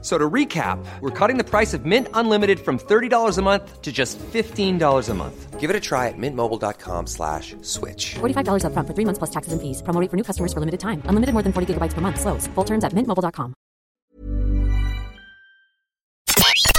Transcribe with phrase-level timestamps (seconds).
[0.00, 3.90] So to recap, we're cutting the price of Mint Unlimited from $30 a month to
[3.90, 5.58] just $15 a month.
[5.58, 8.14] Give it a try at mintmobile.com slash switch.
[8.14, 9.82] $45 up front for three months plus taxes and fees.
[9.82, 11.02] Promo rate for new customers for limited time.
[11.06, 12.20] Unlimited more than 40 gigabytes per month.
[12.20, 12.46] Slows.
[12.54, 13.54] Full terms at mintmobile.com.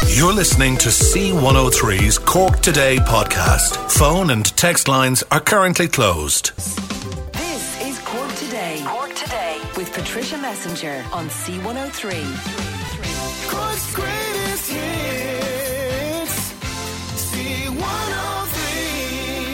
[0.07, 3.91] You're listening to C103's Cork Today podcast.
[3.91, 6.55] Phone and text lines are currently closed.
[7.33, 8.81] This is Cork Today.
[8.85, 12.68] Cork Today with Patricia Messenger on C103.
[13.49, 15.08] Cork's greatest hits.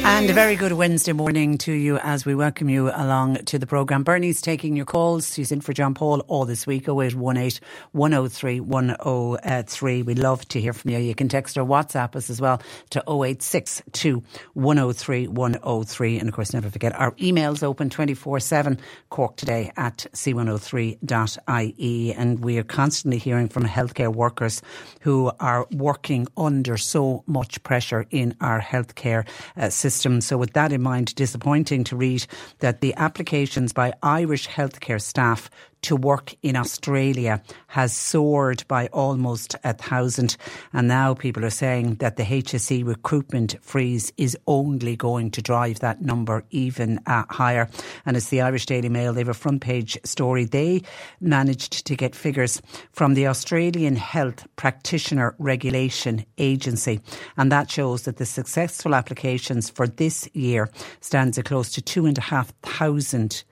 [0.07, 3.65] And a very good Wednesday morning to you as we welcome you along to the
[3.65, 4.03] programme.
[4.03, 5.33] Bernie's taking your calls.
[5.33, 7.59] She's in for John Paul all this week, 0818
[7.91, 10.01] 103 103.
[10.03, 10.99] We'd love to hear from you.
[10.99, 14.21] You can text or WhatsApp us as well to 0862
[14.53, 16.19] 103 103.
[16.19, 22.13] And of course, never forget our emails open 24 7, Cork today at c103.ie.
[22.13, 24.61] And we are constantly hearing from healthcare workers
[25.01, 29.27] who are working under so much pressure in our healthcare
[29.57, 29.94] uh, system.
[30.21, 32.25] So, with that in mind, disappointing to read
[32.59, 35.49] that the applications by Irish healthcare staff
[35.85, 40.35] to work in Australia has soared by almost a thousand.
[40.73, 45.79] And now people are saying that the HSE recruitment freeze is only going to drive
[45.79, 47.69] that number even uh, higher.
[48.05, 50.45] And it's the Irish Daily Mail, they have a front page story.
[50.45, 50.81] They
[51.21, 52.61] managed to get figures
[52.91, 56.99] from the Australian Health Practitioner Regulation Agency.
[57.37, 60.69] And that shows that the successful applications for this year
[61.01, 63.43] stands at close to two and a half thousand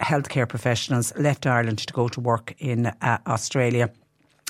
[0.00, 3.90] healthcare professionals left Ireland to go to work in uh, Australia.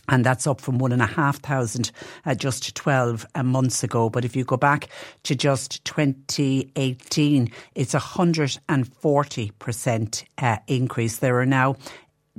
[0.08, 1.90] And that's up from one and a half thousand
[2.26, 4.10] uh, just 12 uh, months ago.
[4.10, 4.90] But if you go back
[5.22, 11.16] to just 2018, it's a 140% uh, increase.
[11.18, 11.76] There are now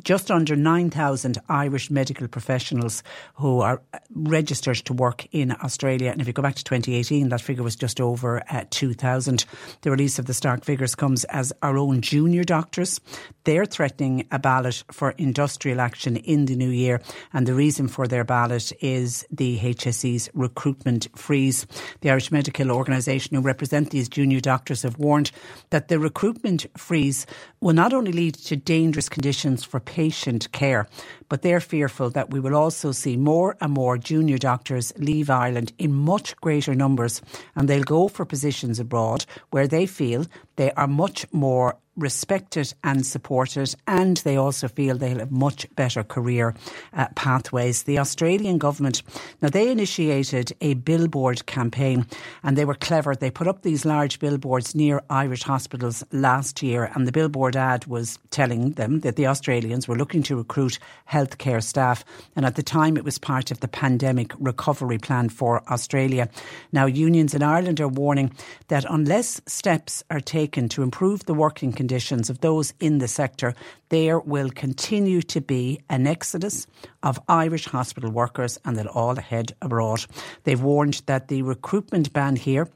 [0.04, 3.04] just under 9,000 Irish medical professionals
[3.36, 6.12] who are uh, registered to work in Australia.
[6.12, 9.46] And if you go back to 2018, that figure was just over uh, 2,000.
[9.82, 13.00] The release of the stark figures comes as our own junior doctors.
[13.46, 17.00] They're threatening a ballot for industrial action in the new year.
[17.32, 21.68] And the reason for their ballot is the HSE's recruitment freeze.
[22.02, 25.32] The Irish Medical Organisation, who represent these junior doctors, have warned
[25.70, 27.28] that the recruitment freeze
[27.62, 30.88] will not only lead to dangerous conditions for patient care,
[31.30, 35.72] but they're fearful that we will also see more and more junior doctors leave Ireland
[35.78, 37.22] in much greater numbers
[37.56, 40.26] and they'll go for positions abroad where they feel
[40.56, 46.04] they are much more respected and supported, and they also feel they'll have much better
[46.04, 46.54] career
[46.94, 47.84] uh, pathways.
[47.84, 49.02] The Australian government,
[49.42, 52.06] now they initiated a billboard campaign
[52.44, 53.16] and they were clever.
[53.16, 57.86] They put up these large billboards near Irish hospitals last year, and the billboard ad
[57.86, 60.80] was telling them that the Australians were looking to recruit
[61.10, 62.04] healthcare staff.
[62.36, 66.30] And at the time, it was part of the pandemic recovery plan for Australia.
[66.72, 68.32] Now, unions in Ireland are warning
[68.68, 73.08] that unless steps are taken to improve the working conditions, conditions of those in the
[73.08, 73.54] sector,
[73.90, 76.66] there will continue to be an exodus
[77.04, 80.04] of Irish hospital workers and they'll all head abroad.
[80.46, 82.68] They've warned that the recruitment ban here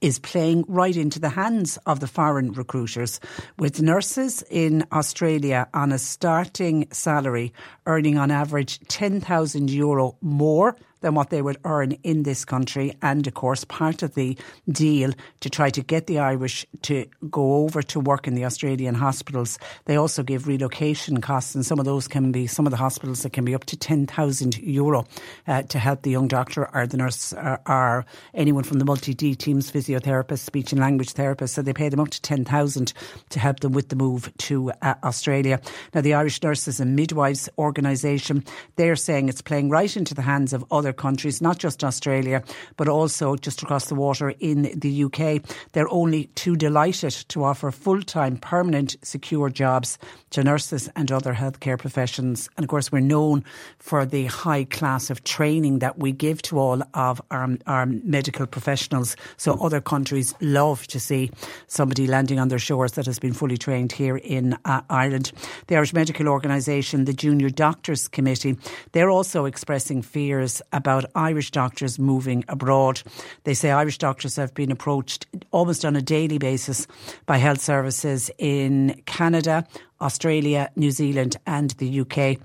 [0.00, 3.20] is playing right into the hands of the foreign recruiters,
[3.58, 7.52] with nurses in Australia on a starting salary
[7.84, 12.94] earning on average €10,000 Euro more than what they would earn in this country.
[13.02, 14.36] And of course, part of the
[14.70, 18.94] deal to try to get the Irish to go over to work in the Australian
[18.94, 21.54] hospitals, they also give relocation costs.
[21.54, 23.76] And some of those can be, some of the hospitals that can be up to
[23.76, 25.06] 10,000 euro
[25.46, 29.14] uh, to help the young doctor or the nurse or, or anyone from the multi
[29.14, 31.50] D teams, physiotherapists, speech and language therapists.
[31.50, 32.92] So they pay them up to 10,000
[33.30, 35.60] to help them with the move to uh, Australia.
[35.94, 38.44] Now, the Irish Nurses and Midwives Organisation,
[38.76, 42.42] they're saying it's playing right into the hands of other other countries, not just Australia,
[42.76, 45.42] but also just across the water in the UK.
[45.72, 49.98] They're only too delighted to offer full time, permanent, secure jobs
[50.30, 52.48] to nurses and other healthcare professions.
[52.56, 53.44] And of course, we're known
[53.78, 58.46] for the high class of training that we give to all of our, our medical
[58.46, 59.16] professionals.
[59.36, 61.30] So other countries love to see
[61.68, 65.32] somebody landing on their shores that has been fully trained here in uh, Ireland.
[65.68, 68.56] The Irish Medical Organisation, the Junior Doctors Committee,
[68.92, 70.79] they're also expressing fears about
[71.14, 73.02] Irish doctors moving abroad.
[73.44, 76.86] They say Irish doctors have been approached almost on a daily basis
[77.26, 79.66] by health services in Canada,
[80.00, 82.38] Australia, New Zealand, and the UK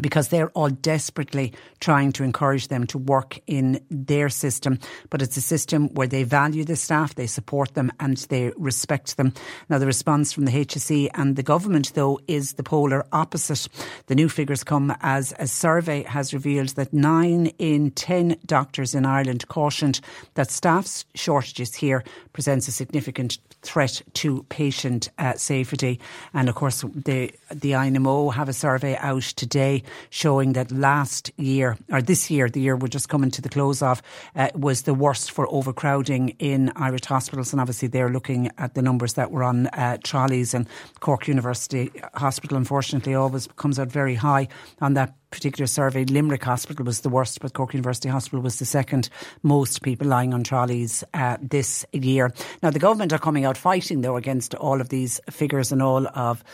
[0.00, 4.78] because they're all desperately trying to encourage them to work in their system.
[5.10, 9.16] But it's a system where they value the staff, they support them, and they respect
[9.16, 9.32] them.
[9.68, 13.68] Now, the response from the HSE and the government, though, is the polar opposite.
[14.06, 19.06] The new figures come as a survey has revealed that nine in ten doctors in
[19.06, 20.00] Ireland cautioned
[20.34, 26.00] that staff shortages here presents a significant threat to patient uh, safety.
[26.32, 31.76] And of course, the the INMO have a survey out today showing that last year
[31.90, 34.02] or this year, the year we're just coming to the close of,
[34.36, 37.52] uh, was the worst for overcrowding in Irish hospitals.
[37.52, 40.54] And obviously, they're looking at the numbers that were on uh, trolleys.
[40.54, 40.68] And
[41.00, 44.48] Cork University Hospital, unfortunately, always comes out very high
[44.80, 48.64] on that particular survey, Limerick Hospital was the worst, but Cork University Hospital was the
[48.64, 49.08] second
[49.42, 52.32] most people lying on trolleys uh, this year.
[52.62, 56.06] Now, the government are coming out fighting, though, against all of these figures and all
[56.06, 56.44] of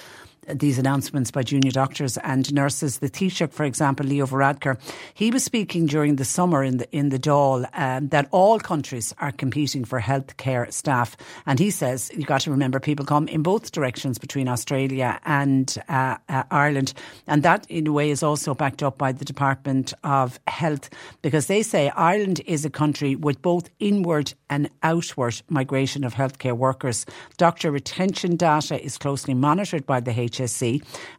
[0.48, 2.98] these announcements by junior doctors and nurses.
[2.98, 4.78] The Taoiseach, for example, Leo Varadkar,
[5.14, 9.14] he was speaking during the summer in the in the Dáil um, that all countries
[9.18, 11.16] are competing for healthcare staff,
[11.46, 15.76] and he says you got to remember people come in both directions between Australia and
[15.88, 16.92] uh, uh, Ireland,
[17.26, 20.90] and that in a way is also backed up by the Department of Health
[21.22, 26.56] because they say Ireland is a country with both inward and outward migration of healthcare
[26.56, 27.06] workers.
[27.36, 30.39] Doctor retention data is closely monitored by the HSE,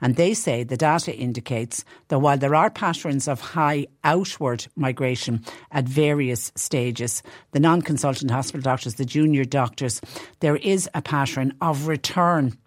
[0.02, 5.44] and they say the data indicates that while there are patterns of high outward migration
[5.72, 10.02] at various stages, the non consultant hospital doctors, the junior doctors,
[10.40, 12.58] there is a pattern of return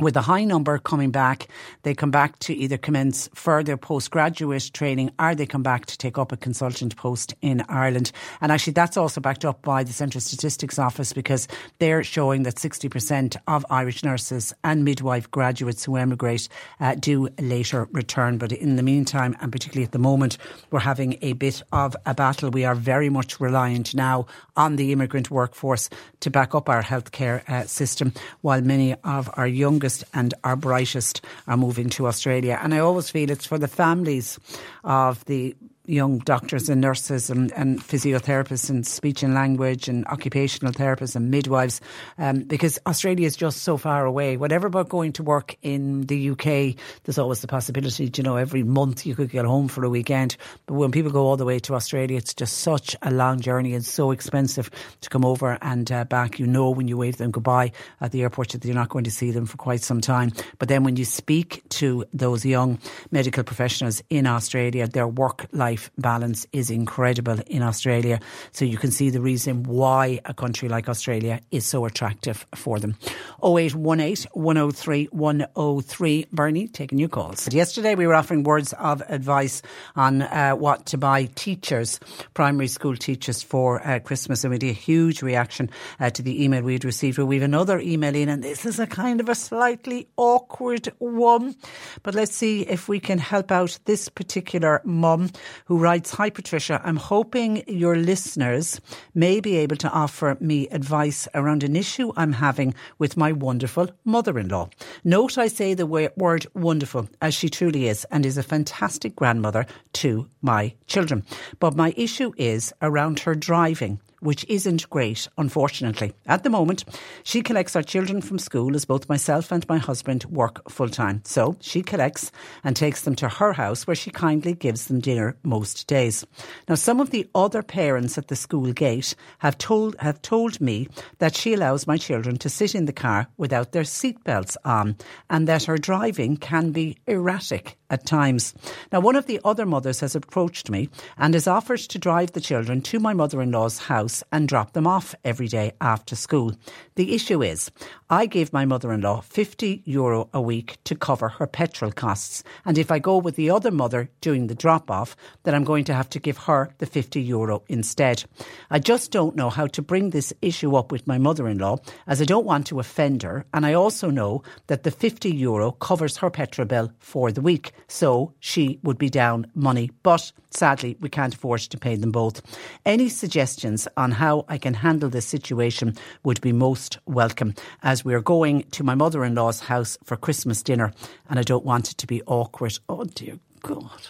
[0.00, 1.48] with a high number coming back,
[1.82, 6.16] they come back to either commence further postgraduate training or they come back to take
[6.16, 8.10] up a consultant post in Ireland.
[8.40, 11.48] And actually, that's also backed up by the Central Statistics Office because
[11.78, 16.48] they're showing that 60% of Irish nurses and midwife graduates who emigrate
[16.80, 18.38] uh, do later return.
[18.38, 20.38] But in the meantime, and particularly at the moment,
[20.70, 22.50] we're having a bit of a battle.
[22.50, 24.26] We are very much reliant now
[24.56, 29.46] on the immigrant workforce to back up our healthcare uh, system, while many of our
[29.46, 32.58] youngest and our brightest are moving to Australia.
[32.62, 34.38] And I always feel it's for the families
[34.84, 35.54] of the
[35.90, 41.30] young doctors and nurses and, and physiotherapists and speech and language and occupational therapists and
[41.30, 41.80] midwives
[42.18, 44.36] um, because Australia is just so far away.
[44.36, 48.62] Whatever about going to work in the UK, there's always the possibility, you know, every
[48.62, 50.36] month you could get home for a weekend.
[50.66, 53.74] But when people go all the way to Australia, it's just such a long journey
[53.74, 54.70] and so expensive
[55.00, 56.38] to come over and uh, back.
[56.38, 59.10] You know, when you wave them goodbye at the airport that you're not going to
[59.10, 60.32] see them for quite some time.
[60.58, 62.78] But then when you speak to those young
[63.10, 68.20] medical professionals in Australia, their work life life balance is incredible in Australia.
[68.52, 72.78] So you can see the reason why a country like Australia is so attractive for
[72.78, 72.96] them.
[73.42, 76.26] 0818 103 103.
[76.32, 77.52] Bernie, taking your calls.
[77.52, 79.62] Yesterday we were offering words of advice
[79.96, 81.98] on uh, what to buy teachers,
[82.34, 84.44] primary school teachers for uh, Christmas.
[84.44, 87.18] And we had a huge reaction uh, to the email we had received.
[87.18, 91.54] we have another email in, and this is a kind of a slightly awkward one.
[92.02, 95.30] But let's see if we can help out this particular mum
[95.70, 96.80] who writes Hi, Patricia.
[96.82, 98.80] I'm hoping your listeners
[99.14, 103.88] may be able to offer me advice around an issue I'm having with my wonderful
[104.04, 104.68] mother in law.
[105.04, 109.64] Note I say the word wonderful, as she truly is, and is a fantastic grandmother
[109.92, 111.24] to my children.
[111.60, 116.12] But my issue is around her driving which isn't great, unfortunately.
[116.26, 116.84] At the moment,
[117.24, 121.22] she collects our children from school as both myself and my husband work full time.
[121.24, 122.30] So she collects
[122.62, 126.24] and takes them to her house where she kindly gives them dinner most days.
[126.68, 130.88] Now, some of the other parents at the school gate have told, have told me
[131.18, 134.96] that she allows my children to sit in the car without their seatbelts on
[135.28, 138.54] and that her driving can be erratic at times.
[138.92, 142.40] Now, one of the other mothers has approached me and has offered to drive the
[142.40, 146.54] children to my mother in law's house and drop them off every day after school.
[146.96, 147.70] The issue is,
[148.12, 152.42] I gave my mother in law 50 euro a week to cover her petrol costs.
[152.64, 155.84] And if I go with the other mother doing the drop off, then I'm going
[155.84, 158.24] to have to give her the 50 euro instead.
[158.68, 161.76] I just don't know how to bring this issue up with my mother in law
[162.08, 163.46] as I don't want to offend her.
[163.54, 167.70] And I also know that the 50 euro covers her petrol bill for the week
[167.86, 169.88] so she would be down money.
[170.02, 172.42] But sadly, we can't afford to pay them both.
[172.84, 178.20] Any suggestions on how I can handle this situation would be most welcome as we're
[178.20, 180.92] going to my mother in law's house for Christmas dinner
[181.28, 182.78] and I don't want it to be awkward.
[182.88, 184.00] Oh, dear God.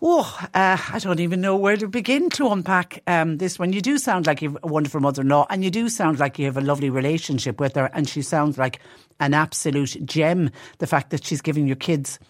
[0.00, 3.72] Oh, uh, I don't even know where to begin to unpack um, this one.
[3.72, 6.20] You do sound like you have a wonderful mother in law, and you do sound
[6.20, 8.78] like you have a lovely relationship with her, and she sounds like
[9.18, 10.50] an absolute gem.
[10.78, 12.20] The fact that she's giving your kids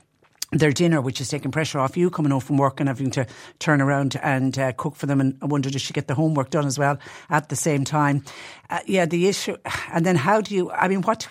[0.50, 3.26] their dinner, which is taking pressure off you coming home from work and having to
[3.59, 5.21] turn around and uh, cook for them.
[5.21, 8.25] And I wonder, does she get the homework done as well at the same time?
[8.71, 9.57] Uh, yeah, the issue.
[9.93, 11.28] And then how do you, I mean, what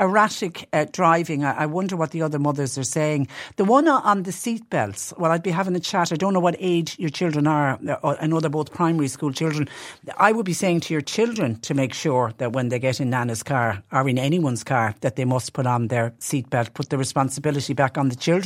[0.00, 1.44] erratic uh, driving?
[1.44, 3.28] I, I, wonder what the other mothers are saying.
[3.56, 6.12] The one on the seatbelts, well, I'd be having a chat.
[6.12, 7.78] I don't know what age your children are.
[7.88, 9.68] Uh, I know they're both primary school children.
[10.16, 13.10] I would be saying to your children to make sure that when they get in
[13.10, 16.98] Nana's car or in anyone's car, that they must put on their seatbelt, put the
[16.98, 18.39] responsibility back on the children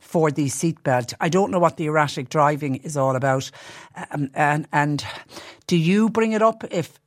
[0.00, 1.14] for the seatbelt.
[1.20, 3.50] I don't know what the erratic driving is all about.
[4.10, 5.04] Um, and, and
[5.66, 6.98] do you bring it up if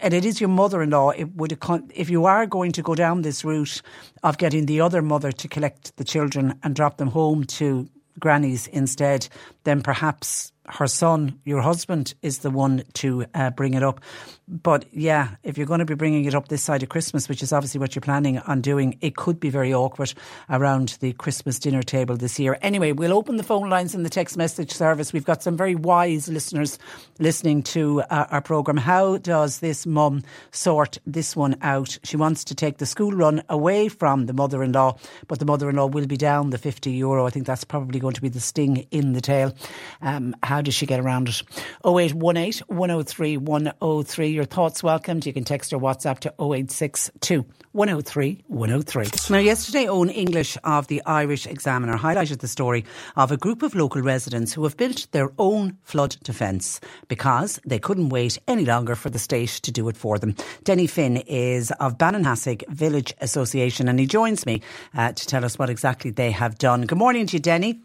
[0.00, 1.10] and it is your mother-in-law.
[1.10, 1.56] It would
[1.94, 3.82] if you are going to go down this route
[4.24, 7.88] of getting the other mother to collect the children and drop them home to
[8.18, 9.28] grannies instead,
[9.64, 14.00] then perhaps her son, your husband, is the one to uh, bring it up.
[14.48, 17.42] But yeah, if you're going to be bringing it up this side of Christmas, which
[17.42, 20.14] is obviously what you're planning on doing, it could be very awkward
[20.48, 22.56] around the Christmas dinner table this year.
[22.62, 25.12] Anyway, we'll open the phone lines in the text message service.
[25.12, 26.78] We've got some very wise listeners
[27.18, 28.76] listening to uh, our programme.
[28.76, 31.98] How does this mum sort this one out?
[32.04, 34.96] She wants to take the school run away from the mother in law,
[35.26, 37.26] but the mother in law will be down the 50 euro.
[37.26, 39.54] I think that's probably going to be the sting in the tail.
[40.02, 41.42] Um, how does she get around it?
[41.84, 45.26] 0818 103 103 your thoughts welcomed.
[45.26, 49.34] You can text or WhatsApp to 0862 103 103.
[49.34, 52.84] Now, yesterday, Eoin English of the Irish Examiner highlighted the story
[53.16, 57.78] of a group of local residents who have built their own flood defence because they
[57.78, 60.34] couldn't wait any longer for the state to do it for them.
[60.64, 64.62] Dinny Finn is of Ballinhassig Village Association and he joins me
[64.94, 66.82] uh, to tell us what exactly they have done.
[66.82, 67.80] Good morning to you, Dinny.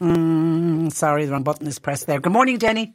[0.00, 2.20] Mm, sorry, the wrong button is pressed there.
[2.20, 2.94] Good morning, Dinny.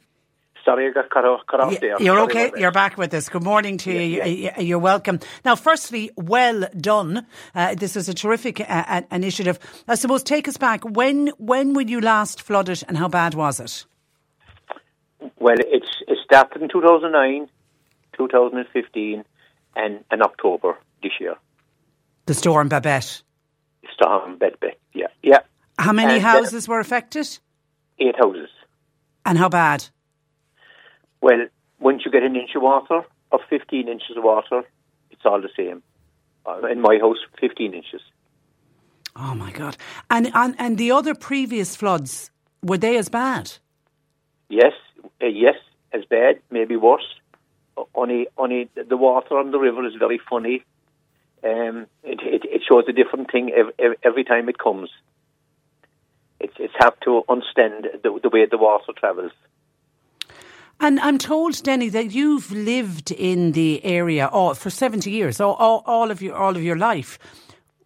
[0.64, 2.02] Sorry, I got cut off, cut off there.
[2.02, 2.50] You're okay.
[2.56, 3.28] You're back with us.
[3.28, 4.42] Good morning to yeah, you.
[4.42, 4.60] Yeah.
[4.60, 5.20] You're welcome.
[5.44, 7.24] Now, firstly, well done.
[7.54, 9.60] Uh, this is a terrific uh, initiative.
[9.86, 10.82] I suppose take us back.
[10.84, 13.86] When when were you last flooded, and how bad was it?
[15.38, 17.48] Well, it's it started in 2009,
[18.18, 19.24] 2015,
[19.76, 21.36] and, in October this year.
[22.26, 23.22] The storm Babette.
[23.94, 24.80] Storm Babette.
[24.92, 25.40] Yeah, yeah.
[25.78, 27.38] How many and, uh, houses uh, were affected?
[27.98, 28.48] Eight houses.
[29.24, 29.88] And how bad?
[31.20, 31.46] Well,
[31.80, 34.62] once you get an inch of water or 15 inches of water,
[35.10, 35.82] it's all the same.
[36.46, 38.00] Uh, in my house, 15 inches.
[39.18, 39.78] Oh my God!
[40.10, 42.30] And and and the other previous floods
[42.62, 43.52] were they as bad?
[44.48, 44.72] Yes,
[45.22, 45.54] uh, yes,
[45.92, 47.06] as bad, maybe worse.
[47.94, 50.64] Only, only the water on the river is very funny.
[51.44, 54.88] Um, it, it, it shows a different thing every, every time it comes.
[56.40, 59.32] It's it's hard to understand the, the way the water travels.
[60.78, 65.54] And I'm told, Dinny, that you've lived in the area oh, for 70 years, all,
[65.54, 67.18] all, all, of your all of your life.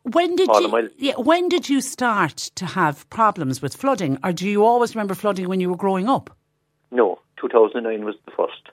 [0.03, 0.91] When did all you?
[0.99, 5.15] Yeah, when did you start to have problems with flooding, or do you always remember
[5.15, 6.37] flooding when you were growing up?
[6.91, 8.71] No, 2009 was the first.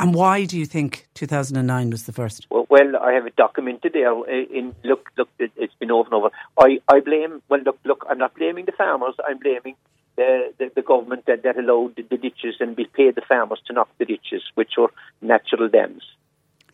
[0.00, 2.46] And why do you think 2009 was the first?
[2.50, 4.12] Well, well I have it documented there.
[4.28, 6.30] In look, look, it's been over and over.
[6.58, 7.42] I, I blame.
[7.50, 8.06] Well, look, look.
[8.08, 9.14] I'm not blaming the farmers.
[9.28, 9.76] I'm blaming
[10.16, 13.60] the, the, the government that, that allowed the, the ditches and we paid the farmers
[13.66, 14.90] to knock the ditches, which were
[15.20, 16.02] natural dams.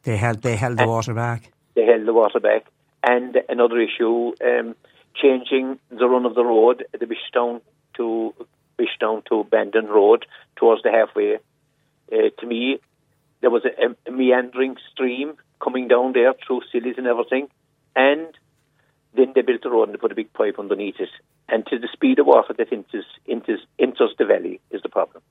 [0.05, 1.51] They held they held the water back.
[1.75, 2.67] They held the water back.
[3.03, 4.77] And another issue, um,
[5.21, 7.61] changing the run of the road, the Bishtown
[7.95, 8.35] to
[8.79, 11.39] Bishtown to Bandon Road towards the halfway.
[12.13, 12.79] Uh, to me,
[13.41, 17.49] there was a, a, meandering stream coming down there through sillies and everything,
[17.95, 18.29] and
[19.15, 21.09] then they built a road and they put a big pipe underneath it.
[21.49, 25.23] And to the speed of water that enters, enters, enters the valley is the problem.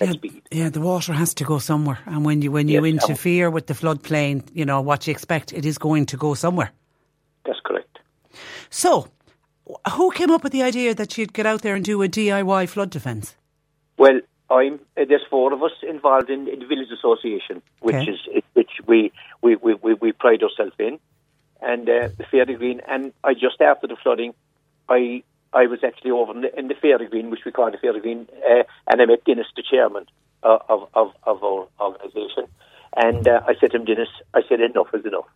[0.00, 0.12] Yeah,
[0.50, 3.68] yeah, the water has to go somewhere, and when you when you yes, interfere with
[3.68, 6.72] the floodplain, you know what you expect, it is going to go somewhere.
[7.46, 8.00] That's correct.
[8.70, 9.06] So,
[9.92, 12.68] who came up with the idea that you'd get out there and do a DIY
[12.70, 13.36] flood defence?
[13.96, 14.20] Well,
[14.50, 18.10] I'm uh, there's four of us involved in, in the village association, which okay.
[18.10, 20.98] is which we we, we, we, we pride ourselves in
[21.62, 22.80] and uh, the Fairy Green.
[22.86, 24.34] And I just after the flooding,
[24.88, 25.22] I
[25.52, 28.00] I was actually over in the, in the Fairy Green, which we call the Fairy
[28.00, 30.06] Green, uh, and I met Dennis, the chairman
[30.42, 32.46] uh, of, of of our organisation.
[32.96, 35.26] And uh, I said to him, Dennis, I said enough is enough.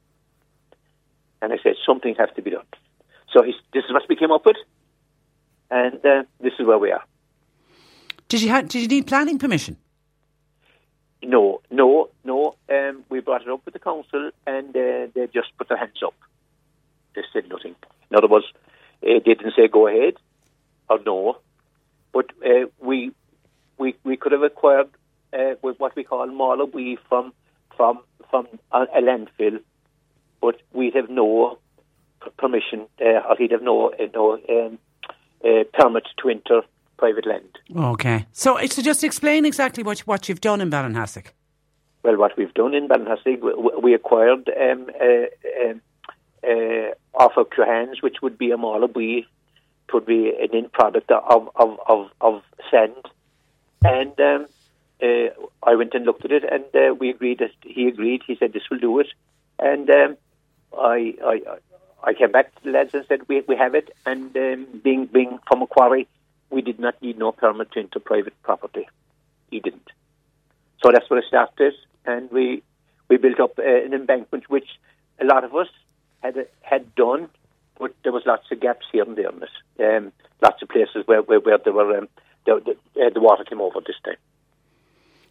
[1.43, 2.67] And I said something has to be done.
[3.33, 4.57] So this is what we came up with,
[5.71, 7.03] and uh, this is where we are.
[8.29, 9.77] Did you did you need planning permission?
[11.23, 12.55] No, no, no.
[12.69, 16.01] Um, we brought it up with the council, and uh, they just put their hands
[16.05, 16.15] up.
[17.15, 17.75] They said nothing.
[18.11, 18.47] In other words,
[19.03, 20.15] uh, they didn't say go ahead
[20.91, 21.39] or no,
[22.13, 23.13] but uh, we
[23.79, 24.91] we we could have acquired
[25.33, 26.67] uh, with what we call Mala
[27.09, 27.33] from
[27.77, 29.61] from from a, a landfill,
[30.43, 31.59] but we'd have no
[32.37, 34.79] permission, uh, or he'd have no no um,
[35.43, 36.61] uh, permit to enter
[36.99, 37.59] private land.
[37.75, 38.27] Okay.
[38.33, 41.27] So, so just explain exactly what what you've done in Ballinhassig.
[42.03, 43.53] Well, what we've done in Ballinhassig, we,
[43.83, 45.81] we acquired um, uh, um,
[46.45, 49.27] uh, off of Cahans, which would be a Malabui,
[49.93, 53.05] would be an end product of of, of, of sand.
[53.85, 54.47] And um,
[55.03, 55.29] uh,
[55.63, 58.23] I went and looked at it, and uh, we agreed that he agreed.
[58.27, 59.09] He said this will do it,
[59.59, 60.17] and um,
[60.77, 61.43] I, I
[62.03, 63.91] I came back to the lads and said we we have it.
[64.05, 66.09] And um, being being from a quarry,
[66.51, 68.89] we did not need no permit to enter private property.
[69.51, 69.91] He didn't.
[70.83, 71.75] So that's where it started,
[72.05, 72.63] and we
[73.09, 74.69] we built up uh, an embankment which
[75.21, 75.69] a lot of us
[76.23, 77.29] had had done,
[77.79, 79.97] but there was lots of gaps here and there in it.
[79.97, 82.09] Um, lots of places where where, where there were um,
[82.47, 84.17] the, the, uh, the water came over this time.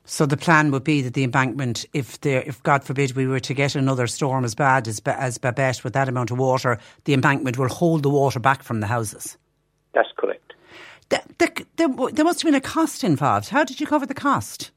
[0.10, 3.42] So the plan would be that the embankment, if there, if God forbid we were
[3.42, 7.14] to get another storm as bad as as Babette with that amount of water, the
[7.14, 9.38] embankment will hold the water back from the houses.
[9.94, 10.37] That's correct.
[11.10, 13.50] The, the, the, there must have been a cost involved.
[13.50, 14.72] How did you cover the cost?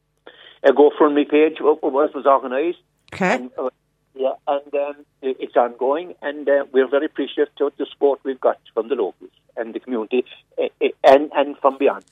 [0.63, 2.79] A GoFundMe page was, was organised.
[3.13, 3.35] Okay.
[3.35, 3.71] And, uh,
[4.15, 8.59] yeah, and um, it's ongoing, and uh, we're very appreciative to the support we've got
[8.75, 10.25] from the locals and the community,
[10.59, 12.05] uh, uh, and and from beyond.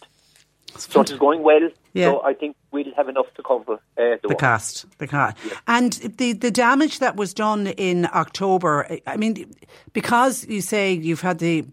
[0.76, 1.68] So it's going well.
[1.92, 2.06] Yeah.
[2.06, 5.92] So I think we'll have enough to cover uh, the, the cost, the cost, and
[5.92, 8.98] the the damage that was done in October.
[9.06, 9.52] I mean,
[9.92, 11.66] because you say you've had the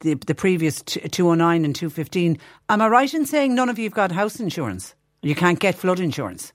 [0.00, 2.38] the, the previous two hundred nine and two fifteen.
[2.68, 4.94] Am I right in saying none of you've got house insurance?
[5.22, 6.52] You can't get flood insurance.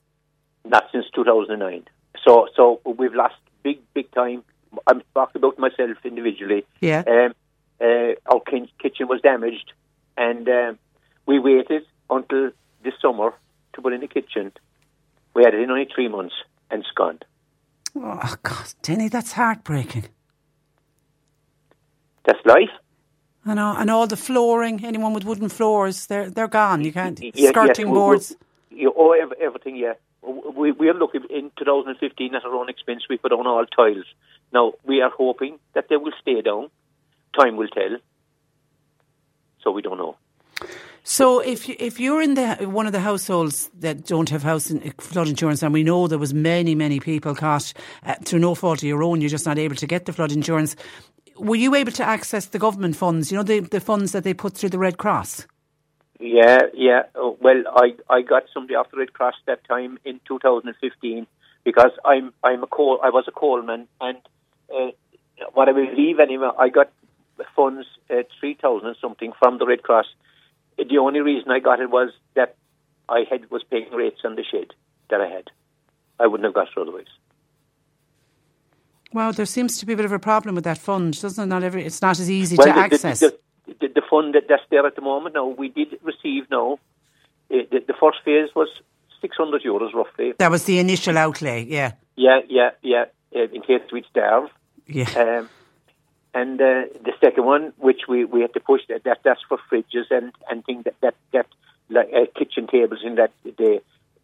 [0.65, 1.85] Not since 2009.
[2.23, 4.43] So so we've lost big big time.
[4.87, 6.65] I'm talking about myself individually.
[6.81, 7.03] Yeah.
[7.07, 7.33] Um,
[7.79, 8.41] uh, our
[8.79, 9.71] kitchen was damaged,
[10.17, 10.79] and um,
[11.25, 12.51] we waited until
[12.83, 13.33] this summer
[13.73, 14.51] to put in the kitchen.
[15.33, 16.35] We had it in only three months,
[16.71, 17.19] and it's gone.
[17.95, 20.05] Oh God, Dinny, that's heartbreaking.
[22.25, 22.69] That's life.
[23.45, 26.83] I know, and all the flooring, anyone with wooden floors, they're they're gone.
[26.83, 28.35] You can't Yeah, skirting we- boards.
[28.71, 29.93] You, oh, everything, yeah.
[30.21, 33.03] We, we are looking in 2015 at our own expense.
[33.09, 34.05] We put on all tiles.
[34.51, 36.69] Now, we are hoping that they will stay down.
[37.39, 37.97] Time will tell.
[39.63, 40.17] So we don't know.
[41.03, 44.71] So if you, if you're in the one of the households that don't have house
[44.71, 47.71] in, flood insurance, and we know there was many many people caught
[48.03, 50.31] uh, through no fault of your own, you're just not able to get the flood
[50.31, 50.75] insurance.
[51.37, 53.31] Were you able to access the government funds?
[53.31, 55.47] You know the the funds that they put through the Red Cross.
[56.19, 57.03] Yeah, yeah.
[57.13, 61.27] Oh, well, I, I got somebody off the Red Cross that time in 2015
[61.65, 64.17] because I'm I'm a coal I was a coalman and
[64.73, 64.91] uh,
[65.53, 66.89] what I believe anyway I got
[67.55, 70.05] funds uh, three thousand something from the Red Cross.
[70.77, 72.55] The only reason I got it was that
[73.09, 74.73] I had was paying rates on the shed
[75.09, 75.49] that I had.
[76.19, 77.11] I wouldn't have got it otherwise.
[79.13, 81.47] Well, there seems to be a bit of a problem with that fund, doesn't it?
[81.47, 83.19] Not every it's not as easy well, to the, access.
[83.19, 83.37] The,
[83.67, 86.79] the, the, fund that, that's there at the moment now, we did receive now.
[87.51, 88.67] Uh, the, the first phase was
[89.21, 90.33] 600 euros roughly.
[90.37, 91.63] that was the initial outlay.
[91.65, 93.05] Yeah, Yeah, yeah, yeah.
[93.35, 94.49] Uh, in case we'd starve.
[94.87, 95.09] yeah.
[95.15, 95.49] Um,
[96.33, 99.57] and uh, the second one, which we, we had to push, that, that that's for
[99.71, 101.47] fridges and, and things that that, that
[101.89, 103.79] like uh, kitchen tables in that day.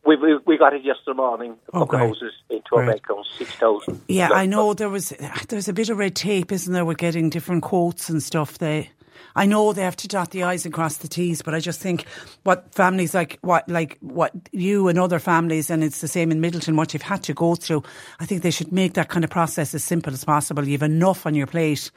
[0.06, 1.56] We, we we got it yesterday morning.
[1.74, 2.02] Oh, couple great.
[2.02, 4.02] of houses into our account, six thousand.
[4.08, 5.14] Yeah, I know there was
[5.50, 8.58] there's a bit of red tape, isn't there, We're getting different quotes and stuff.
[8.58, 8.90] They,
[9.36, 11.80] I know they have to dot the i's and cross the t's, but I just
[11.80, 12.06] think
[12.44, 16.42] what families like what like what you and other families, and it's the same in
[16.42, 17.84] Midleton, what you've had to go through.
[18.20, 20.68] I think they should make that kind of process as simple as possible.
[20.68, 21.92] You've enough on your plate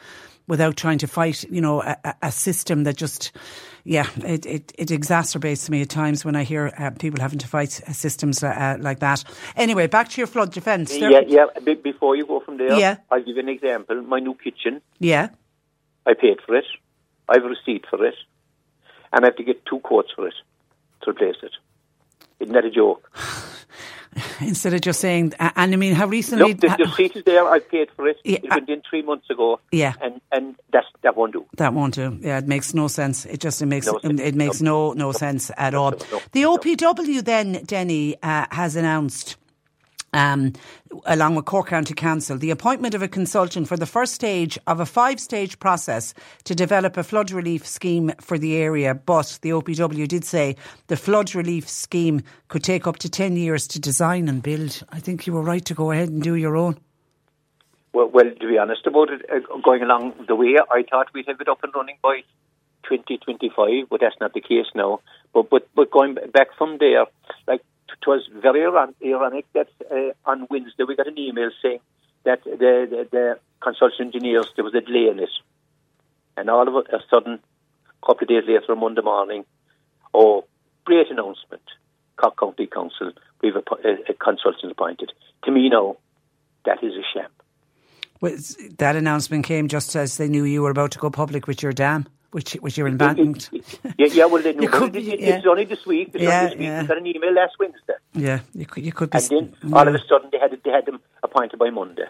[0.46, 3.32] without trying to fight, you know, a, a- system that just,
[3.84, 7.48] yeah, it, it, it exacerbates me at times when I hear uh, people having to
[7.48, 9.24] fight uh, systems uh, like that.
[9.56, 10.96] Anyway, back to your flood defence.
[10.96, 11.46] Yeah, yeah.
[11.82, 12.96] Before you go from there, Yeah.
[13.10, 14.02] I'll give you an example.
[14.02, 15.28] My new kitchen, Yeah.
[16.06, 16.66] I paid for it.
[17.28, 18.14] I have a receipt for it,
[19.12, 20.34] and I have to get two quotes for it
[21.02, 21.52] to replace it.
[22.40, 23.10] Isn't that a joke?
[24.40, 26.52] instead of just saying, and I mean, how recently?
[26.52, 27.46] Look, the, the receipt is there.
[27.48, 28.18] I paid for it.
[28.24, 29.60] Yeah, it went in three months ago.
[29.72, 29.94] Yeah.
[30.00, 31.44] and and that's that won't do.
[31.56, 32.18] that won't do.
[32.20, 33.26] Yeah, it makes no sense.
[33.26, 34.20] It just it makes No sense.
[34.20, 35.92] it makes no no sense at all.
[35.92, 36.56] no, The no.
[36.58, 39.36] OPW then, Dinny, uh, has announced.
[40.14, 40.52] Um,
[41.06, 44.78] along with Cork County Council, the appointment of a consultant for the first stage of
[44.78, 48.94] a five stage process to develop a flood relief scheme for the area.
[48.94, 50.54] But the OPW did say
[50.86, 54.84] the flood relief scheme could take up to 10 years to design and build.
[54.90, 56.78] I think you were right to go ahead and do your own.
[57.92, 61.26] Well, well, to be honest about it, uh, going along the way, I thought we'd
[61.26, 62.22] have it up and running by
[62.88, 65.00] 2025, but that's not the case now.
[65.32, 67.06] But but but going back from there,
[67.48, 67.62] like
[68.00, 71.80] it was very ironic that uh, on Wednesday we got an email saying
[72.24, 75.30] that the the, the consultant engineers, there was a delay in it.
[76.36, 77.38] And all of a sudden,
[78.02, 79.44] a couple of days later, on Monday morning,
[80.12, 80.44] oh,
[80.84, 81.62] great announcement.
[82.16, 85.12] Cork County Council, we have a, a, a consultant appointed.
[85.44, 85.96] To me now,
[86.64, 87.30] that is a sham.
[88.20, 88.36] Well,
[88.78, 91.72] that announcement came just as they knew you were about to go public with your
[91.72, 93.48] dam, which which your embankment.
[93.96, 95.36] yeah, yeah, well, You could it, be- it- yeah.
[95.36, 96.10] it's only this week.
[96.14, 96.66] It's Yeah, only this week.
[96.68, 96.80] yeah.
[96.82, 97.94] We got an email last Wednesday.
[98.12, 99.18] yeah, you could you could be.
[99.18, 99.30] And
[99.62, 102.06] then, all of a sudden, they had, they had them appointed by Monday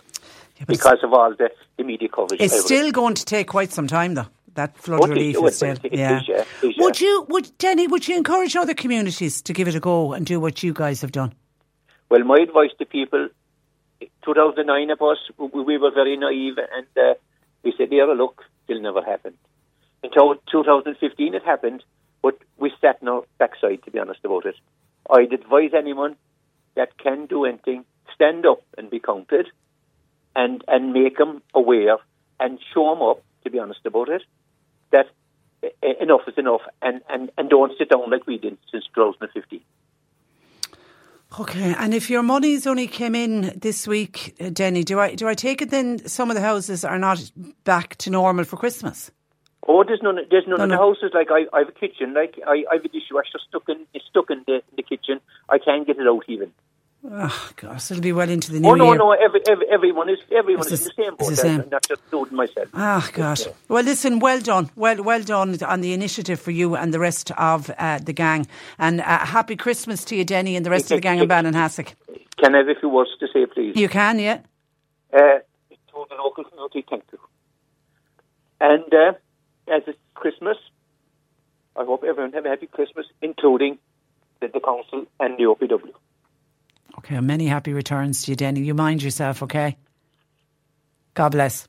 [0.59, 2.41] Yeah, because of all the, the media coverage.
[2.41, 2.79] It's everything.
[2.79, 4.27] still going to take quite some time, though.
[4.55, 6.21] That flood Oh, relief is still, is, yeah.
[6.27, 6.85] yeah, is, yeah.
[6.85, 10.25] Would you, would Dinny, would you encourage other communities to give it a go and
[10.25, 11.35] do what you guys have done?
[12.09, 13.29] Well, my advice to people,
[14.25, 17.15] 2009 of us, we, we were very naive and uh,
[17.63, 19.35] we said, yeah, look, it'll never happen.
[20.05, 21.83] Until 2015 it happened,
[22.23, 24.55] but we sat in our backside, to be honest about it.
[25.09, 26.17] I'd advise anyone
[26.75, 29.47] that can do anything, stand up and be counted
[30.37, 31.97] and, and make them aware
[32.39, 34.23] and show them up, to be honest about it,
[34.93, 35.07] that
[36.01, 39.61] enough is enough and, and, and don't sit down like we did since 2015.
[41.41, 45.27] Okay, and if your money's only came in this week, uh, Dinny, do I do
[45.27, 47.33] I take it then some of the houses are not
[47.65, 49.11] back to normal for Christmas?
[49.67, 50.19] Oh, there's none.
[50.31, 50.83] There's none No, of the no.
[50.83, 51.11] houses.
[51.15, 52.13] Like I, I have a kitchen.
[52.15, 55.21] Like I, I have a dishwasher stuck in, it's stuck in the, in the kitchen.
[55.49, 56.53] I can't get it out even.
[57.07, 58.97] Oh, gosh, it'll be well into the new oh no, year.
[58.97, 59.13] no.
[59.13, 61.29] Every, every, everyone is everyone It's is in the- the same boat.
[61.31, 61.65] the same.
[61.71, 62.69] Not just including myself.
[62.73, 63.39] Ah, God.
[63.69, 64.71] Well, listen, well done.
[64.75, 68.47] Well, well done on the initiative for you and the rest of uh, the gang.
[68.79, 71.93] And uh, happy Christmas to you, Dinny, and the rest of the gang in Ballinhassig.
[72.39, 73.77] Can I have a few words to say, please?
[73.77, 74.41] You can, yeah.
[75.13, 77.19] Uh, to the local community, thank you.
[78.61, 79.13] And uh,
[79.69, 80.57] as it's Christmas,
[81.77, 83.79] I hope everyone have a happy Christmas, including
[84.41, 85.93] the, the council and the OPW.
[86.99, 88.61] Okay, many happy returns to you, Dinny.
[88.61, 89.77] You mind yourself, okay?
[91.15, 91.69] God bless.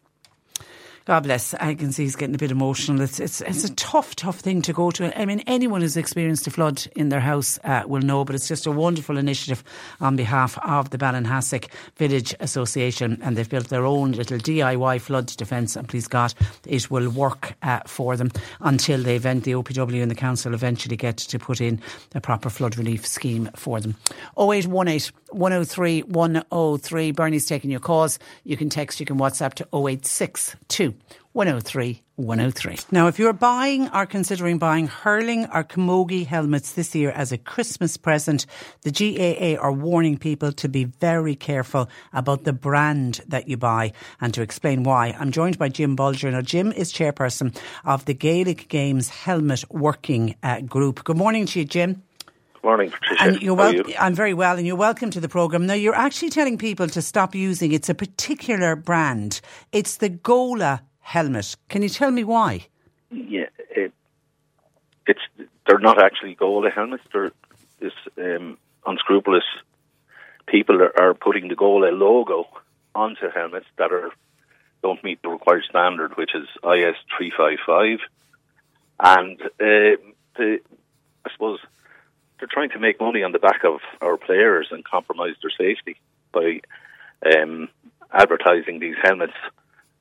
[1.06, 1.54] God bless.
[1.54, 3.00] I can see he's getting a bit emotional.
[3.00, 5.16] It's it's it's a tough, tough thing to go to.
[5.20, 8.48] I mean, anyone who's experienced a flood in their house uh, will know, but it's
[8.48, 9.64] just a wonderful initiative
[10.02, 15.28] on behalf of the Ballinhassig Village Association, and they've built their own little DIY flood
[15.28, 15.76] defence.
[15.76, 16.34] And please God,
[16.66, 20.98] it will work uh, for them until they event the OPW and the council eventually
[20.98, 21.80] get to put in
[22.16, 23.96] a proper flood relief scheme for them.
[24.40, 27.12] 0818 103 103.
[27.12, 28.20] Bernie's taking your calls.
[28.44, 30.96] You can text, you can WhatsApp to 0862
[31.34, 32.78] 103 103.
[32.92, 37.38] Now, if you're buying or considering buying hurling or camogie helmets this year as a
[37.38, 38.46] Christmas present,
[38.84, 43.92] the GAA are warning people to be very careful about the brand that you buy
[44.22, 45.14] and to explain why.
[45.20, 46.32] I'm joined by Jim Bolger.
[46.32, 51.04] Now, Jim is chairperson of the Gaelic Games Helmet Working uh, Group.
[51.04, 52.05] Good morning to you, Jim.
[52.66, 53.24] Morning, Patricia.
[53.24, 53.94] And you're wel- you?
[54.00, 55.68] I'm very well, and you're welcome to the program.
[55.68, 57.72] Now, you're actually telling people to stop using.
[57.72, 59.40] It's a particular brand.
[59.72, 61.56] It's the Gola helmet.
[61.70, 62.66] Can you tell me why?
[63.12, 63.94] Yeah, it,
[65.06, 65.20] it's
[65.68, 67.04] they're not actually Gola helmets.
[67.14, 67.32] They're
[67.80, 69.46] this um, unscrupulous
[70.48, 72.48] people are, are putting the Gola logo
[72.96, 74.10] onto helmets that are
[74.82, 78.00] don't meet the required standard, which is IS three five five,
[79.00, 80.02] and uh,
[80.36, 80.58] the
[81.24, 81.60] I suppose
[82.40, 85.98] they're trying to make money on the back of our players and compromise their safety
[86.32, 86.62] by
[87.26, 87.70] um,
[88.12, 89.34] advertising these helmets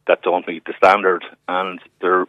[0.07, 2.27] that don't meet the standard, and they're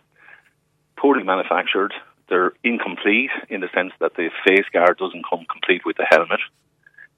[0.98, 1.94] poorly manufactured.
[2.30, 6.40] They're incomplete in the sense that the face guard doesn't come complete with the helmet.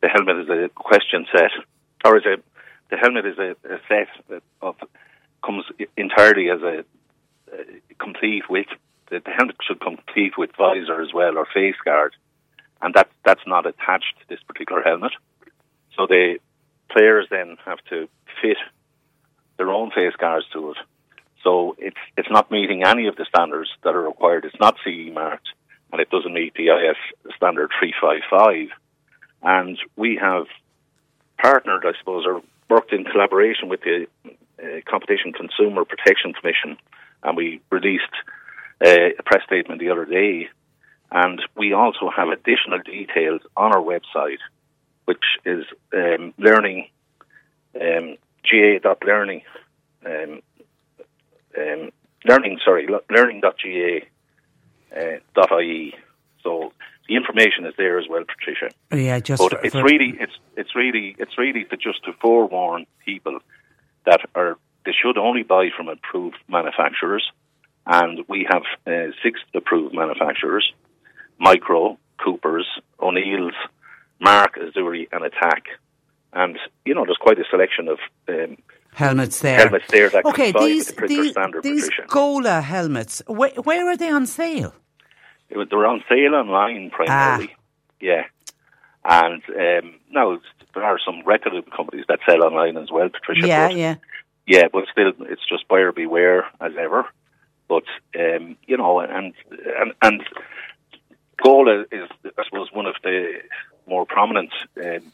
[0.02, 1.52] The helmet is a question set,
[2.06, 2.38] or is a
[2.90, 4.76] the helmet is a, a set that of
[5.44, 5.66] comes
[5.98, 6.86] entirely as a,
[8.00, 8.68] complete with
[9.10, 12.16] the, the helmet should complete with visor as well or face guard,
[12.82, 15.12] and that that's not attached to this particular helmet.
[15.96, 16.40] So the
[16.90, 18.08] players then have to
[18.42, 18.58] fit
[19.58, 20.78] their own face guards to it.
[21.44, 24.46] So it's it's not meeting any of the standards that are required.
[24.46, 25.48] It's not CE marked,
[25.92, 26.98] and it doesn't meet the IS
[27.36, 28.68] standard three five five.
[29.42, 30.46] And we have
[31.38, 36.78] partnered, I suppose, or worked in collaboration with the uh, Competition Consumer Protection Commission,
[37.24, 38.04] and we released
[38.84, 40.50] uh, a press statement the other day.
[41.12, 44.40] And we also have additional details on our website,
[45.06, 46.90] which is um, learning
[47.80, 49.42] um, ga.learning
[50.06, 50.42] um,
[51.58, 51.92] um,
[52.26, 54.08] learning sorry le- learning.ga
[54.96, 55.98] uh.
[56.44, 56.72] So
[57.08, 58.70] the information is there as well, Patricia.
[58.94, 62.14] Yeah, just But for- it's for- really it's it's really it's really to just to
[62.14, 63.40] forewarn people
[64.06, 67.30] that are they should only buy from approved manufacturers,
[67.86, 70.74] and we have uh, six approved manufacturers:
[71.42, 72.66] Mycro, Coopers,
[73.00, 73.54] O'Neill's,
[74.20, 75.62] Mark, Azzurri, and Atak.
[76.34, 78.58] And you know, there's quite a selection of um,
[78.94, 79.58] helmets there.
[79.60, 83.22] helmets there that okay, these the printer these, standard, these Gola helmets.
[83.28, 84.74] Where, where are they on sale?
[85.56, 87.56] Was- They're on sale online primarily.
[88.02, 88.24] Yeah.
[89.06, 90.38] And um, now
[90.74, 93.48] there are some reputable companies that sell online as well, Patricia.
[93.48, 93.96] yeah, but- yeah.
[94.50, 97.06] Yeah, but still, it's just buyer beware as ever.
[97.68, 97.84] But
[98.18, 100.24] um, you know, and and and
[101.42, 103.42] Gola is, I suppose, one of the
[103.86, 105.12] more prominent um,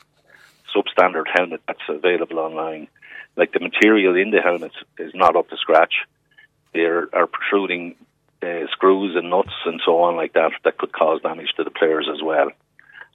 [0.75, 2.87] substandard helmet that's available online.
[3.35, 5.93] Like the material in the helmets is not up to scratch.
[6.73, 7.95] There are protruding
[8.41, 11.71] uh, screws and nuts and so on like that that could cause damage to the
[11.71, 12.51] players as well.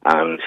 [0.04, 0.40] And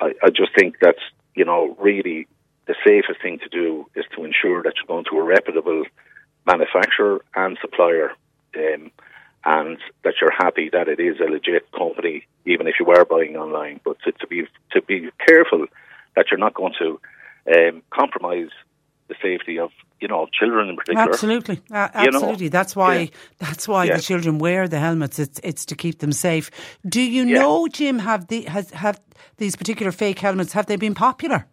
[0.00, 1.00] I, I just think that's
[1.34, 2.26] you know really
[2.66, 5.84] the safest thing to do is to ensure that you're going to a reputable
[6.46, 8.12] manufacturer and supplier,
[8.56, 8.90] um,
[9.44, 13.36] and that you're happy that it is a legit company, even if you are buying
[13.36, 13.80] online.
[13.84, 15.66] But to, to be to be careful
[16.16, 17.00] that you're not going to
[17.54, 18.48] um, compromise
[19.08, 21.08] the safety of you know children in particular.
[21.10, 22.48] Absolutely, uh, You know, absolutely.
[22.48, 22.96] that's why.
[22.96, 23.06] yeah.
[23.38, 23.96] That's why Yeah.
[23.96, 25.18] the children wear the helmets.
[25.18, 26.50] It's it's to keep them safe.
[26.88, 27.40] Do you Yeah.
[27.40, 27.98] know, Jim?
[27.98, 28.98] Have the has have
[29.36, 30.52] these particular fake helmets?
[30.54, 31.46] Have they been popular?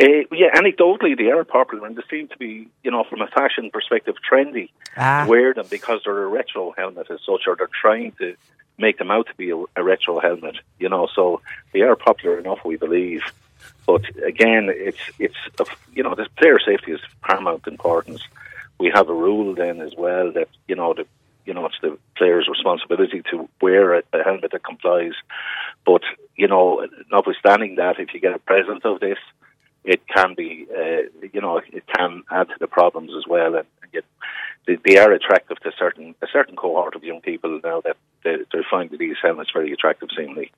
[0.00, 3.26] Uh, yeah, anecdotally, they are popular and they seem to be, you know, from a
[3.28, 5.24] fashion perspective, trendy Ah.
[5.24, 8.34] to wear them because they're a retro helmet as such, or they're trying to
[8.78, 11.08] make them out to be a, a retro helmet, you know.
[11.14, 11.40] So
[11.72, 13.22] they are popular enough, we believe.
[13.86, 18.22] But again, it's it's of- you know, the player safety is paramount importance.
[18.78, 21.06] We have a rule then as well that you know the
[21.46, 25.14] you know it's the player's responsibility to wear a, a helmet that complies.
[25.86, 26.02] But
[26.36, 29.18] you know, notwithstanding that, if you get a present of this,
[29.86, 33.66] it can be, uh, you know, it can add to the problems as well, and,
[33.82, 34.04] and yet
[34.66, 38.36] they, they are attractive to certain a certain cohort of young people now that they,
[38.52, 40.50] they find these helmets very attractive, seemingly.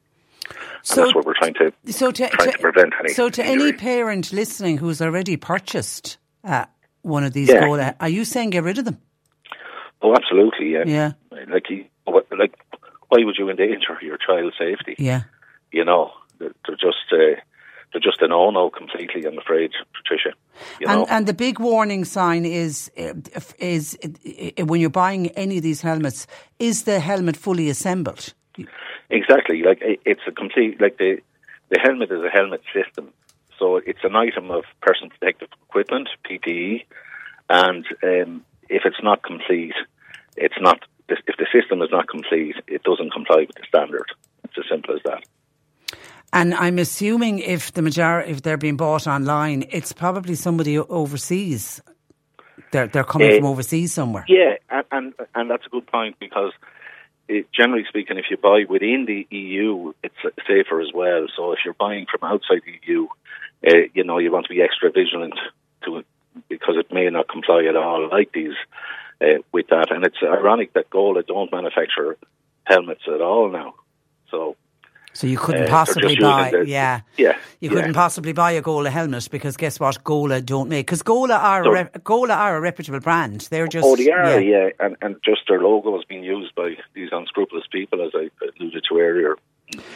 [0.82, 3.12] So- and that's what we're trying to So to, trying to, prevent any.
[3.12, 3.68] so to injury.
[3.68, 6.64] any parent listening who's already purchased uh,
[7.02, 7.60] one of these Yeah.
[7.66, 8.98] Gola, are you saying get rid of them?
[10.00, 10.84] Oh, absolutely, yeah.
[10.86, 11.12] Yeah.
[11.30, 11.66] Like,
[12.30, 12.54] like,
[13.08, 14.94] why would you endanger your child's safety?
[14.98, 15.22] Yeah.
[15.72, 17.40] You know, they're, they're just uh,
[17.92, 19.24] they're just a no-no completely.
[19.24, 20.36] I'm afraid, Patricia.
[20.80, 23.14] You know, And, and the big warning sign is uh,
[23.58, 26.26] is uh, when you're buying any of these helmets,
[26.58, 28.34] is the helmet fully assembled?
[29.10, 29.62] Exactly.
[29.62, 31.20] Like it's a complete like the
[31.70, 33.12] the helmet is a helmet system,
[33.58, 36.84] so it's an item of personal protective equipment (PPE),
[37.48, 39.74] and um, if it's not complete,
[40.36, 40.80] it's not.
[41.08, 44.08] If the system is not complete, it doesn't comply with the standard.
[44.44, 45.24] It's as simple as that.
[46.32, 51.80] And I'm assuming if the majority, if they're being bought online, it's probably somebody overseas.
[52.70, 54.24] They're they're coming Eh, from overseas somewhere.
[54.28, 56.52] Yeah, and and, and that's a good point because.
[57.30, 61.26] It, generally speaking, if you buy within the EU, it's uh, safer as well.
[61.36, 63.06] So if you're buying from outside the EU,
[63.66, 65.34] uh, you know you want to be extra vigilant
[65.84, 66.06] to it
[66.48, 68.54] because it may not comply at all, like these
[69.20, 69.90] uh, with that.
[69.90, 72.16] And it's ironic that Gola don't manufacture
[72.64, 73.74] helmets at all now.
[74.30, 74.56] So
[75.18, 77.74] So you couldn't Uh, possibly buy, the- yeah, yeah, you yeah.
[77.74, 81.62] couldn't possibly buy a Gola helmet because guess what, Gola don't make because Gola are
[81.62, 83.40] a So- rep, Gola are a reputable brand.
[83.50, 84.66] They're just oh, they are, yeah.
[84.66, 88.30] yeah, and and just their logo has been used by these unscrupulous people, as I
[88.60, 89.34] alluded to earlier.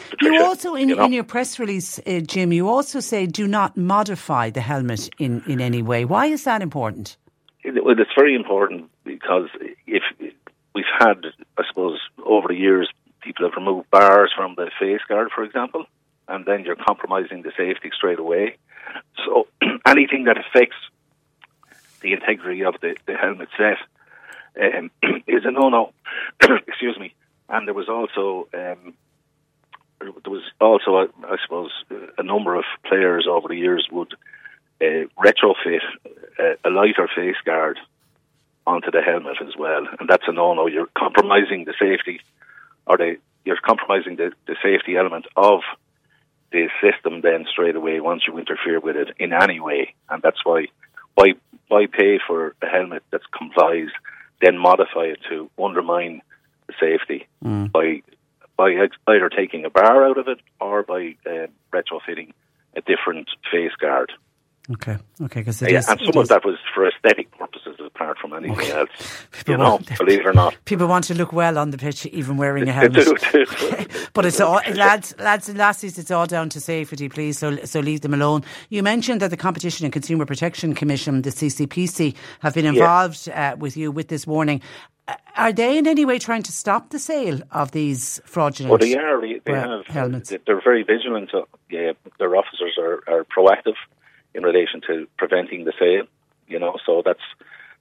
[0.09, 1.05] Patricia, You also in, you know?
[1.05, 5.41] in your press release, uh, Jim, you also say do not modify the helmet in,
[5.47, 6.03] in any way.
[6.03, 7.15] Why is that important?
[7.63, 9.47] It- Well, it's very important because
[9.87, 10.03] if
[10.75, 11.19] we've had,
[11.57, 12.89] I suppose, over the years,
[13.23, 15.85] people have removed bars from the face guard, for example,
[16.27, 18.57] and then you're compromising the safety straight away.
[19.25, 19.47] So
[19.85, 20.77] anything that affects
[22.01, 23.77] the integrity of the, the helmet set
[24.61, 24.91] um,
[25.27, 25.93] is a no-no.
[26.67, 27.13] Excuse me.
[27.49, 28.93] And there was also um,
[30.23, 31.71] there was also, a, I suppose,
[32.17, 34.13] a number of players over the years would
[34.81, 35.79] uh, retrofit
[36.39, 37.79] a, a lighter face guard
[38.65, 40.67] onto the helmet as well, and that's a no-no.
[40.67, 42.21] You're compromising the safety,
[42.85, 45.61] or the you're compromising the, the safety element of
[46.51, 47.21] the system.
[47.21, 50.67] Then straight away, once you interfere with it in any way, and that's why
[51.15, 51.33] why
[51.67, 53.89] why pay for a helmet that complies,
[54.41, 56.21] then modify it to undermine
[56.67, 57.27] the safety
[57.71, 58.01] by
[58.57, 62.31] by ex- either taking a bar out of it or by uh, retrofitting
[62.75, 64.11] a different face guard.
[64.71, 68.71] Okay, okay, because Yeah, and some of that was for aesthetic purposes apart from anything
[68.71, 68.89] else.
[69.33, 70.55] People You know, want- believe it or not.
[70.63, 73.05] People want to look well on the pitch, even wearing a helmet.
[74.13, 75.97] but it's all lads, lads and lassies.
[75.97, 77.37] It's all down to safety, please.
[77.37, 78.43] So, so leave them alone.
[78.69, 83.57] You mentioned that the Competition and Consumer Protection Commission, the CCPC, have been involved uh,
[83.59, 84.61] with you with this warning.
[85.35, 88.69] Are they in any way trying to stop the sale of these fraudulent?
[88.69, 89.19] Well, they are.
[89.19, 89.85] They, they have.
[89.87, 90.29] helmets.
[90.29, 91.33] they- They're very vigilant.
[91.33, 93.73] uh, Yeah, their officers are, are proactive
[94.33, 96.05] in relation to preventing the sale.
[96.47, 97.23] You know, so that's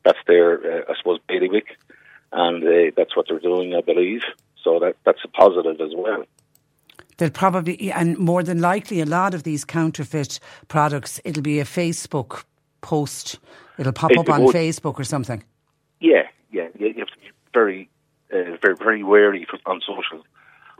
[0.05, 1.77] that's their, uh, I suppose, bailiwick,
[2.33, 4.23] and uh, that's what they're doing, I believe.
[4.63, 6.25] So that that's a positive as well.
[7.19, 11.65] They'll probably, and more than likely, a lot of these counterfeit products, it'll be a
[11.65, 12.45] Facebook
[12.81, 13.39] post.
[13.79, 14.55] It'll pop It up on would.
[14.55, 15.43] Facebook or something.
[16.01, 17.89] Yeah, yeah, you you have to be very,
[18.33, 20.25] uh, very, very wary on social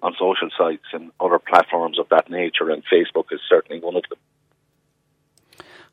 [0.03, 4.03] on social sites and other platforms of that nature, and Facebook is certainly one of
[4.09, 4.19] them.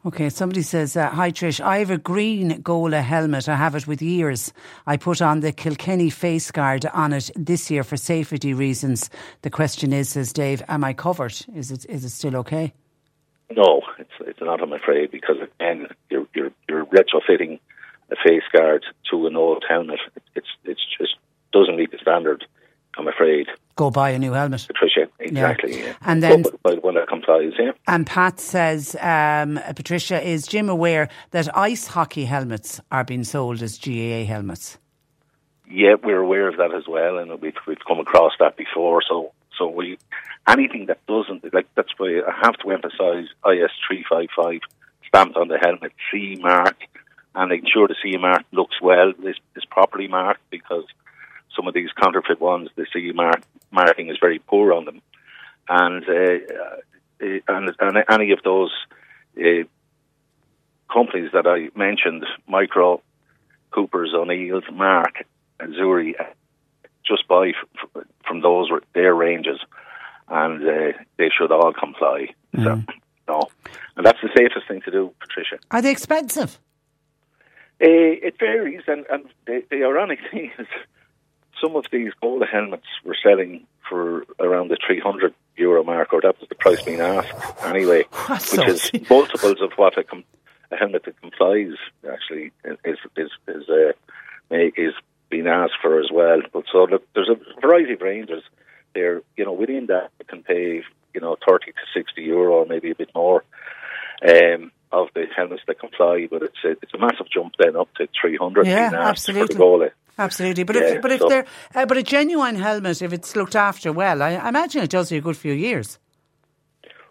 [0.06, 3.50] Okay, somebody says, uh, Hi Trish, I have a green Gola helmet.
[3.50, 4.54] I have it with years.
[4.88, 9.10] I put on the Kilkenny face guard on it this year for safety reasons.
[9.42, 11.36] The question is, says Dave, am I covered?
[11.54, 12.72] Is it is it still okay?
[13.52, 14.62] No, it's it's not.
[14.62, 17.60] I'm afraid because again, you're you're you're retrofitting
[18.10, 20.00] a face guard to an old helmet.
[20.34, 21.16] It's it's just
[21.52, 22.46] doesn't meet the standard.
[22.98, 24.66] I'm afraid, Go buy a new helmet.
[24.68, 25.08] Patricia.
[25.20, 25.80] Exactly.
[25.80, 25.94] Yeah.
[26.06, 27.72] And then- But- but when that complies, yeah.
[27.88, 33.62] And Pat says, um, Patricia, is Jim aware that ice hockey helmets are being sold
[33.62, 34.78] as GAA helmets?
[35.72, 39.02] Yeah, we're aware of that as well, and we've we've come across that before.
[39.08, 39.98] So so we
[40.48, 44.60] anything that doesn't like that's why I have to emphasise IS three five five
[45.08, 46.76] stamped on the helmet C mark
[47.36, 50.86] and ensure the C mark looks well is is properly marked because
[51.60, 55.02] some of these counterfeit ones the C mark marking is very poor on them,
[55.68, 56.14] and uh,
[57.22, 58.72] uh, and, and any of those
[59.38, 59.64] uh,
[60.92, 63.02] companies that I mentioned, Mycro,
[63.72, 65.26] Cooper's, O'Neill's, Mark,
[65.60, 66.14] and Zuri,
[67.06, 69.60] just buy f- f- from those their ranges,
[70.30, 72.28] and uh, they should all comply.
[72.56, 72.82] So,
[73.28, 73.50] no,
[73.98, 75.60] and that's the safest thing to do, Patricia.
[75.72, 76.58] Are they expensive?
[77.82, 80.68] Uh, it varies, and, and the, the ironic thing is,
[81.62, 86.40] some of these Gola helmets were selling for around the 300 euro mark, or that
[86.40, 90.24] was the price being asked anyway, That's which is multiples of what a, com-
[90.72, 91.74] a helmet that complies
[92.10, 93.92] actually is is is uh,
[94.50, 94.94] may- is
[95.30, 96.42] being asked for as well.
[96.54, 98.44] But so look, there's a variety of ranges
[98.94, 99.22] there.
[99.38, 102.96] You know, within that you can pay you know 30 to 60 euro, maybe a
[102.96, 103.44] bit more.
[104.28, 107.94] Um, of the helmets that comply, but it's a, it's a massive jump then up
[107.96, 109.56] to 300 Yeah, absolutely.
[109.56, 109.90] for.
[110.18, 113.36] Absolutely, but Yeah, if but if so- they're uh, but a genuine helmet, if it's
[113.36, 115.98] looked after well, I, I imagine it does you a good few years.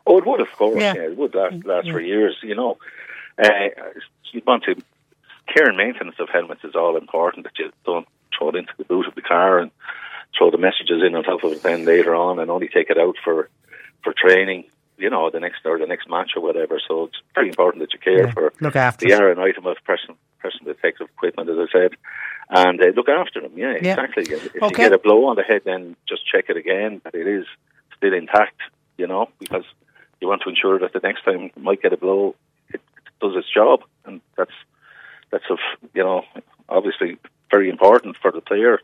[0.07, 0.81] Oh, it would, of course.
[0.81, 0.95] Yeah.
[0.95, 2.37] Yeah, it would last, last for years.
[2.43, 2.79] You know,
[3.43, 3.49] uh,
[4.33, 4.75] you want to
[5.47, 7.45] care and maintenance of helmets is all important.
[7.45, 9.71] That you don't throw it into the boot of the car and
[10.37, 12.99] throw the messages in on top of it then later on, and only take it
[12.99, 13.49] out for
[14.05, 14.64] for training.
[14.99, 16.81] You know, the next or the next match or whatever.
[16.87, 19.67] So it's very important that you care Yeah, for look after the are an item
[19.67, 21.91] of personal personal protective equipment, as I said,
[22.51, 23.53] and uh, look after them.
[23.57, 23.93] Yeah, Yeah.
[23.93, 24.25] exactly.
[24.33, 24.69] If Okay.
[24.71, 27.47] you get a blow on the head, then just check it again that it is
[27.97, 28.61] still intact.
[28.97, 29.65] You know, because
[30.21, 32.35] you want to ensure that the next time you might get a blow,
[32.71, 32.81] it
[33.21, 34.57] does its job, and that's
[35.31, 35.59] that's of
[35.95, 36.23] you know
[36.69, 37.19] obviously
[37.51, 38.81] very important for the player.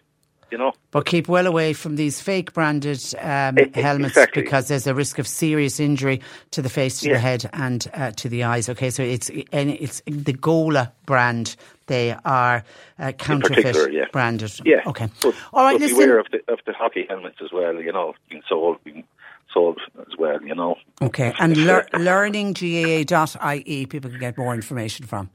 [0.50, 4.42] You know, But keep well away from these fake branded um, E- e- helmets exactly.
[4.42, 6.20] because there's a risk of serious injury
[6.52, 8.68] to the face, to the head, and uh, to the eyes.
[8.68, 11.56] Okay, so it's and it's the Gola brand.
[11.86, 12.64] They are
[12.98, 14.04] uh, counterfeit yeah.
[14.12, 14.52] branded.
[14.64, 14.80] yeah.
[14.86, 15.08] Okay.
[15.20, 15.72] But, All right.
[15.74, 15.98] but Listen.
[15.98, 17.74] beware of the of the hockey helmets as well.
[17.80, 19.04] You know, being sold being
[19.52, 20.40] sold as well.
[20.42, 20.76] You know.
[21.02, 25.30] Okay, and lear- learninggaa.ie, people can get more information from.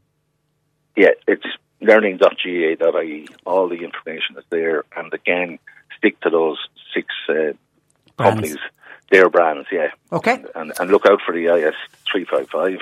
[0.95, 1.45] Yeah, it's
[1.81, 3.27] learning.gaa.ie.
[3.45, 5.59] All the information is there, and again,
[5.97, 6.57] stick to those
[6.93, 7.53] six uh,
[8.17, 8.57] companies,
[9.11, 9.67] their brands.
[9.71, 9.91] Yeah.
[10.11, 10.43] Okay.
[10.55, 11.75] And and look out for the IS
[12.11, 12.79] three five five,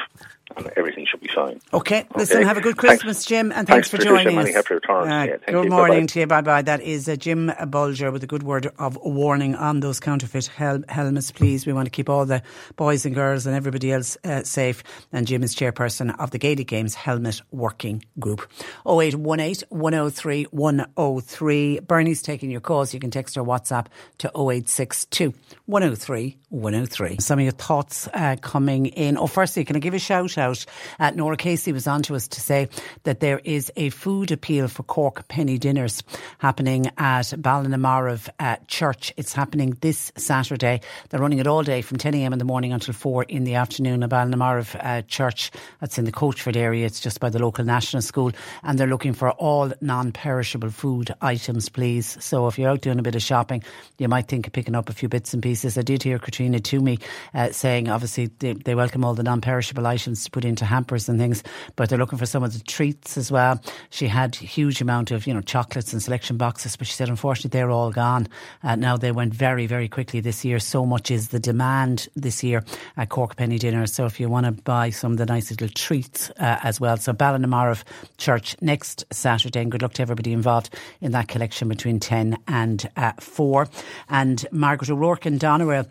[0.56, 1.60] and everything should be fine.
[1.74, 3.02] Okay, listen, have a good Thanks.
[3.04, 4.24] Christmas, Jim, and thanks, Thanks, for Patricia.
[4.32, 4.54] joining us.
[4.56, 5.08] happy returns.
[5.08, 5.70] Uh, Yeah, good you.
[5.70, 6.06] morning Bye-bye.
[6.08, 6.28] to you.
[6.28, 6.62] Bye bye.
[6.62, 10.84] That is uh, Jim Bolger with a good word of warning on those counterfeit hel-
[10.90, 11.32] helmets.
[11.32, 12.42] Please, we want to keep all the
[12.76, 14.84] boys and girls and everybody else uh, safe.
[15.12, 18.50] And Jim is chairperson of the Gaelic Games Helmet Working Group.
[18.88, 21.80] 0818 103 103.
[21.82, 22.94] Bernie's taking your calls.
[22.94, 23.88] You can text or WhatsApp
[24.20, 25.34] to 0862
[25.66, 27.18] 103 103.
[27.20, 29.18] Some of your thoughts uh, coming in.
[29.18, 30.66] Oh, firstly, can I give a shout out?
[31.00, 32.70] Uh, Nora Casey was on to us to say
[33.04, 36.04] that there is a food appeal for Cork penny dinners
[36.40, 39.14] happening at Ballinamarav uh, Church.
[39.18, 40.82] It's happening this Saturday.
[41.10, 42.34] They're running it all day from 10 a.m.
[42.34, 45.52] in the morning until 4 in the afternoon at Ballinamarav uh, Church.
[45.80, 46.86] That's in the Coachford area.
[46.86, 48.32] It's just by the local national school.
[48.64, 52.18] And they're looking for all non perishable food items, please.
[52.24, 53.64] So if you're out doing a bit of shopping,
[53.98, 55.78] you might think of picking up a few bits and pieces.
[55.78, 57.02] I did hear Caitriona Twomey
[57.34, 61.10] uh, saying, obviously, they, they welcome all the non perishable items to put into hampers
[61.10, 61.44] and things,
[61.76, 63.62] but they're looking for some of the treats as well.
[63.90, 67.58] She had huge amount of, you know, chocolates and selection boxes, but she said unfortunately
[67.58, 68.28] they're all gone.
[68.64, 70.60] Uh, now they went very, very quickly this year.
[70.60, 72.64] So much is the demand this year
[72.98, 73.88] at Cork Penny Dinner.
[73.88, 76.98] So if you want to buy some of the nice little treats uh, as well.
[76.98, 77.84] So Ballinamarav
[78.18, 82.90] Church next Saturday, and good luck to everybody involved in that collection between 10 and
[82.98, 83.68] uh, 4.
[84.10, 85.88] And Margaret O'Rourke and Doneraile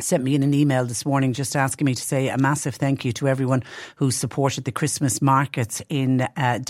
[0.00, 3.04] sent me in an email this morning just asking me to say a massive thank
[3.04, 3.64] you to everyone
[3.96, 6.60] who supported the Christmas markets in uh.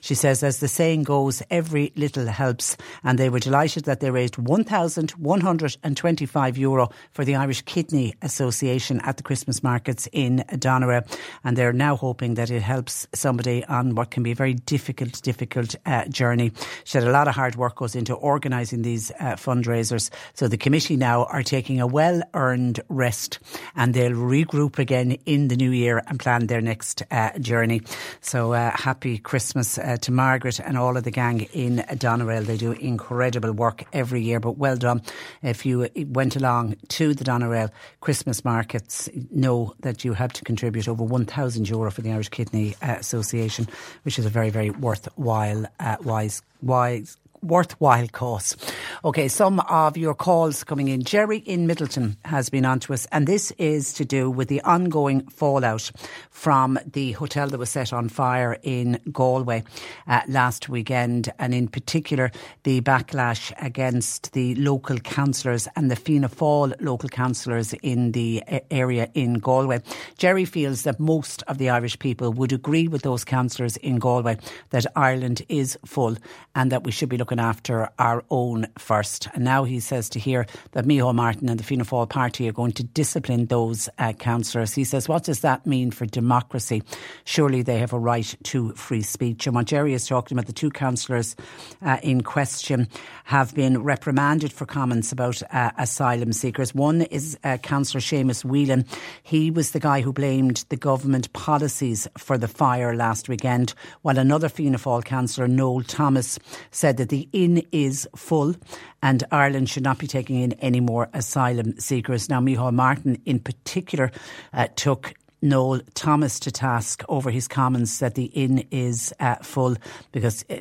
[0.00, 2.76] She says, as the saying goes, every little helps.
[3.02, 9.16] And they were delighted that they raised €1,125 Euro for the Irish Kidney Association at
[9.16, 11.12] the Christmas markets in Doneraile.
[11.42, 15.20] And they're now hoping that it helps somebody on what can be a very difficult,
[15.22, 16.52] difficult uh, journey.
[16.84, 20.08] She said a lot of hard work goes into organising these uh, fundraisers.
[20.34, 22.43] So the committee now are taking a well earned
[22.88, 23.38] rest
[23.76, 27.82] and they'll regroup again in the new year and plan their next uh, journey.
[28.20, 32.44] So uh, happy Christmas uh, to Margaret and all of the gang in Doneraile.
[32.44, 35.02] They do incredible work every year, but well done.
[35.42, 37.70] If you went along to the Doneraile
[38.00, 42.74] Christmas markets, know that you have to contribute over 1,000 euro for the Irish Kidney
[42.82, 43.66] uh, Association,
[44.02, 48.56] which is a very, very worthwhile, uh, wise, wise worthwhile cause.
[49.04, 51.04] Okay, some of your calls coming in.
[51.04, 54.60] Jerry in Midleton has been on to us, and this is to do with the
[54.62, 55.90] ongoing fallout
[56.30, 59.62] from the hotel that was set on fire in Galway
[60.06, 62.30] uh, last weekend, and in particular
[62.62, 69.08] the backlash against the local councillors and the Fianna Fáil local councillors in the area
[69.14, 69.80] in Galway.
[70.18, 74.38] Jerry feels that most of the Irish people would agree with those councillors in Galway
[74.70, 76.16] that Ireland is full
[76.54, 79.28] and that we should be looking looking after our own first.
[79.34, 82.52] And now he says to hear that Micheál Martin and the Fianna Fáil party are
[82.52, 84.74] going to discipline those uh, councillors.
[84.74, 86.82] He says, what does that mean for democracy?
[87.24, 89.46] Surely they have a right to free speech.
[89.46, 91.36] And what Jerry is talking about, the two councillors
[91.82, 92.88] uh, in question
[93.24, 96.74] have been reprimanded for comments about uh, asylum seekers.
[96.74, 98.84] One is uh, Councillor Seamus Whelan.
[99.22, 104.18] He was the guy who blamed the government policies for the fire last weekend, while
[104.18, 106.38] another Fianna Fáil councillor, Noel Thomas,
[106.70, 108.56] said that the inn is full
[109.00, 112.28] and Ireland should not be taking in any more asylum seekers.
[112.28, 114.10] Now, Micheál Martin in particular
[114.52, 119.76] uh, took Noel Thomas to task over his comments that the inn is uh, full
[120.10, 120.44] because.
[120.50, 120.56] Uh,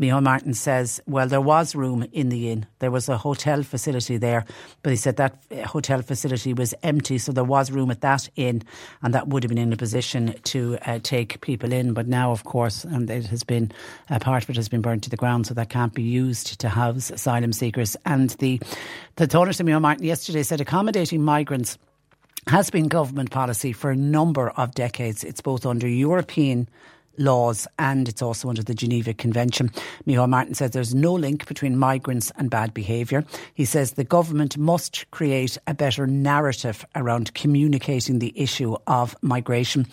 [0.00, 2.66] Micheál Martin says, well, there was room in the inn.
[2.78, 4.46] There was a hotel facility there,
[4.82, 8.62] but he said that hotel facility was empty, so there was room at that inn,
[9.02, 11.92] and that would have been in a position to uh, take people in.
[11.92, 13.72] But now, of course, and it has been
[14.08, 16.58] a part of it has been burned to the ground, so that can't be used
[16.60, 17.96] to house asylum seekers.
[18.06, 18.58] And the
[19.16, 21.76] the Taoiseach Micheál Martin yesterday said accommodating migrants
[22.46, 25.24] has been government policy for a number of decades.
[25.24, 26.68] It's both under European
[27.18, 29.70] laws and it's also under the Geneva Convention.
[30.06, 33.24] Micheál Martin says there's no link between migrants and bad behaviour.
[33.54, 39.86] He says the government must create a better narrative around communicating the issue of migration.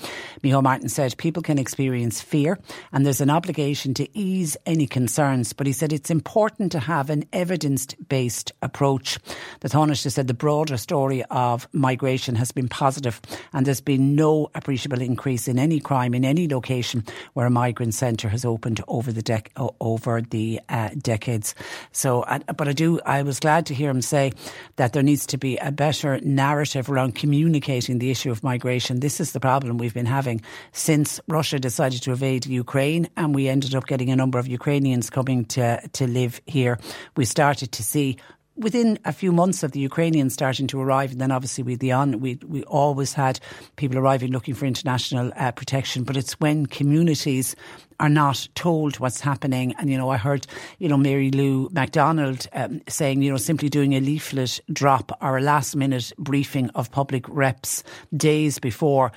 [0.44, 2.58] Micheál Martin said people can experience fear
[2.92, 7.10] and there's an obligation to ease any concerns, but he said it's important to have
[7.10, 9.18] an evidence based approach.
[9.60, 13.22] The Taoiseach said the broader story of migration has been positive
[13.54, 17.04] and there's been no appreciable increase in any crime in any location
[17.34, 19.50] where a migrant centre has opened over the dec-
[19.80, 21.56] over the uh, decades.
[21.92, 23.00] So, but I do.
[23.06, 24.32] I was glad to hear him say
[24.76, 29.00] that there needs to be a better narrative around communicating the issue of migration.
[29.00, 30.42] This is the problem we've been having
[30.72, 35.10] since Russia decided to invade Ukraine, and we ended up getting a number of Ukrainians
[35.10, 36.80] coming to to live here.
[37.16, 38.18] We started to see
[38.58, 41.92] within a few months of the Ukrainians starting to arrive, and then obviously with the
[41.92, 43.40] on, we we always had
[43.76, 46.04] people arriving looking for international uh, protection.
[46.04, 47.56] But it's when communities
[48.00, 49.74] are not told what's happening.
[49.80, 50.46] And, you know, I heard,
[50.78, 55.38] you know, Mary Lou McDonald um, saying, you know, simply doing a leaflet drop or
[55.38, 57.84] a last minute briefing of public reps
[58.16, 59.12] days before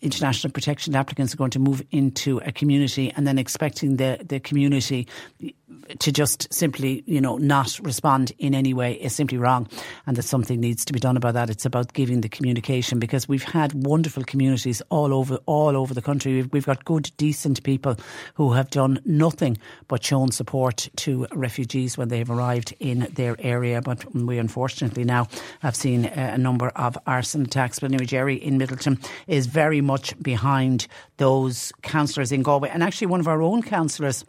[0.00, 4.40] international protection applicants are going to move into a community and then expecting the, the
[4.40, 5.06] community
[5.98, 9.68] to just simply, you know, not respond in any way is simply wrong,
[10.06, 11.50] and that something needs to be done about that.
[11.50, 16.02] It's about giving the communication because we've had wonderful communities all over all over the
[16.02, 16.34] country.
[16.34, 17.96] We've, we've got good, decent people
[18.34, 19.58] who have done nothing
[19.88, 23.82] but shown support to refugees when they have arrived in their area.
[23.82, 25.28] But we unfortunately now
[25.60, 27.80] have seen a number of arson attacks.
[27.80, 33.08] But anyway, Jerry in Midleton is very much behind those councillors in Galway, and actually
[33.08, 34.24] one of our own councillors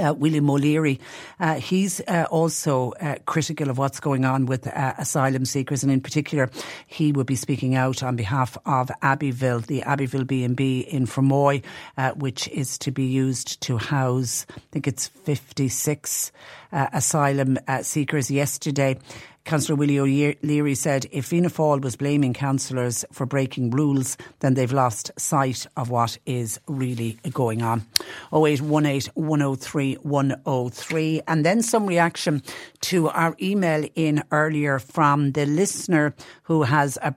[0.00, 1.00] uh, William O'Leary.
[1.40, 5.92] Uh, he's uh, also uh, critical of what's going on with uh, asylum seekers, and
[5.92, 6.50] in particular,
[6.86, 11.62] he will be speaking out on behalf of Abbeyville, the Abbeyville B&B in Fermoy,
[11.96, 16.32] uh, which is to be used to house, I think it's 56
[16.72, 18.98] asylum seekers yesterday.
[19.46, 24.72] Councillor Willie O'Leary said if Fianna Fáil was blaming councillors for breaking rules, then they've
[24.72, 27.86] lost sight of what is really going on.
[28.34, 31.22] 0818 103 103.
[31.28, 32.42] And then some reaction
[32.80, 37.14] to our email in earlier from the listener who has a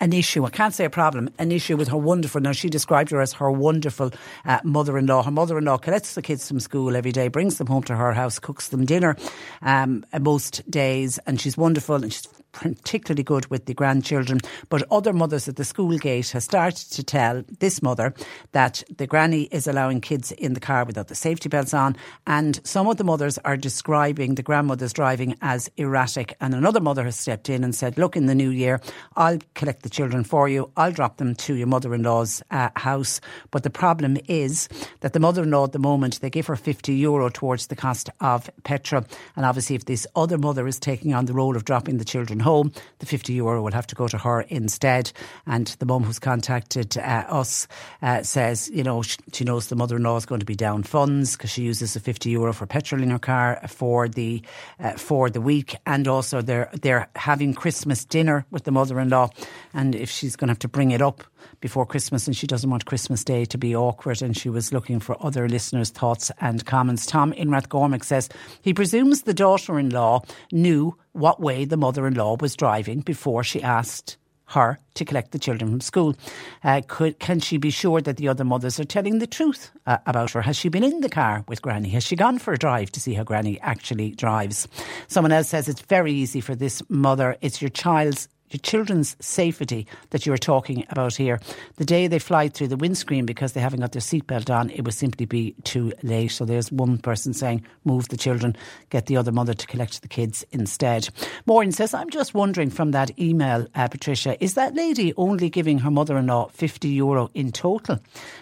[0.00, 0.44] an issue.
[0.44, 1.30] I can't say a problem.
[1.38, 2.40] An issue with her wonderful.
[2.40, 4.10] Now she described her as her wonderful
[4.44, 5.22] uh, mother-in-law.
[5.22, 8.38] Her mother-in-law collects the kids from school every day, brings them home to her house,
[8.38, 9.16] cooks them dinner
[9.62, 14.40] um, most days, and she's wonderful and she's particularly good with the grandchildren.
[14.68, 18.14] But other mothers at the school gate have started to tell this mother
[18.52, 21.96] that the granny is allowing kids in the car without the safety belts on.
[22.26, 26.36] And some of the mothers are describing the grandmother's driving as erratic.
[26.40, 28.80] And another mother has stepped in and said, Look, in the new year,
[29.16, 30.70] I'll collect the children for you.
[30.76, 33.20] I'll drop them to your mother in law's uh, house.
[33.50, 34.68] But the problem is
[35.00, 37.76] that the mother in law at the moment, they give her 50 euro towards the
[37.76, 39.04] cost of petrol.
[39.36, 42.40] And obviously, if this other mother is taking on the role of dropping the children
[42.44, 42.72] home.
[43.00, 45.10] The 50 euro will have to go to her instead.
[45.46, 47.66] And the mum who's contacted uh, us
[48.02, 50.54] uh, says, you know, she, she knows the mother in law is going to be
[50.54, 54.42] down funds because she uses the 50 euro for petrol in her car for the
[54.78, 55.76] uh, for the week.
[55.86, 59.30] And also, they're, they're having Christmas dinner with the mother in law.
[59.72, 61.24] And if she's going to have to bring it up
[61.60, 65.00] before Christmas and she doesn't want Christmas Day to be awkward and she was looking
[65.00, 67.06] for other listeners' thoughts and comments.
[67.06, 68.28] Tom in Rathcormac says
[68.62, 70.22] he presumes the daughter in law
[70.52, 74.16] knew what way the mother in law was driving before she asked
[74.46, 76.14] her to collect the children from school.
[76.62, 79.98] Uh, could, can she be sure that the other mothers are telling the truth uh,
[80.06, 80.42] about her?
[80.42, 81.88] Has she been in the car with Granny?
[81.90, 84.68] Has she gone for a drive to see how Granny actually drives?
[85.08, 87.36] Someone else says it's very easy for this mother.
[87.40, 88.28] It's your child's
[88.58, 91.40] children's safety that you are talking about here.
[91.76, 94.82] The day they fly through the windscreen because they haven't got their seatbelt on, it
[94.82, 96.32] would simply be too late.
[96.32, 98.56] So there's one person saying, move the children,
[98.90, 101.08] get the other mother to collect the kids instead.
[101.46, 105.78] Maureen says, I'm just wondering from that email, uh, Patricia, is that lady only giving
[105.78, 107.98] her mother in law 50 euro in total?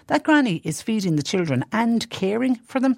[0.07, 2.97] That granny is feeding the children and caring for them.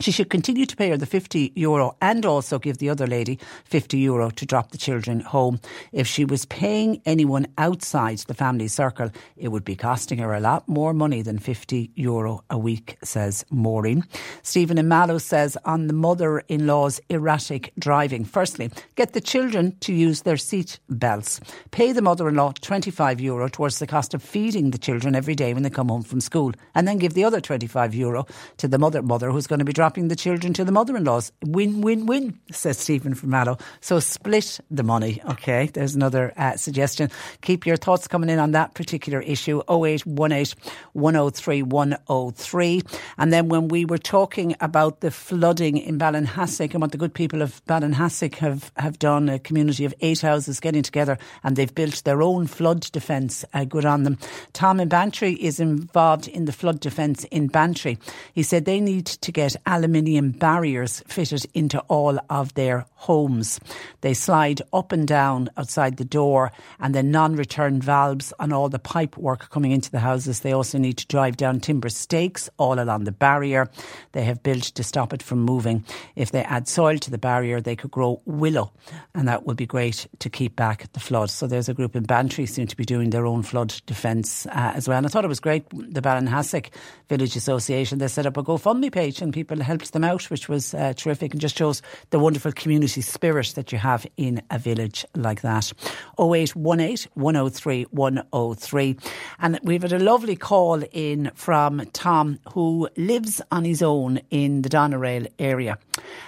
[0.00, 3.38] She should continue to pay her the 50 euro and also give the other lady
[3.66, 5.60] 50 euro to drop the children home.
[5.92, 10.40] If she was paying anyone outside the family circle, it would be costing her a
[10.40, 14.02] lot more money than 50 euro a week, says Maureen.
[14.42, 18.24] Stephen in Mallow says on the mother in law's erratic driving.
[18.24, 21.40] Firstly, get the children to use their seat belts.
[21.72, 25.34] Pay the mother in law 25 euro towards the cost of feeding the children every
[25.34, 26.54] day when they come home from school.
[26.74, 28.26] And then give the other 25 euro
[28.56, 30.96] to the mother mother who's going to be dropping dropping the children to the mother
[30.96, 31.32] in laws.
[31.42, 33.58] Win, win, win, says Stephen from Mallow.
[33.80, 35.20] So split the money.
[35.30, 37.10] Okay, there's another uh, suggestion.
[37.42, 40.54] Keep your thoughts coming in on that particular issue 0818
[40.92, 42.82] 103 103.
[43.18, 47.12] And then when we were talking about the flooding in Ballinhassig and what the good
[47.12, 51.74] people of Ballinhassig have, have done, a community of eight houses getting together and they've
[51.74, 53.44] built their own flood defence.
[53.52, 54.18] Uh, good on them.
[54.52, 57.98] Tom in Bantry is involved in the flood defence in Bantry.
[58.34, 63.60] He said they need to get aluminium barriers fitted into all of their homes.
[64.00, 66.50] They slide up and down outside the door
[66.80, 70.40] and the non-return valves on all the pipe work coming into the houses.
[70.40, 73.70] They also need to drive down timber stakes all along the barrier.
[74.12, 75.84] They have built to stop it from moving.
[76.16, 78.72] If they add soil to the barrier, they could grow willow
[79.14, 81.30] and that would be great to keep back the flood.
[81.30, 84.72] So there's a group in Bantry seem to be doing their own flood defence uh,
[84.74, 84.98] as well.
[84.98, 85.68] And I thought it was great.
[85.70, 86.70] The Ballinhassig
[87.08, 90.74] Village Association, they set up a GoFundMe page and people helped them out, which was
[90.74, 95.04] uh, terrific and just shows the wonderful community spirit that you have in a village
[95.14, 95.72] like that.
[96.18, 98.96] 0818 103 103.
[99.40, 104.62] And we've had a lovely call in from Tom, who lives on his own in
[104.62, 105.78] the Doneraile area.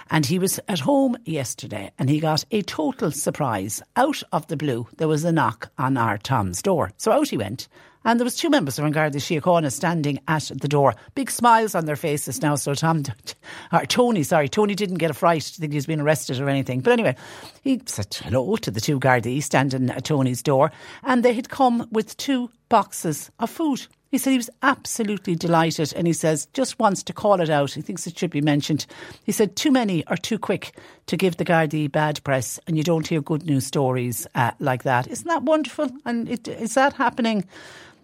[0.09, 3.81] And he was at home yesterday and he got a total surprise.
[3.95, 6.91] Out of the blue, there was a knock on our Tom's door.
[6.97, 7.67] So out he went
[8.05, 10.95] and there was two members of Garda Síochána standing at the door.
[11.15, 12.55] Big smiles on their faces now.
[12.55, 13.03] So Tom,
[13.73, 16.81] or Tony, sorry, Tony didn't get a fright to think he's been arrested or anything.
[16.81, 17.15] But anyway,
[17.61, 20.71] he said hello to the two Gardaí standing at Tony's door.
[21.03, 23.87] And they had come with two boxes of food.
[24.13, 27.71] He said he was absolutely delighted and he says just wants to call it out.
[27.71, 28.85] He thinks it should be mentioned.
[29.23, 30.77] He said too many are too quick
[31.07, 34.83] to give the Gardaí bad press and you don't hear good news stories uh, like
[34.83, 35.07] that.
[35.07, 35.89] Isn't that wonderful?
[36.05, 37.45] And it, is that happening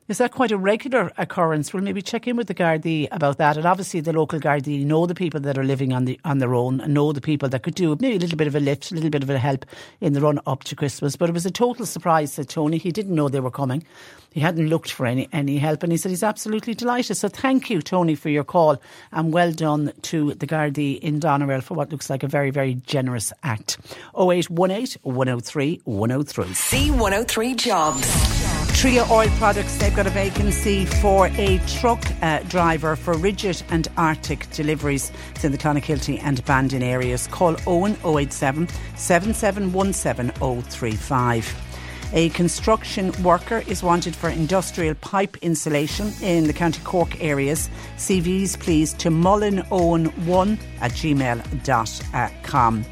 [0.09, 1.71] Is that quite a regular occurrence?
[1.71, 3.57] We'll maybe check in with the Gardaí about that.
[3.57, 6.55] And obviously, the local Gardaí know the people that are living on the on their
[6.55, 8.91] own and know the people that could do maybe a little bit of a lift,
[8.91, 9.67] a little bit of a help
[10.01, 11.15] in the run up to Christmas.
[11.15, 12.79] But it was a total surprise, said Tony.
[12.79, 13.85] He didn't know they were coming.
[14.31, 15.83] He hadn't looked for any, any help.
[15.83, 17.15] And he said he's absolutely delighted.
[17.15, 18.81] So thank you, Tony, for your call.
[19.11, 22.73] And well done to the Gardaí in Doneraile for what looks like a very, very
[22.73, 23.77] generous act.
[24.17, 26.45] 0818 103 103.
[26.45, 28.48] C103 Jobs.
[28.79, 33.89] Tria Oil Products, they've got a vacancy for a truck uh, driver for Rigid and
[33.97, 35.11] Arctic deliveries.
[35.43, 37.27] In the Clonakilty and Bandon areas.
[37.27, 42.09] Call Owen 087 7717 035.
[42.13, 47.69] A construction worker is wanted for industrial pipe insulation in the County Cork areas.
[47.97, 52.85] CVs please to mullinowen1 at gmail.com.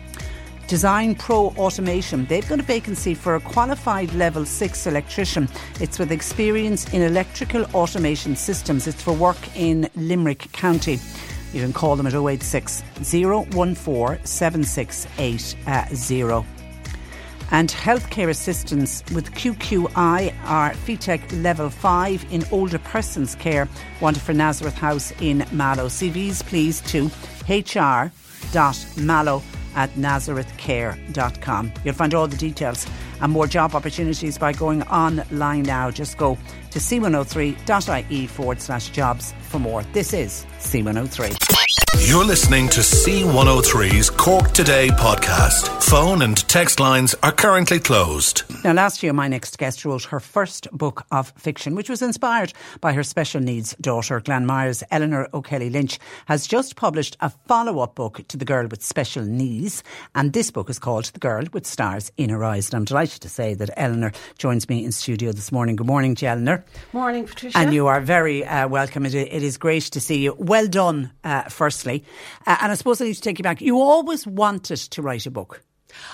[0.68, 2.26] Design Pro Automation.
[2.26, 5.48] They've got a vacancy for a qualified level 6 electrician.
[5.80, 8.86] It's with experience in electrical automation systems.
[8.86, 11.00] It's for work in Limerick County.
[11.54, 16.34] You can call them at 086 014 7680.
[16.34, 16.44] Uh,
[17.52, 23.70] and healthcare assistants with QQI are FETAC level 5 in older persons care
[24.02, 25.88] wanted for Nazareth House in Mallow.
[25.88, 27.10] CVs please to
[27.48, 29.42] hr.mallow
[29.78, 31.72] at nazarethcare.com.
[31.86, 32.88] You'll find all the details
[33.22, 35.92] and more job opportunities by going online now.
[35.92, 36.38] Just go
[36.72, 39.84] to c103.ie forward slash jobs for more.
[39.94, 41.58] This is C103.
[42.08, 45.84] You're listening to C103's Cork Today podcast.
[45.84, 48.44] Phone and text lines are currently closed.
[48.64, 52.54] Now, last year, my next guest wrote her first book of fiction, which was inspired
[52.80, 57.96] by her special needs daughter, Glanmire's Eleanor O'Kelly Lynch, has just published a follow up
[57.96, 59.84] book to The Girl with Special Needs.
[60.16, 62.70] And this book is called The Girl with Stars in Her Eyes.
[62.70, 65.76] And I'm delighted to say that Eleanor joins me in studio this morning.
[65.76, 66.32] Good morning, to you,
[66.94, 67.58] Morning, Patricia.
[67.58, 69.06] And you are very uh, welcome.
[69.06, 70.36] It, it is great to see you.
[70.38, 72.04] Well done, uh, firstly.
[72.46, 73.62] Uh, and I suppose I need to take you back.
[73.62, 75.62] You always wanted to write a book.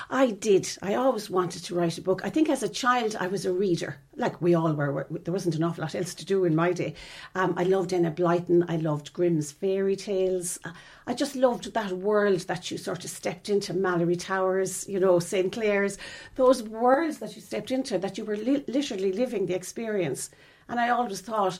[0.09, 0.69] I did.
[0.81, 2.21] I always wanted to write a book.
[2.23, 5.07] I think as a child, I was a reader, like we all were.
[5.09, 6.93] There wasn't an awful lot else to do in my day.
[7.33, 8.65] Um, I loved Enid Blyton.
[8.69, 10.59] I loved Grimm's fairy tales.
[10.63, 10.73] Uh,
[11.07, 15.19] I just loved that world that you sort of stepped into, Malory Towers, you know,
[15.19, 15.51] St.
[15.51, 15.97] Clair's,
[16.35, 20.29] those worlds that you stepped into, that you were li- literally living the experience.
[20.69, 21.59] And I always thought,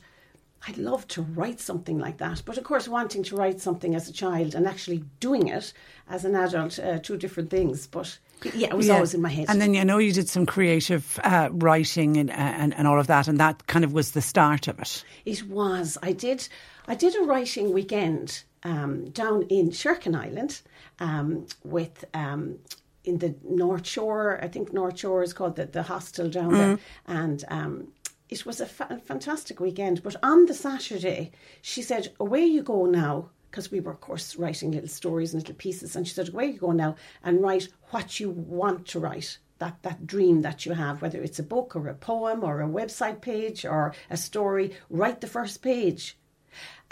[0.65, 2.41] I'd love to write something like that.
[2.45, 5.73] But of course, wanting to write something as a child and actually doing it
[6.09, 7.87] as an adult, uh, two different things.
[7.87, 8.17] But
[8.53, 8.95] yeah, it was Yeah.
[8.95, 9.45] always in my head.
[9.49, 13.07] And then you know you did some creative uh, writing and, and and all of
[13.07, 15.03] that, and that kind of was the start of it.
[15.25, 15.97] It was.
[16.03, 16.47] I did.
[16.87, 20.61] I did a writing weekend um, down in Sherkin Island
[20.99, 22.05] um, with.
[22.13, 22.59] Um,
[23.05, 26.79] in the North Shore, I think North Shore is called the, the hostel down there,
[27.05, 27.89] and um,
[28.29, 30.01] it was a fa- fantastic weekend.
[30.01, 31.31] But on the Saturday,
[31.61, 35.43] she said, "Away you go now," because we were, of course, writing little stories and
[35.43, 35.95] little pieces.
[35.95, 39.83] And she said, "Away you go now and write what you want to write." That,
[39.83, 43.21] that dream that you have, whether it's a book or a poem or a website
[43.21, 46.17] page or a story, write the first page.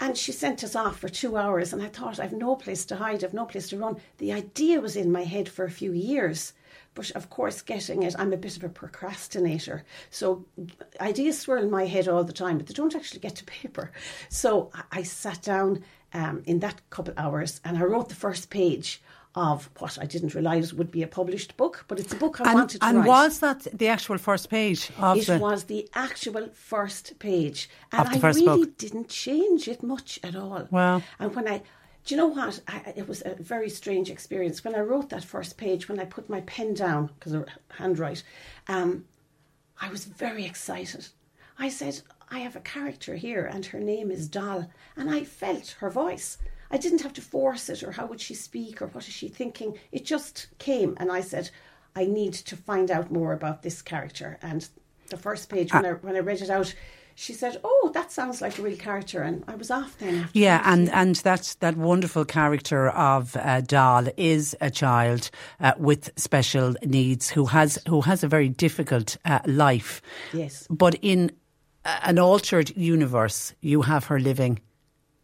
[0.00, 2.96] And she sent us off for two hours, and I thought, I've no place to
[2.96, 3.96] hide, I've no place to run.
[4.18, 6.54] The idea was in my head for a few years,
[6.94, 9.84] but of course, getting it, I'm a bit of a procrastinator.
[10.10, 10.46] So
[11.00, 13.90] ideas swirl in my head all the time, but they don't actually get to paper.
[14.30, 15.84] So I sat down
[16.14, 19.00] um, in that couple hours and I wrote the first page
[19.34, 22.50] of what I didn't realise would be a published book, but it's a book I
[22.50, 22.94] And, wanted to write.
[22.96, 25.38] and was that the actual first page of It the?
[25.38, 28.76] was the actual first page, and I really book.
[28.76, 30.68] didn't change it much at all.
[30.70, 31.00] Wow.
[31.18, 31.62] And when I,
[32.04, 32.60] do you know what?
[32.68, 35.88] I, it was a very strange experience when I wrote that first page.
[35.88, 37.42] When I put my pen down because I
[37.78, 38.22] handwrite,
[38.68, 39.06] um,
[39.80, 41.08] I was very excited.
[41.58, 42.02] I said,
[42.32, 46.38] "I have a character here, and her name is Doll," and I felt her voice.
[46.70, 49.28] I didn't have to force it, or how would she speak, or what is she
[49.28, 49.78] thinking.
[49.92, 51.50] It just came, and I said,
[51.94, 54.66] "I need to find out more about this character." And
[55.10, 56.74] the first page, when I when I read it out,
[57.14, 60.20] she said, "Oh, that sounds like a real character," and I was off then.
[60.24, 60.72] After Yeah, that.
[60.72, 65.30] and, and that, that wonderful character of uh, Doll is a child
[65.60, 70.00] uh, with special needs who has who has a very difficult uh, life.
[70.32, 70.66] Yes.
[70.70, 71.30] But in
[71.84, 74.60] an altered universe, you have her living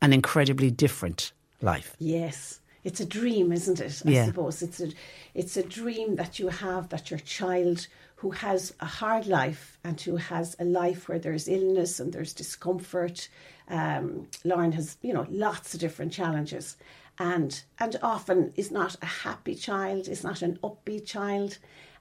[0.00, 1.96] an incredibly different life.
[1.98, 2.61] Yes.
[2.84, 4.02] It's a dream, isn't it?
[4.06, 4.26] I Yeah.
[4.26, 4.88] suppose it's a
[5.34, 7.86] it's a dream that you have that your child
[8.16, 12.32] who has a hard life and who has a life where there's illness and there's
[12.32, 13.28] discomfort.
[13.68, 16.76] Um, Lauren has, you know, lots of different challenges,
[17.18, 21.59] and and often is not a happy child, is not an upbeat child.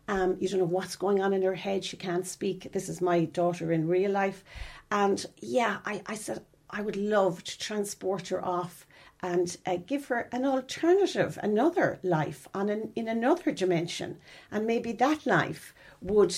[0.07, 1.83] Um, you don't know what's going on in her head.
[1.83, 2.71] She can't speak.
[2.71, 4.43] This is my daughter in real life,
[4.89, 8.85] And yeah, I, I said I would love to transport her off
[9.21, 14.17] and uh, give her an alternative, another life on an, in another dimension,
[14.51, 16.35] and maybe that life would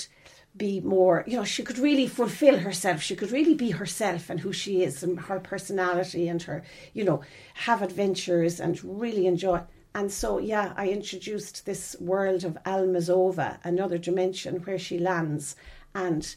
[0.55, 3.01] be more, you know, she could really fulfill herself.
[3.01, 6.63] She could really be herself and who she is and her personality and her,
[6.93, 7.21] you know,
[7.53, 9.61] have adventures and really enjoy.
[9.95, 15.55] And so, yeah, I introduced this world of Almazova, another dimension where she lands
[15.95, 16.35] and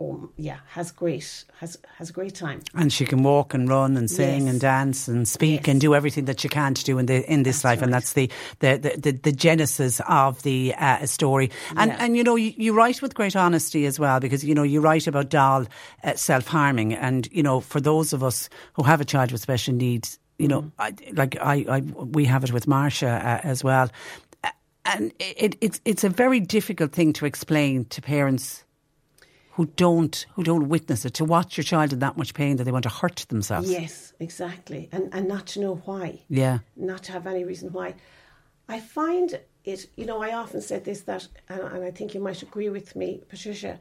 [0.00, 2.60] oh, yeah, has great has has a great time.
[2.74, 4.50] And she can walk and run and sing Yes.
[4.50, 5.68] and dance and speak Yes.
[5.68, 8.14] and do everything that she can to do in the in this life, and that's
[8.14, 11.52] the the, the, the, the genesis of the uh, story.
[11.76, 12.04] And Yeah.
[12.04, 14.80] and you know you, you write with great honesty as well because you know you
[14.80, 15.66] write about Doll
[16.02, 19.40] uh, self harming, and you know for those of us who have a child with
[19.42, 23.62] special needs, you know, I, like I, I we have it with Marcia uh, as
[23.62, 23.90] well.
[24.86, 28.64] And it, it's it's a very difficult thing to explain to parents
[29.52, 32.64] who don't who don't witness it to watch your child in that much pain that
[32.64, 33.70] they want to hurt themselves.
[33.70, 36.20] Yes, exactly, and and not to know why.
[36.28, 36.58] Yeah.
[36.76, 37.94] not to have any reason why.
[38.68, 42.20] I find it, you know, I often said this that, and, and I think you
[42.20, 43.78] might agree with me, Patricia,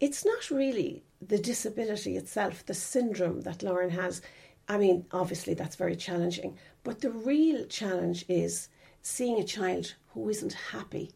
[0.00, 4.22] it's not really the disability itself, the syndrome that Lauren has.
[4.70, 8.68] I mean, obviously that's very challenging, but the real challenge is
[9.02, 11.10] seeing a child who isn't happy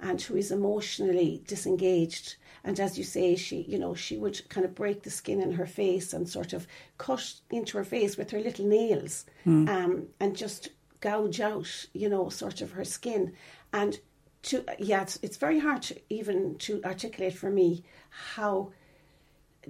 [0.00, 2.36] and who is emotionally disengaged.
[2.64, 5.52] And as you say, she, you know, she would kind of break the skin in
[5.52, 9.26] her face and sort of cut into her face with her little nails,
[9.68, 13.34] um, and just gouge out, you know, sort of her skin.
[13.74, 14.00] And
[14.44, 18.72] to yeah, it's, it's very hard to even to articulate for me how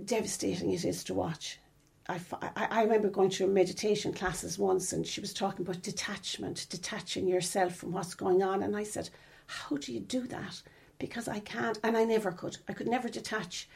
[0.05, 1.59] devastating it is to watch.
[2.09, 2.21] I,
[2.71, 7.77] I- remember going through meditation classes once and she was talking about detachment, detaching yourself
[7.77, 8.63] from what's going on.
[8.63, 9.09] And I said,
[9.47, 10.63] How do you do that?
[10.99, 12.59] Because I can't, and I never could.
[12.69, 13.69] I could never detach.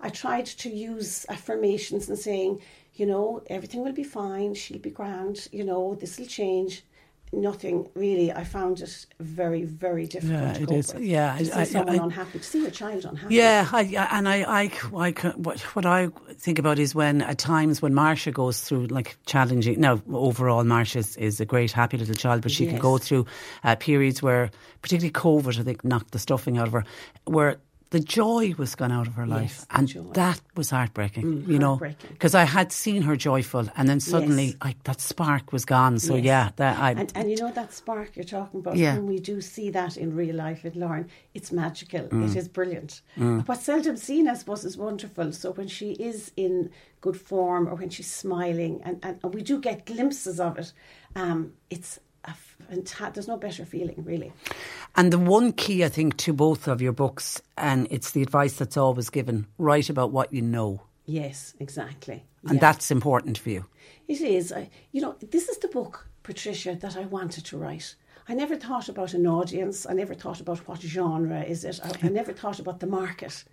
[0.00, 2.60] I tried to use affirmations and saying,
[2.94, 6.84] you know, everything will be fine, she'll be grand, you know, this will change.
[7.32, 8.32] Nothing really.
[8.32, 10.40] I found it very, very difficult.
[10.40, 10.94] Yeah, to it is.
[10.94, 11.02] with.
[11.02, 13.34] Yeah, to see I- I- someone I- unhappy, to see your child unhappy.
[13.34, 16.08] Yeah, I, and I, I, what, what I
[16.38, 19.80] think about is when at times when Marcia goes through like challenging.
[19.80, 23.26] Now, overall, Marcia is, is a great, happy little child, but she can go through
[23.64, 24.50] uh, periods where,
[24.80, 26.84] particularly COVID, I think knocked the stuffing out of her,
[27.24, 27.56] where
[27.90, 30.02] the joy was gone out of her life, the and joy.
[30.14, 31.24] that was heartbreaking.
[31.42, 31.76] Mm, you know,
[32.10, 34.56] because I had seen her joyful, and then suddenly, Yes.
[34.60, 35.98] I, that spark was gone.
[36.00, 36.24] So Yes.
[36.24, 36.90] yeah, that I.
[36.92, 38.94] and, and you know that spark you're talking about Yeah.
[38.96, 42.28] when we do see that in real life with Lauren it's magical Mm.
[42.30, 43.02] it is brilliant
[43.46, 46.70] what's seldom seen I suppose is wonderful so when she is in
[47.00, 50.72] good form or when she's smiling and, and, and we do get glimpses of it
[51.14, 51.98] um, it's
[52.28, 54.32] a there's no better feeling really
[54.96, 58.54] And the one key, I think, to both of your books, and it's the advice
[58.54, 60.82] that's always given write about what you know.
[61.04, 62.60] yes exactly And Yeah.
[62.60, 63.64] that's important for you.
[64.08, 64.52] It is.
[64.52, 67.94] I, you know, this is the book, Patricia, that I wanted to write.
[68.28, 69.86] I never thought about an audience.
[69.90, 71.80] I never thought about what genre is it.
[71.82, 73.44] I, I never thought about the market.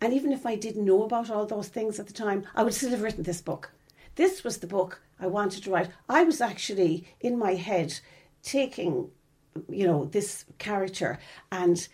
[0.00, 2.74] And even if I didn't know about all those things at the time, I would
[2.74, 3.70] still have written this book.
[4.16, 5.90] This was the book I wanted to write.
[6.08, 7.98] I was actually in my head
[8.42, 9.10] taking,
[9.68, 11.18] you know, this character
[11.52, 11.88] and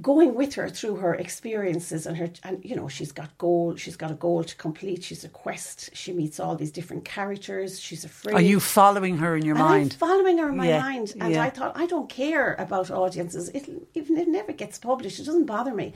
[0.00, 3.96] going with her through her experiences and her and you know she's got goal she's
[3.96, 5.02] got a goal to complete.
[5.04, 5.90] She's a quest.
[5.94, 7.78] She meets all these different characters.
[7.80, 8.34] She's afraid.
[8.34, 9.92] Are you following her in your and mind?
[9.92, 11.14] I'm following her in my Yeah, mind.
[11.20, 11.42] And yeah.
[11.42, 13.48] I thought I don't care about audiences.
[13.50, 15.92] It even it never gets published it doesn't bother me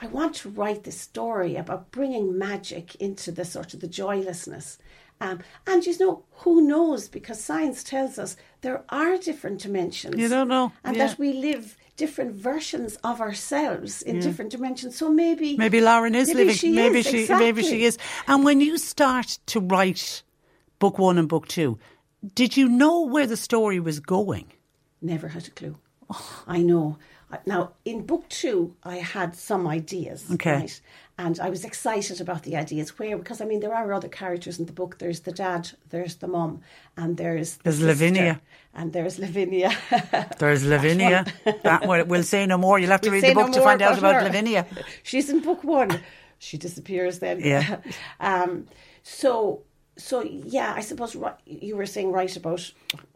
[0.00, 4.78] I want to write this story about bringing magic into the sort of the joylessness
[5.20, 10.28] um, and you know who knows because science tells us there are different dimensions You
[10.28, 11.06] don't know, and yeah.
[11.06, 14.96] that we live different versions of ourselves in different dimensions.
[14.96, 16.54] So maybe Maybe Lauren is maybe living.
[16.54, 17.20] She maybe is, she.
[17.20, 17.46] exactly.
[17.46, 17.96] Maybe she is.
[18.28, 20.22] And when you start to write
[20.78, 21.78] book one and book two,
[22.34, 24.52] did you know where the story was going?
[25.00, 25.78] Never had a clue.
[26.46, 26.98] I know.
[27.44, 30.30] Now, in book two, I had some ideas.
[30.32, 30.54] Okay.
[30.54, 30.80] Right?
[31.18, 32.98] And I was excited about the ideas.
[32.98, 33.16] Where?
[33.16, 34.98] Because, I mean, there are other characters in the book.
[34.98, 36.60] There's the dad, there's the mum,
[36.96, 38.40] and there's the There's sister, Lavinia.
[38.74, 39.74] And there's Lavinia.
[40.38, 41.24] There's Lavinia.
[41.62, 42.78] that well, we'll say no more.
[42.78, 44.24] You'll have to We'll read the book no to find out about her.
[44.24, 44.66] Lavinia.
[45.02, 45.98] She's in book one.
[46.38, 47.40] She disappears then.
[47.40, 47.80] Yeah.
[48.20, 48.66] um,
[49.02, 49.62] so,
[49.96, 52.70] so yeah, I suppose ri- you were saying right about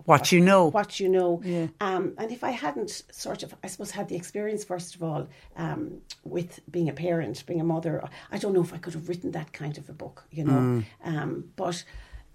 [0.04, 0.70] What you know.
[0.70, 1.40] what you know.
[1.44, 1.68] Yeah.
[1.80, 5.28] Um, and if I hadn't sort of, I suppose, had the experience first of all
[5.56, 8.02] um, with being a parent, being a mother,
[8.32, 10.52] I don't know if I could have written that kind of a book, you know.
[10.52, 10.84] Mm.
[11.04, 11.84] Um, but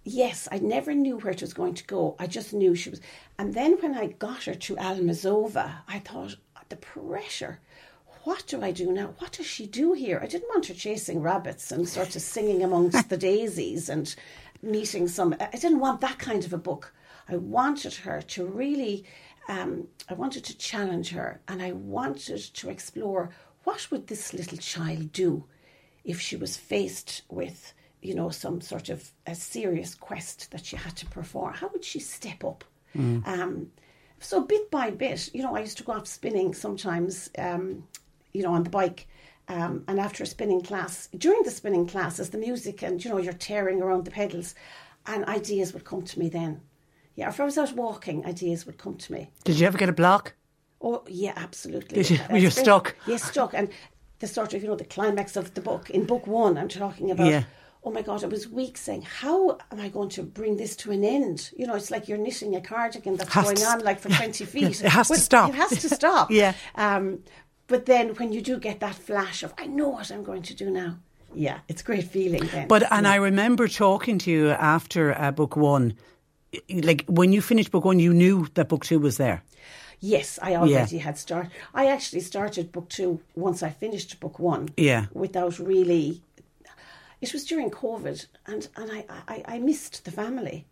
[0.04, 2.16] yes, I never knew where it was going to go.
[2.20, 3.02] I just knew she was.
[3.40, 6.36] And then when I got her to Almazova, I thought
[6.70, 7.60] the pressure.
[8.26, 9.14] What do I do now?
[9.20, 10.20] What does she do here?
[10.22, 14.14] I didn't want her chasing rabbits and sort of singing amongst the daisies and
[14.64, 15.36] meeting some.
[15.40, 16.92] I didn't want that kind of a book.
[17.30, 19.06] I wanted her to really,
[19.48, 23.30] um, I wanted to challenge her and I wanted to explore
[23.64, 25.44] what would this little child do
[26.04, 30.78] if she was faced with, you know, some sort of a serious quest that she
[30.78, 31.54] had to perform.
[31.54, 32.64] How would she step up?
[33.26, 33.72] Um,
[34.20, 37.84] so bit by bit, you know, I used to go off spinning sometimes, um,
[38.36, 39.08] you know, on the bike.
[39.48, 43.18] Um, and after a spinning class, during the spinning classes, the music and, you know,
[43.18, 44.56] you're tearing around the pedals
[45.06, 46.62] and ideas would come to me then.
[47.16, 49.30] Yeah, if I was out walking, ideas would come to me.
[49.44, 50.34] Did you ever get a block?
[50.82, 52.02] Oh, yeah, absolutely.
[52.02, 52.96] Did you- were you stuck?
[53.08, 53.54] Yeah, stuck.
[53.54, 53.70] And
[54.20, 57.12] the sort of, you know, the climax of the book, in book one, I'm talking
[57.12, 57.44] about, Yeah.
[57.84, 60.92] oh my God, I was weak saying, how am I going to bring this to
[60.92, 61.52] an end?
[61.56, 64.44] You know, it's like you're knitting a cardigan that's Has going on like for 20
[64.46, 64.82] feet.
[64.84, 65.50] It has to stop.
[65.50, 66.32] It has to stop.
[66.42, 66.54] Yeah.
[66.74, 67.20] Um,
[67.68, 70.54] but then when you do get that flash of, I know what I'm going to
[70.54, 70.98] do now.
[71.34, 72.68] Yeah, it's a great feeling then.
[72.68, 73.14] But and yeah.
[73.14, 75.94] I remember talking to you after uh, book one.
[76.70, 79.44] Like when you finished book one, you knew that book two was there.
[80.00, 81.52] Yes, I already had started.
[81.74, 84.70] I actually started book two once I finished book one.
[84.78, 85.06] Yeah.
[85.14, 86.22] Without really.
[87.22, 90.66] It was during COVID, and, and I, I, I missed the family.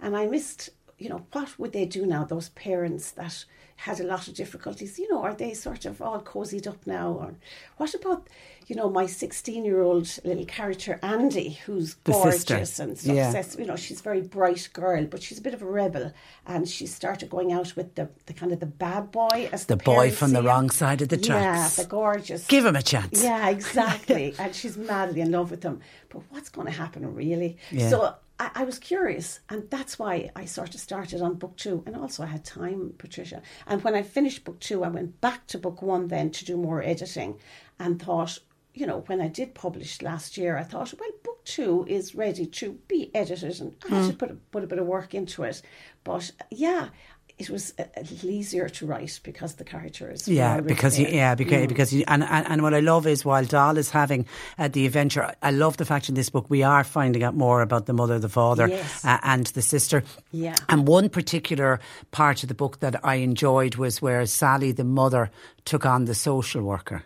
[0.00, 3.44] And I missed, you know, what would they do now, those parents that
[3.82, 4.98] had a lot of difficulties?
[4.98, 7.10] You know, are they sort of all cozied up now?
[7.12, 7.34] Or
[7.76, 8.28] what about,
[8.66, 12.54] you know, my 16 year old little character, Andy, who's The sister.
[12.54, 13.30] gorgeous and Yeah.
[13.30, 13.60] successful?
[13.60, 16.12] You know, she's a very bright girl, but she's a bit of a rebel.
[16.44, 19.76] And she started going out with the, the kind of the bad boy as The
[19.76, 21.78] the, boy from the wrong side of the tracks.
[21.78, 22.46] Yeah, the gorgeous.
[22.48, 23.22] Give him a chance.
[23.22, 24.34] Yeah, exactly.
[24.40, 25.80] and she's madly in love with him.
[26.08, 27.58] But what's going to happen, really?
[27.70, 27.90] Yeah.
[27.90, 31.82] So I, I was curious, and that's why I sort of started on book two.
[31.86, 33.42] And also, I had time, Patricia.
[33.66, 36.56] And when I finished book two, I went back to book one then to do
[36.56, 37.38] more editing
[37.78, 38.38] and thought,
[38.74, 42.46] you know, when I did publish last year, I thought, well, book two is ready
[42.46, 44.06] to be edited, and I Mm.
[44.08, 45.62] to put a, put a bit of work into it.
[46.04, 46.90] But yeah,
[47.38, 50.26] it was a, a little easier to write because the characters.
[50.26, 51.08] Yeah, because there.
[51.08, 51.68] yeah, because Mm.
[51.68, 54.26] because you, and, and and what I love is while Doll is having
[54.58, 57.62] uh, the adventure, I love the fact in this book we are finding out more
[57.62, 59.04] about the mother, the father, Yes.
[59.04, 60.02] uh, and the sister.
[60.32, 60.54] Yeah.
[60.68, 61.78] And one particular
[62.10, 65.30] part of the book that I enjoyed was where Sally, the mother,
[65.64, 67.02] took on the social worker.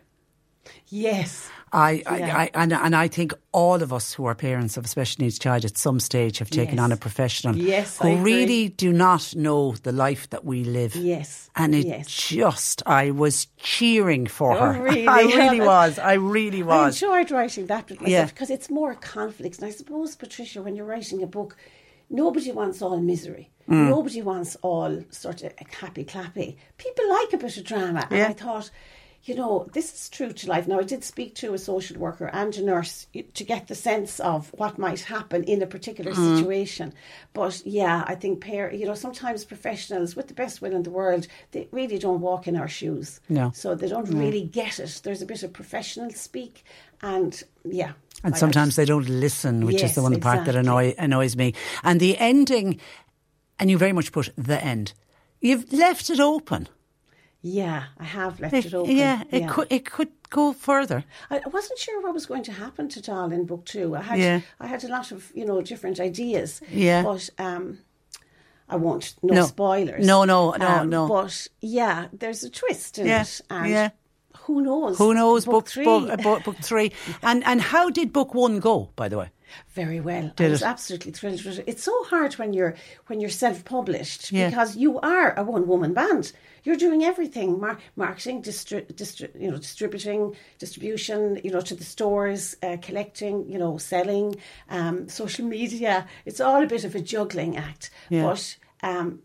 [0.89, 1.49] Yes.
[1.75, 2.37] I, Yeah.
[2.37, 5.23] I, I and, and I think all of us who are parents of a special
[5.25, 6.83] needs child at some stage have taken Yes.
[6.85, 10.95] on a professional Yes, who really do not know the life that we live.
[10.95, 12.07] Yes, And it yes.
[12.09, 14.83] just, I was cheering for Oh, her.
[14.83, 15.07] really?
[15.18, 15.99] I really Yeah, was.
[15.99, 17.03] I really was.
[17.03, 18.27] I enjoyed writing that with myself Yeah.
[18.27, 19.59] because it's more conflicts.
[19.59, 21.57] And I suppose, Patricia, when you're writing a book,
[22.11, 23.49] nobody wants all misery.
[23.68, 23.89] Mm.
[23.89, 26.57] Nobody wants all sort of happy clappy.
[26.77, 28.07] People like a bit of drama.
[28.11, 28.70] And I thought,
[29.25, 30.66] you know, this is true to life.
[30.66, 34.18] Now, I did speak to a social worker and a nurse to get the sense
[34.18, 36.37] of what might happen in a particular Mm.
[36.39, 36.93] situation.
[37.33, 40.91] But yeah, I think, pair, you know, sometimes professionals, with the best will in the
[40.91, 43.20] world, they really don't walk in our shoes.
[43.29, 43.53] No.
[43.55, 44.18] So they don't No.
[44.18, 45.01] really get it.
[45.05, 46.64] There's a bit of professional speak,
[47.01, 47.93] and yeah.
[48.25, 51.37] And I- sometimes just- they don't listen, which is the one part that annoy, annoys
[51.37, 51.55] me.
[51.85, 52.81] And the ending,
[53.59, 54.95] and you very much put the end.
[55.41, 56.68] You've left it open.
[57.45, 58.97] Yeah, I have left it, open.
[58.97, 61.05] Yeah, it could it could go further.
[61.30, 63.97] I I wasn't sure what was going to happen to Doll in book two.
[63.97, 64.40] I had Yeah.
[64.61, 66.61] I had a lot of you know different ideas.
[66.70, 67.03] Yeah.
[67.03, 67.78] but um,
[68.68, 69.47] I won't no, No.
[69.47, 70.07] spoilers.
[70.07, 71.09] No, no, no, Um, no.
[71.09, 73.90] But yeah, there's a twist in Yeah, it, and yeah.
[74.47, 74.99] who knows?
[74.99, 75.45] Who knows?
[75.45, 75.84] Book, three.
[75.84, 76.93] book, uh, book, book three.
[77.22, 78.90] And and how did book one go?
[78.97, 79.28] By the way,
[79.74, 80.32] Very well.
[80.38, 80.66] I was it?
[80.66, 81.64] absolutely thrilled with it.
[81.66, 82.74] It's so hard when you're
[83.07, 84.48] when you're self-published Yeah.
[84.50, 86.32] because you are a one-woman band.
[86.64, 91.84] You're doing everything: mar- marketing, distri- distri- you know, distributing, distribution, you know, to the
[91.84, 94.36] stores, uh, collecting, you know, selling,
[94.70, 96.07] um, social media.
[96.24, 97.90] It's all a bit of a juggling act.
[98.11, 98.22] Yeah.
[98.24, 99.20] But um,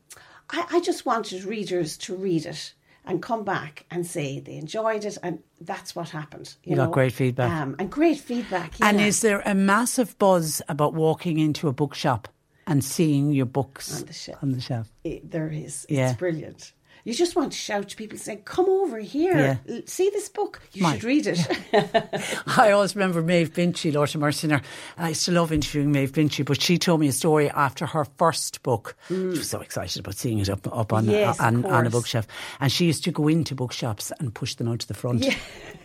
[0.49, 2.73] I, I just wanted readers to read it
[3.05, 6.55] and come back and say they enjoyed it, and that's what happened.
[6.63, 6.91] You, You got know?
[6.91, 7.51] great feedback.
[7.51, 8.73] um, and great feedback.
[8.81, 12.27] and is there a massive buzz about walking into a bookshop
[12.65, 14.37] and seeing your books On the shelf.
[14.43, 14.91] On the shelf.
[15.03, 15.85] It, there is.
[15.89, 16.09] Yeah.
[16.09, 16.73] It's brilliant.
[17.07, 19.79] You just want to shout to people, say, "Come over here, Yeah.
[19.85, 20.59] See this book.
[20.73, 21.39] You My- should read it."
[22.57, 24.49] I always remember Maeve Binchy, Mercy.
[24.49, 24.61] her-
[24.97, 28.03] I used to love interviewing Maeve Binchy, but she told me a story after her
[28.17, 28.93] first book.
[29.07, 31.11] She was so excited about seeing it up, up on, Mm.
[31.11, 32.27] Yes, on, on a bookshelf.
[32.59, 35.23] And she used to go into bookshops and push them out to the front.
[35.23, 35.35] Yeah.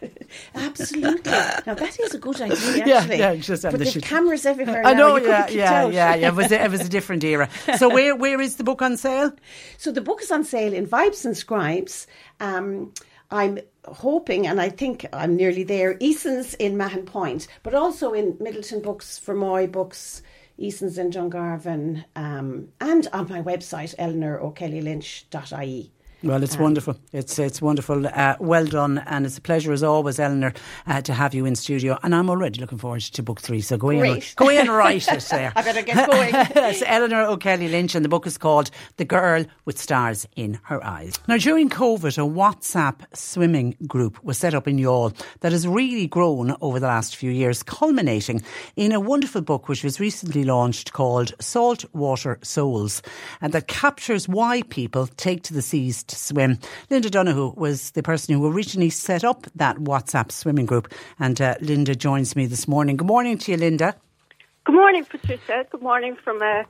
[0.55, 1.31] Absolutely.
[1.31, 2.57] Now that is a good idea,
[2.87, 3.19] Yeah, actually.
[3.19, 4.85] yeah, just- but there's should- cameras everywhere.
[4.85, 6.29] I know, yeah, yeah, yeah, yeah.
[6.29, 7.49] It was, a, it was a different era.
[7.79, 9.33] So where where is the book on sale?
[9.79, 12.07] So the book is on sale in Vibes and Scribes.
[12.41, 12.93] Um,
[13.31, 18.35] I'm hoping, and I think I'm nearly there, Eason's in Mahon Point, but also in
[18.35, 20.23] Midleton Books, Fermoy Books,
[20.59, 25.93] Eason's in Dungarvan, um, and on my website, eleanorokelly-lynch.ie.
[26.25, 26.97] Well, it's wonderful.
[27.13, 28.07] It's it's wonderful.
[28.07, 30.53] Uh, well done, and it's a pleasure as always, Eleanor,
[30.87, 31.99] uh, to have you in studio.
[32.05, 33.61] And I'm already looking forward to book three.
[33.61, 35.53] So go in, go in and write it there.
[35.57, 36.31] I better get going.
[36.65, 40.85] it's Eleanor O'Kelly Lynch, and the book is called "The Girl with Stars in Her
[40.85, 45.67] Eyes." Now, during COVID, a WhatsApp swimming group was set up in Youghal that has
[45.67, 48.43] really grown over the last few years, culminating
[48.77, 53.03] in a wonderful book which was recently launched called "Saltwater Souls,"
[53.41, 56.59] and that captures why people take to the seas swim.
[56.91, 61.55] Linda Donoghue was the person who originally set up that WhatsApp swimming group, and uh,
[61.61, 62.97] Linda joins me this morning.
[62.97, 63.95] Good morning to you, Linda.
[64.65, 65.67] Good morning, Patricia.
[65.71, 66.65] Good morning from a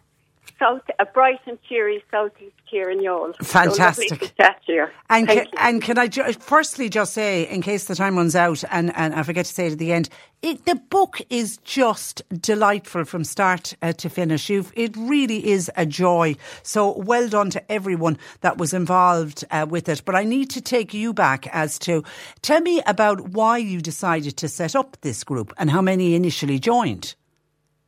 [0.58, 3.34] south, a bright and cheery southeast here in Youghal.
[3.44, 4.08] Fantastic.
[4.08, 4.86] So chat to.
[5.10, 8.62] And can, and can I ju- firstly just say, in case the time runs out,
[8.70, 10.08] and, and I forget to say it at the end,
[10.40, 14.48] it, the book is just delightful from start uh, to finish.
[14.48, 16.36] You've, it really is a joy.
[16.62, 20.02] So well done to everyone that was involved uh, with it.
[20.04, 22.02] But I need to take you back as to
[22.40, 26.58] tell me about why you decided to set up this group and how many initially
[26.58, 27.14] joined.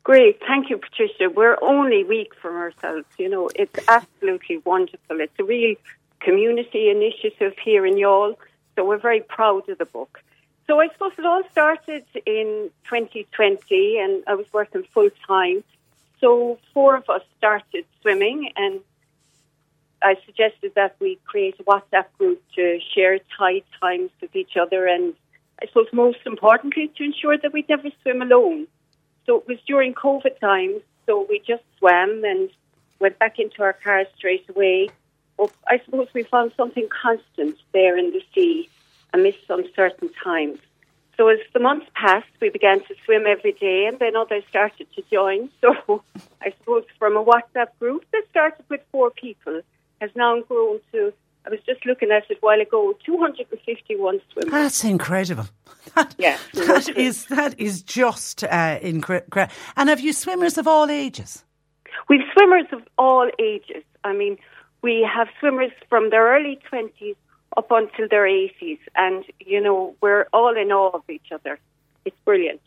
[0.05, 0.39] Great.
[0.47, 1.31] Thank you, Patricia.
[1.35, 3.07] We're only weak from ourselves.
[3.19, 5.19] You know, it's absolutely wonderful.
[5.19, 5.77] It's a real
[6.21, 8.37] community initiative here in Youghal.
[8.77, 10.21] So we're very proud of the book.
[10.67, 15.65] So I suppose it all started in 2020 and I was working full time.
[16.21, 18.81] So four of us started swimming and
[20.03, 24.87] I suggested that we create a WhatsApp group to share tide times with each other
[24.87, 25.15] and
[25.63, 28.67] I suppose most importantly to ensure that we'd never swim alone.
[29.27, 32.51] So it was during COVID times, so we just swam and
[33.01, 34.91] went back into our cars straight away.
[35.37, 38.68] But I suppose we found something constant there in the sea
[39.12, 40.59] amidst uncertain times.
[41.16, 44.87] So as the months passed, we began to swim every day, and then others started
[44.97, 45.51] to join.
[45.61, 46.03] So
[46.43, 49.61] I suppose from a WhatsApp group that started with four people
[50.01, 51.12] has now grown to,
[51.47, 54.51] I was just looking at it a while ago, 251 swimmers.
[54.51, 55.47] That's incredible.
[56.18, 56.38] yeah.
[56.55, 59.47] That is that is just uh, incredible.
[59.76, 61.45] And have you swimmers of all ages?
[62.09, 63.84] We've swimmers of all ages.
[64.05, 64.38] I mean,
[64.82, 67.16] we have swimmers from their early 20s
[67.57, 68.78] up until their 80s.
[68.95, 71.59] And, you know, we're all in awe of each other.
[72.05, 72.61] It's brilliant.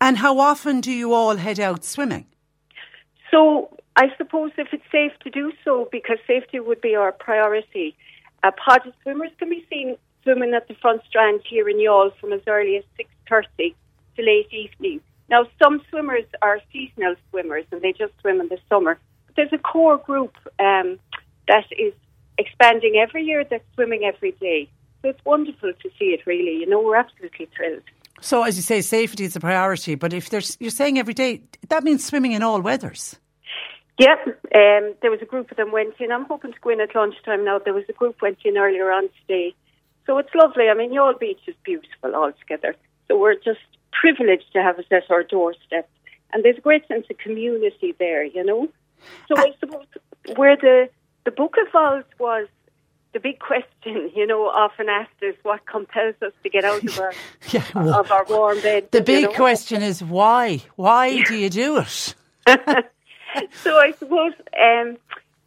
[0.00, 2.26] And how often do you all head out swimming?
[3.30, 7.96] So I suppose if it's safe to do so, because safety would be our priority,
[8.42, 12.32] uh, pod swimmers can be seen swimming at the front strand here in Youghal from
[12.32, 12.84] as early as
[13.30, 13.74] 6.30
[14.16, 15.00] to late evening.
[15.30, 18.98] Now, some swimmers are seasonal swimmers and they just swim in the summer.
[19.26, 20.98] But there's a core group um,
[21.48, 21.94] that is
[22.38, 24.68] expanding every year that's swimming every day.
[25.02, 26.58] So it's wonderful to see it, really.
[26.60, 27.82] You know, we're absolutely thrilled.
[28.20, 29.94] So, as you say, safety is a priority.
[29.94, 33.16] But if there's, you're saying every day, that means swimming in all weathers.
[33.98, 36.12] Yep, um, there was a group of them went in.
[36.12, 37.58] I'm hoping to go in at lunchtime now.
[37.58, 39.54] There was a group went in earlier on today.
[40.04, 40.68] So it's lovely.
[40.68, 42.76] I mean, Youghal Beach is beautiful altogether.
[43.08, 43.60] So we're just
[43.92, 45.88] privileged to have it at our doorstep.
[46.32, 48.68] And there's a great sense of community there, you know.
[49.28, 49.86] So I suppose
[50.36, 50.88] where the,
[51.24, 52.48] the book evolved was
[53.14, 56.98] the big question, you know, often asked is what compels us to get out of
[56.98, 57.12] our,
[57.50, 58.90] Yeah, well, of our warm bed.
[58.90, 59.32] The big know?
[59.32, 60.62] question is why?
[60.76, 62.14] Why do you do it?
[63.62, 64.96] so I suppose, um,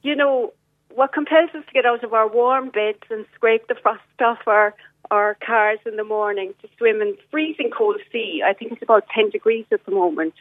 [0.01, 0.53] you know,
[0.93, 4.39] what compels us to get out of our warm beds and scrape the frost off
[4.47, 4.73] our,
[5.11, 8.43] our cars in the morning to swim in freezing cold sea.
[8.45, 10.33] I think it's about 10 degrees at the moment.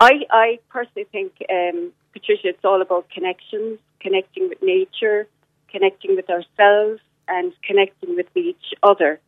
[0.00, 5.26] I, I personally think, um, Patricia, it's all about connections, connecting with nature,
[5.70, 9.20] connecting with ourselves, and connecting with each other.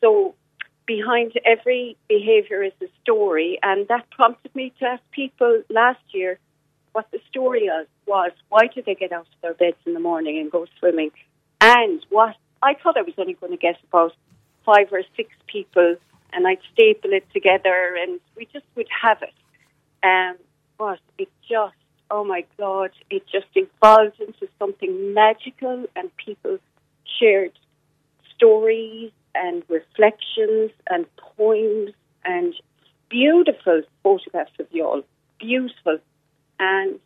[0.00, 0.34] So
[0.86, 6.38] behind every behaviour is a story, and that prompted me to ask people last year
[6.96, 7.68] what the story
[8.06, 8.32] was.
[8.48, 11.10] Why do they get out of their beds in the morning and go swimming?
[11.60, 14.14] And what I thought I was only going to get about
[14.64, 15.96] five or six people,
[16.32, 19.34] and I'd staple it together, and we just would have it.
[20.02, 20.36] Um,
[20.78, 21.74] but it just,
[22.10, 26.56] oh my God, it just evolved into something magical, and people
[27.20, 27.52] shared
[28.34, 31.04] stories and reflections and
[31.36, 31.92] poems
[32.24, 32.54] and
[33.10, 35.04] beautiful photographs of Youghal.
[35.38, 35.98] Beautiful.
[36.58, 36.98] And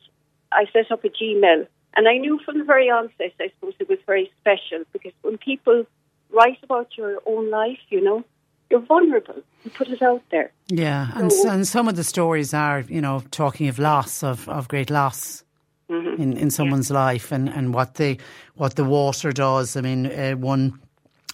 [0.53, 1.67] I set up a Gmail.
[1.95, 5.39] And I knew from the very onset, I suppose it was very special because when
[5.39, 5.85] people
[6.33, 8.25] write about your own life, you know,
[8.71, 9.43] you're vulnerable.
[9.65, 10.53] You put it out there.
[10.69, 14.49] Yeah, and, So- and some of the stories are, you know, talking of loss, of,
[14.49, 15.45] of great loss
[15.91, 16.23] Mm-hmm.
[16.23, 18.17] in, in someone's life and, and what the
[18.55, 19.77] what the water does.
[19.77, 20.79] I mean, uh, one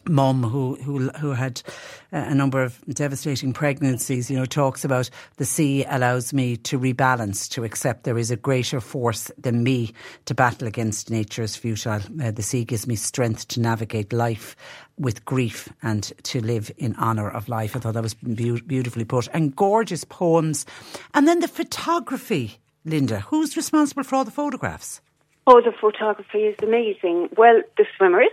[0.09, 1.63] mum who who who had
[2.13, 6.79] uh, a number of devastating pregnancies, you know, talks about the sea allows me to
[6.79, 9.93] rebalance, to accept there is a greater force than me
[10.25, 12.01] to battle against nature's futile.
[12.23, 14.57] Uh, the sea gives me strength to navigate life
[14.99, 17.77] with grief and to live in honour of life.
[17.77, 20.67] I thought that was be- beautifully put and gorgeous poems,
[21.15, 22.59] and then the photography.
[22.85, 25.01] Linda, who's responsible for all the photographs?
[25.49, 27.31] Oh, the photography is amazing.
[27.37, 28.31] Well, the swimmers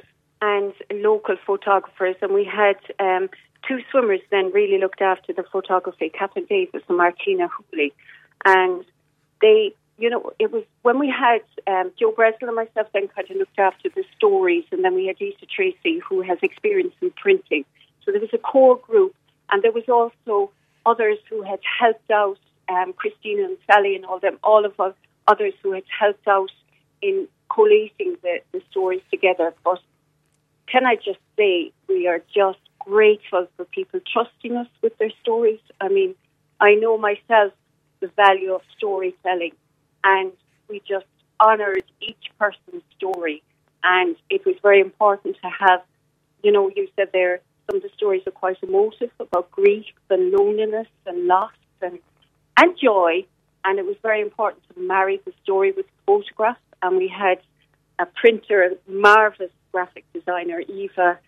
[0.52, 0.74] and
[1.10, 3.30] local photographers, and we had um,
[3.68, 7.94] two swimmers then really looked after the photography, Catherine Davis and Martina Hooley,
[8.44, 8.84] and
[9.42, 11.42] they, you know, it was when we had
[11.74, 15.06] um, Joe Breslin and myself then kind of looked after the stories, and then we
[15.08, 17.64] had Lisa Tracy who has experience in printing.
[18.04, 19.16] So there was a core group,
[19.50, 20.52] and there was also
[20.86, 24.96] others who had helped out, um, Christina and Sally and all them, all of us
[25.26, 26.52] others who had helped out
[27.02, 27.16] in
[27.56, 29.54] collating the, the stories together.
[29.64, 29.80] But
[30.68, 35.60] can I just say we are just grateful for people trusting us with their stories.
[35.80, 36.16] I mean,
[36.60, 37.54] I know myself
[38.00, 39.54] the value of storytelling,
[40.04, 40.32] and
[40.68, 41.06] we just
[41.42, 43.42] honoured each person's story.
[43.84, 45.82] And it was very important to have,
[46.42, 50.32] you know, you said there some of the stories are quite emotive about grief and
[50.32, 52.00] loneliness and loss and
[52.58, 53.26] and joy.
[53.66, 56.60] And it was very important to marry the story with photographs.
[56.82, 57.40] And we had
[58.00, 61.20] a printer, a marvelous graphic designer, Eva,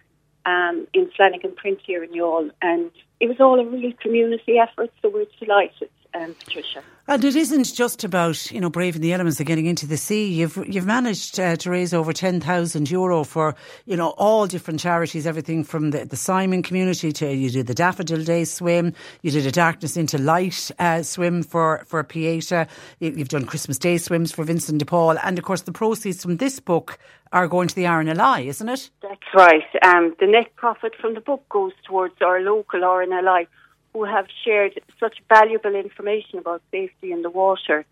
[0.45, 2.51] um, in Flanagan Print here in Youghal.
[2.61, 6.82] And it was all a real community effort, so we're delighted, um, Patricia.
[7.07, 10.28] And it isn't just about you know braving the elements and getting into the sea.
[10.28, 13.55] You've you've managed uh, to raise over ten thousand euro for
[13.86, 17.76] you know all different charities, everything from the, the Simon community to you did the
[17.76, 22.68] Daffodil Day swim, you did a Darkness into Light uh, swim for for Pieta,
[22.99, 26.38] you've done Christmas Day swims for Vincent de Paul, and of course the proceeds from
[26.38, 26.97] this book
[27.32, 28.89] are going to the RNLI, isn't it?
[29.01, 29.63] That's right.
[29.84, 33.47] Um, the net profit from the book goes towards our local RNLI
[33.95, 37.85] who have shared such valuable information about safety in the water.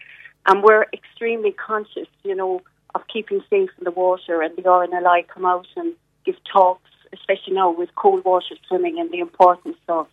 [0.45, 2.61] And we're extremely conscious, you know,
[2.93, 4.41] of keeping safe in the water.
[4.41, 5.93] And the RNLI come out and
[6.25, 10.07] give talks, especially now with cold water swimming and the importance of,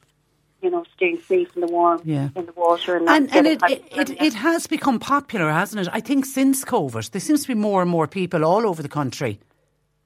[0.63, 2.29] you know, staying safe in the warm Yeah.
[2.37, 2.97] in the water.
[2.97, 5.89] And, And, and it, it, it, it has become popular, hasn't it?
[5.93, 8.89] I think since COVID, there seems to be more and more people all over the
[9.01, 9.41] country.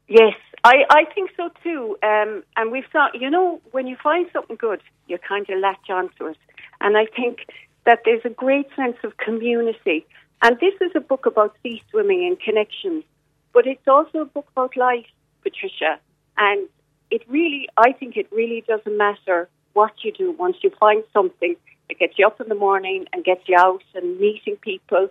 [0.09, 0.33] Yes,
[0.65, 1.99] I, I think so too.
[2.03, 5.91] Um, and we've thought, you know, when you find something good, you kind of latch
[5.91, 6.39] onto it.
[6.81, 7.47] And I think
[7.85, 10.07] that there's a great sense of community.
[10.43, 13.05] And this is a book about sea swimming and connections,
[13.53, 15.07] but it's also a book about life,
[15.43, 15.99] Patricia.
[16.39, 16.67] And
[17.11, 21.57] it really, I think it really doesn't matter what you do once you find something
[21.89, 25.09] that gets you up in the morning and gets you out and meeting people.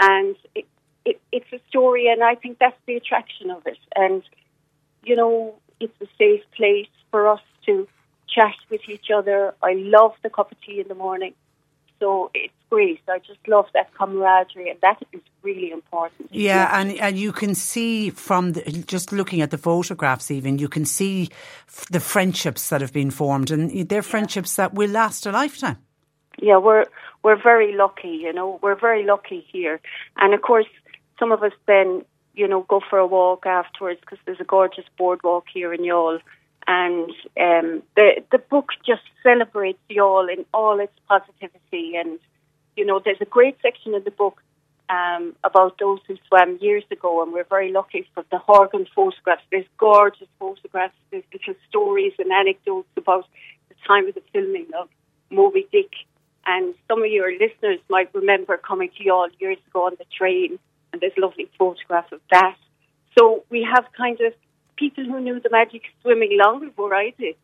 [0.00, 0.66] And it,
[1.04, 3.78] it, it's a story, and I think that's the attraction of it.
[3.96, 4.22] And
[5.04, 7.88] you know, it's a safe place for us to
[8.28, 9.54] chat with each other.
[9.62, 11.34] I love the cup of tea in the morning.
[12.00, 13.00] So it's great.
[13.08, 16.30] I just love that camaraderie, and that is really important.
[16.32, 20.68] Yeah, and and you can see from the, just looking at the photographs, even you
[20.68, 21.28] can see
[21.68, 25.78] f- the friendships that have been formed, and they're friendships that will last a lifetime.
[26.38, 26.86] Yeah, we're
[27.22, 28.18] we're very lucky.
[28.24, 29.80] You know, we're very lucky here,
[30.16, 30.66] and of course,
[31.20, 34.84] some of us then you know go for a walk afterwards because there's a gorgeous
[34.98, 36.20] boardwalk here in Youghal.
[36.66, 37.10] And
[37.40, 42.18] um, the the book just celebrates Youghal in all its positivity, and
[42.76, 44.40] you know there's a great section in the book
[44.88, 49.42] um, about those who swam years ago, and we're very lucky for the Horgan photographs.
[49.50, 53.26] There's gorgeous photographs, there's little stories and anecdotes about
[53.68, 54.88] the time of the filming of
[55.30, 55.92] Moby Dick.
[56.44, 60.58] And some of your listeners might remember coming to Youghal years ago on the train,
[60.92, 62.56] and there's a lovely photograph of that.
[63.18, 64.32] So we have kind of
[64.76, 67.36] people who knew the magic swimming long before I did.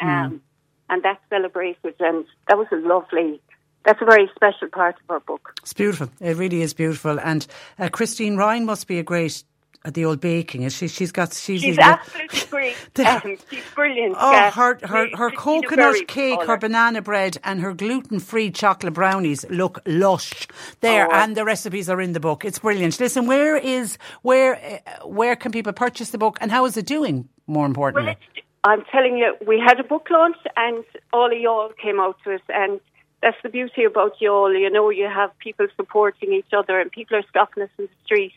[0.00, 0.42] Um,
[0.88, 3.40] And that's celebrated, and that was a lovely,
[3.84, 5.54] that's a very special part of our book.
[5.60, 6.08] It's beautiful.
[6.20, 7.18] It really is beautiful.
[7.18, 7.44] And
[7.76, 9.42] uh, Christine Ryan must be a great
[9.86, 10.62] at the old baking.
[10.62, 10.88] Is she?
[10.88, 11.32] She's got.
[11.32, 12.76] She's, She's absolutely great.
[13.06, 14.16] um, she's brilliant.
[14.18, 19.44] Oh, her her, her coconut cake, her banana bread, and her gluten free chocolate brownies
[19.48, 20.48] look lush
[20.80, 21.14] there, Oh.
[21.14, 22.44] and the recipes are in the book.
[22.44, 22.98] It's brilliant.
[22.98, 26.86] Listen, where is where uh, where can people purchase the book, and how is it
[26.86, 27.28] doing?
[27.46, 28.16] More importantly,
[28.64, 32.34] I'm telling you, we had a book launch and all of Youghal came out to
[32.34, 32.80] us and
[33.22, 34.58] that's the beauty about Youghal.
[34.60, 37.90] You know, you have people supporting each other and people are stopping us in the
[38.04, 38.32] street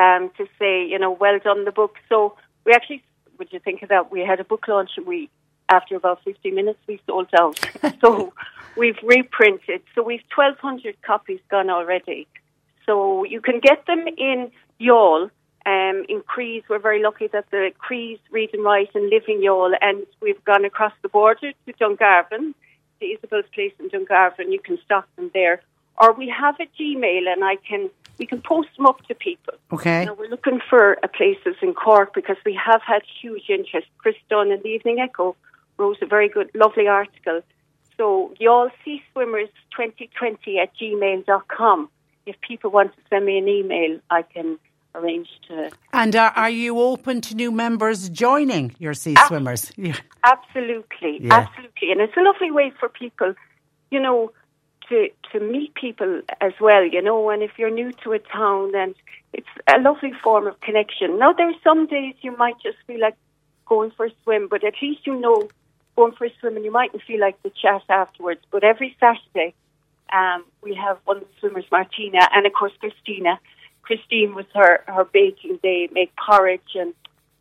[0.00, 1.96] um, to say, you know, well done the book.
[2.08, 3.02] So we actually,
[3.38, 4.10] would you think of that?
[4.10, 5.28] We had a book launch and we,
[5.68, 7.60] after about 50 minutes, we sold out.
[8.00, 8.32] so
[8.76, 9.82] we've reprinted.
[9.94, 12.26] So we've 1,200 copies gone already.
[12.86, 14.50] So you can get them in
[14.80, 15.30] Youghal
[15.66, 19.38] Um, in Crees, we're very lucky that the Crees read and write and live in
[19.42, 22.54] Youghal, and we've gone across the border to Dungarvan,
[22.98, 24.46] to Isabel's place in Dungarvan.
[24.56, 25.60] You can stock them there,
[26.00, 27.90] or we have a Gmail, and I can
[28.20, 29.54] we can post them up to people.
[29.72, 30.04] Okay.
[30.04, 33.88] Now, we're looking for uh, places in Cork because we have had huge interest.
[33.98, 35.34] Chris Dunn in the Evening Echo
[35.78, 37.40] wrote a very good, lovely article.
[37.96, 41.88] So, Youghal sea swimmers 2020 at gmail.com.
[42.26, 44.58] If people want to send me an email, I can
[44.94, 45.70] arrange to.
[45.94, 49.72] And are, are you open to new members joining your sea Ab- swimmers?
[49.76, 49.96] Yeah.
[50.24, 51.34] Absolutely, Yeah.
[51.40, 51.90] absolutely.
[51.92, 53.32] And it's a lovely way for people,
[53.90, 54.30] you know,
[54.90, 58.72] to, to meet people as well, you know, and if you're new to a town,
[58.72, 58.94] then
[59.32, 61.18] it's a lovely form of connection.
[61.18, 63.16] Now, there are some days you might just feel like
[63.66, 65.48] going for a swim, but at least you know
[65.96, 68.40] going for a swim and you mightn't feel like the chat afterwards.
[68.50, 69.54] But every Saturday,
[70.12, 73.38] um, we have one of the swimmers, Martina, and of course, Christina.
[73.82, 76.94] Christine was her, her baking day, make porridge and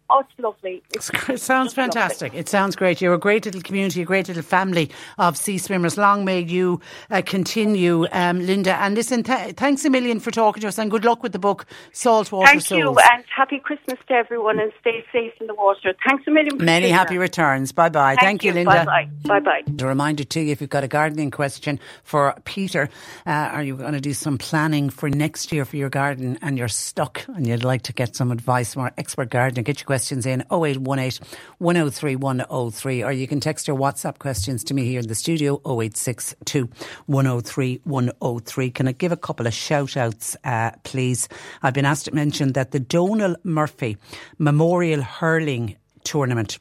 [0.10, 0.82] oh, it's lovely.
[0.94, 2.34] It's, It sounds fantastic.
[2.34, 3.02] It sounds great.
[3.02, 5.98] You're a great little community, a great little family of sea swimmers.
[5.98, 6.82] Long may you
[7.12, 8.76] uh, continue, um, Linda.
[8.76, 11.40] And listen, th- thanks a million for talking to us and good luck with the
[11.40, 12.80] book, Saltwater Thank Souls.
[12.80, 15.94] you, and happy Christmas to everyone, and stay safe in the water.
[16.08, 16.58] Thanks a million.
[16.58, 16.94] Many Patricia.
[16.94, 17.72] happy returns.
[17.72, 18.16] Bye bye.
[18.20, 18.86] Thank, you, Linda.
[18.86, 19.40] Bye bye.
[19.40, 19.62] Bye bye.
[19.84, 22.90] A reminder to you if you've got a gardening question for Peter,
[23.26, 26.58] uh, are you going to do some planning for next year for your garden and
[26.58, 29.62] you're stuck and you'd like to get some advice from our expert gardener?
[29.64, 31.20] Get your questions in 0818
[31.58, 35.56] 103 103 or you can text your WhatsApp questions to me here in the studio
[35.66, 36.70] 0862
[37.08, 38.72] 103 103.
[38.72, 41.28] Can I give a couple of shout outs, uh, please?
[41.64, 43.98] I've been asked to mention that the Donal Murphy
[44.38, 46.60] Memorial Hurling Tournament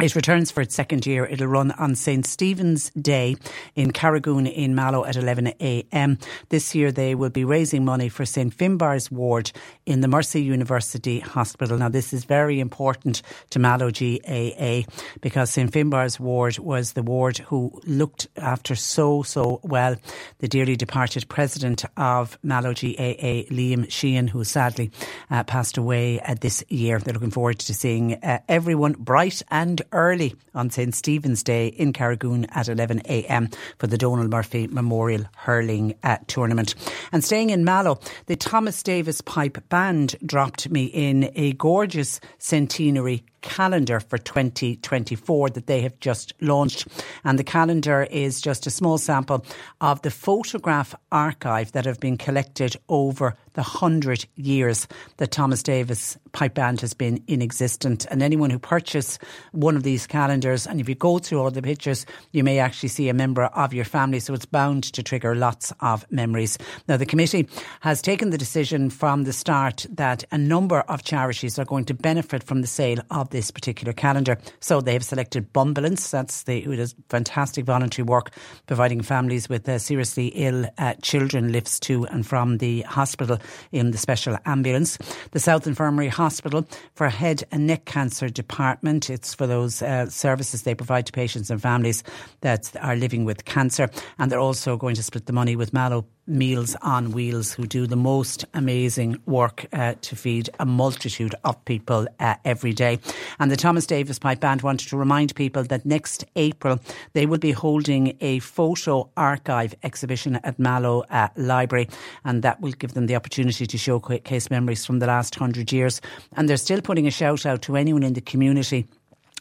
[0.00, 1.24] it returns for its second year.
[1.24, 2.26] It'll run on St.
[2.26, 3.36] Stephen's Day
[3.76, 6.20] in Carrigoon in Mallow at 11am.
[6.48, 8.52] This year they will be raising money for St.
[8.52, 9.52] Finbarr's ward
[9.86, 11.78] in the Mercy University Hospital.
[11.78, 14.82] Now this is very important to Mallow GAA
[15.20, 15.70] because St.
[15.70, 19.94] Finbarr's ward was the ward who looked after so, so well
[20.40, 24.90] the dearly departed president of Mallow GAA, Liam Sheehan, who sadly
[25.30, 26.98] uh, passed away uh, this year.
[26.98, 30.94] They're looking forward to seeing uh, everyone bright and early on St.
[30.94, 36.74] Stephen's Day in Carrigoon at 11am for the Donal Murphy Memorial Hurling uh, Tournament.
[37.12, 43.24] And staying in Mallow, the Thomas Davis Pipe Band dropped me in a gorgeous centenary
[43.44, 46.88] calendar for 2024 that they have just launched.
[47.22, 49.44] And the calendar is just a small sample
[49.80, 54.88] of the photograph archive that have been collected over the hundred years
[55.18, 58.04] that Thomas Davis Pipe Band has been in existence.
[58.06, 59.18] And anyone who purchase
[59.52, 62.88] one of these calendars, and if you go through all the pictures, you may actually
[62.88, 64.18] see a member of your family.
[64.18, 66.58] So it's bound to trigger lots of memories.
[66.88, 67.48] Now, the committee
[67.80, 71.94] has taken the decision from the start that a number of charities are going to
[71.94, 74.38] benefit from the sale of this particular calendar.
[74.60, 78.30] So they have selected Bumbulance, that's the who does fantastic voluntary work
[78.66, 83.38] providing families with uh, seriously ill uh, children lifts to and from the hospital
[83.72, 84.98] in the special ambulance.
[85.32, 89.10] The South Infirmary Hospital for Head and Neck Cancer Department.
[89.10, 92.04] It's for those uh, services they provide to patients and families
[92.42, 93.90] that are living with cancer.
[94.18, 97.86] And they're also going to split the money with Mallow Meals on Wheels, who do
[97.86, 102.98] the most amazing work uh, to feed a multitude of people uh, every day.
[103.38, 106.80] And the Thomas Davis Pipe Band wanted to remind people that next April
[107.12, 111.88] they will be holding a photo archive exhibition at Mallow uh, Library,
[112.24, 116.00] and that will give them the opportunity to showcase memories from the last hundred years.
[116.36, 118.86] And they're still putting a shout out to anyone in the community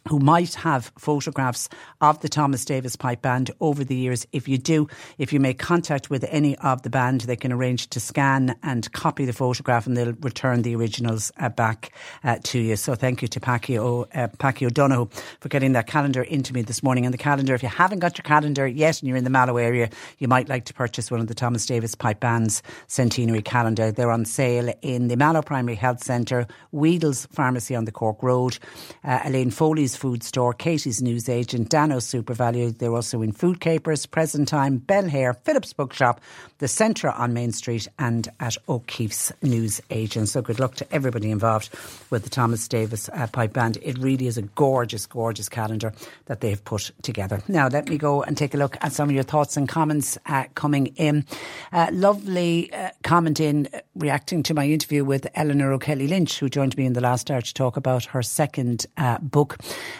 [0.10, 1.70] who might have photographs
[2.02, 4.26] of the Thomas Davis Pipe Band over the years.
[4.32, 7.88] If you do, if you make contact with any of the band, they can arrange
[7.90, 11.92] to scan and copy the photograph and they'll return the originals uh, back
[12.24, 12.76] uh, to you.
[12.76, 15.10] So thank you to Packy, o, uh, O'Donoghue
[15.40, 17.06] for getting that calendar into me this morning.
[17.06, 19.58] And the calendar, if you haven't got your calendar yet and you're in the Mallow
[19.58, 19.90] area,
[20.20, 23.92] you might like to purchase one of the Thomas Davis Pipe Band's centenary calendar.
[23.92, 28.60] They're on sale in the Mallow Primary Health Centre, Weedle's Pharmacy on the Cork Road,
[29.04, 32.72] uh, Elaine Foley's Food Store, Katie's News Agent, Dano's Super Value.
[32.72, 36.22] They're also in Food Capers, Present Time, Bell Hair, Phillips Bookshop,
[36.64, 40.30] the Centre on Main Street, and at O'Keefe's News Agent.
[40.30, 41.70] So good luck to everybody involved
[42.10, 43.80] with the Thomas Davis uh, Pipe Band.
[43.82, 45.92] It really is a gorgeous, gorgeous calendar
[46.28, 47.44] that they've put together.
[47.50, 50.18] Now, let me go and take a look at some of your thoughts and comments
[50.26, 51.26] uh, coming in.
[51.74, 56.48] Uh, lovely uh, comment in uh, reacting to my interview with Elanor O'Kelly Lynch, who
[56.48, 59.58] joined me in the last hour to talk about her second uh, book.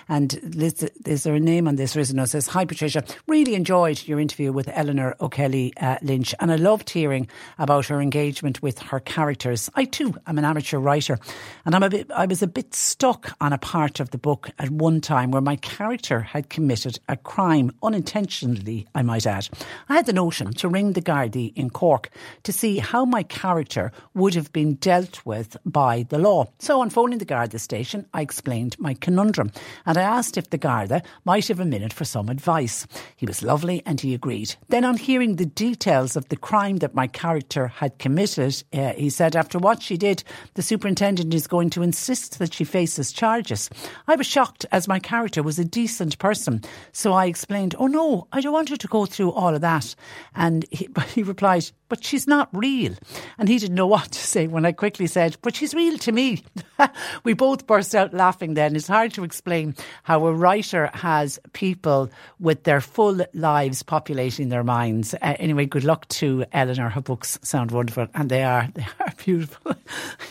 [0.08, 1.94] And Liz, is there a name on this?
[1.98, 3.04] It says, Hi, Patricia.
[3.28, 7.28] Really enjoyed your interview with Elanor O'Kelly Lynch, and I loved hearing
[7.58, 9.70] about her engagement with her characters.
[9.74, 11.18] I too am an amateur writer,
[11.66, 14.52] and I'm a bit, I was a bit stuck on a part of the book
[14.60, 19.50] at one time where my character had committed a crime unintentionally, I might add.
[19.90, 22.12] I had the notion to ring the Gardaí in Cork
[22.44, 26.46] to see how my character would have been dealt with by the law.
[26.60, 29.52] So on phoning the Garda station, I explained my conundrum
[29.86, 32.86] and I asked if the Garda might have a minute for some advice.
[33.16, 34.56] He was lovely and he agreed.
[34.70, 39.10] Then on hearing the details of the crime that my character had committed, uh, he
[39.10, 40.24] said after what she did,
[40.56, 43.70] the superintendent is going to insist that she faces charges.
[44.10, 46.62] I was shocked as my character was a decent person.
[46.92, 49.96] So I explained, oh no, I don't want her to go through all of that.
[50.36, 52.96] And he, he replied, but she's not real.
[53.38, 56.12] And he didn't know what to say when I quickly said, but she's real to
[56.12, 56.44] me.
[57.24, 58.76] we both burst out laughing then.
[58.76, 62.10] It's hard to explain how a writer has people
[62.40, 65.14] with their full lives populating their minds.
[65.14, 66.92] Uh, anyway, good luck to Elanor.
[66.92, 69.76] Her books sound wonderful and they are, they are beautiful.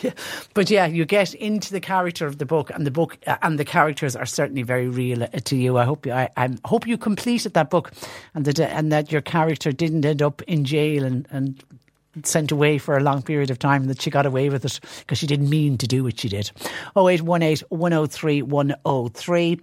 [0.00, 0.14] yeah.
[0.54, 3.56] But yeah, you get into the character of the book and the book uh, and
[3.56, 5.78] the characters are certainly very real uh, to you.
[5.78, 7.92] I hope you, I, I hope you completed that book
[8.34, 11.51] and that, and that your character didn't end up in jail and, and
[12.24, 14.80] sent away for a long period of time and that she got away with it
[15.00, 16.50] because she didn't mean to do what she did.
[16.96, 19.60] 0818 103 103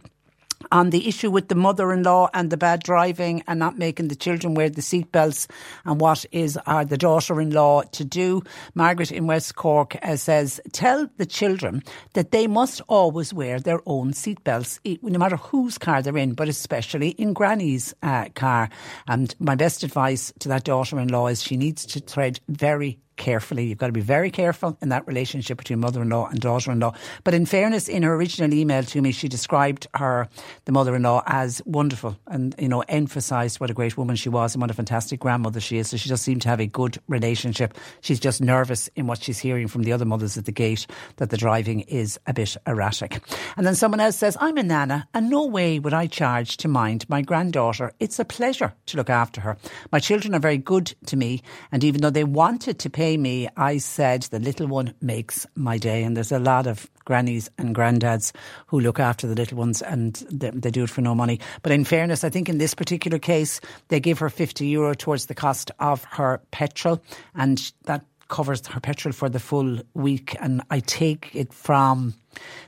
[0.72, 4.54] on the issue with the mother-in-law and the bad driving and not making the children
[4.54, 5.48] wear the seatbelts
[5.86, 8.42] and what is uh, the daughter-in-law to do.
[8.76, 11.84] Margaret in West Cork uh, says, tell the children
[12.14, 16.48] that they must always wear their own seatbelts, no matter whose car they're in, but
[16.48, 18.70] especially in Granny's uh, car.
[19.08, 23.68] And my best advice to that daughter-in-law is she needs to tread very carefully.
[23.68, 26.96] You've got to be very careful in that relationship between mother-in-law and daughter-in-law.
[27.24, 30.28] But in fairness, in her original email to me, she described her,
[30.66, 34.62] the mother-in-law, as wonderful and, you know, emphasised what a great woman she was and
[34.62, 35.90] what a fantastic grandmother she is.
[35.90, 37.78] So she just seemed to have a good relationship.
[38.02, 40.88] She's just nervous in what she's hearing from the other mothers at the gate
[41.18, 43.22] that the driving is a bit erratic.
[43.58, 46.68] And then someone else says, I'm a nana and no way would I charge to
[46.68, 47.92] mind my granddaughter.
[48.00, 49.58] It's a pleasure to look after her.
[49.92, 51.42] My children are very good to me
[51.72, 55.78] and even though they wanted to pay me, I said the little one makes my
[55.78, 56.04] day.
[56.04, 58.32] And there's a lot of grannies and granddads
[58.68, 61.40] who look after the little ones and they, they, do it for no money.
[61.64, 65.26] But in fairness, I think in this particular case, they give her 50 euro towards
[65.26, 67.02] the cost of her petrol
[67.34, 70.36] and that covers her petrol for the full week.
[70.40, 72.14] And I take it from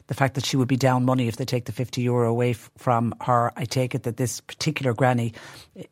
[0.07, 2.51] the fact that she would be down money if they take the 50 euro away
[2.51, 3.53] f- from her.
[3.55, 5.33] I take it that this particular granny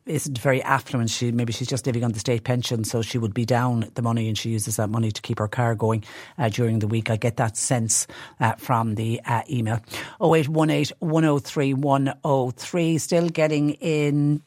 [0.04, 1.08] isn't very affluent.
[1.10, 4.02] She Maybe she's just living on the state pension, so she would be down the
[4.02, 6.04] money and she uses that money to keep her car going
[6.36, 7.08] uh, during the week.
[7.08, 8.06] I get that sense
[8.40, 9.80] uh, from the uh, email.
[10.20, 12.98] 0818 103 103.
[12.98, 14.42] Still getting in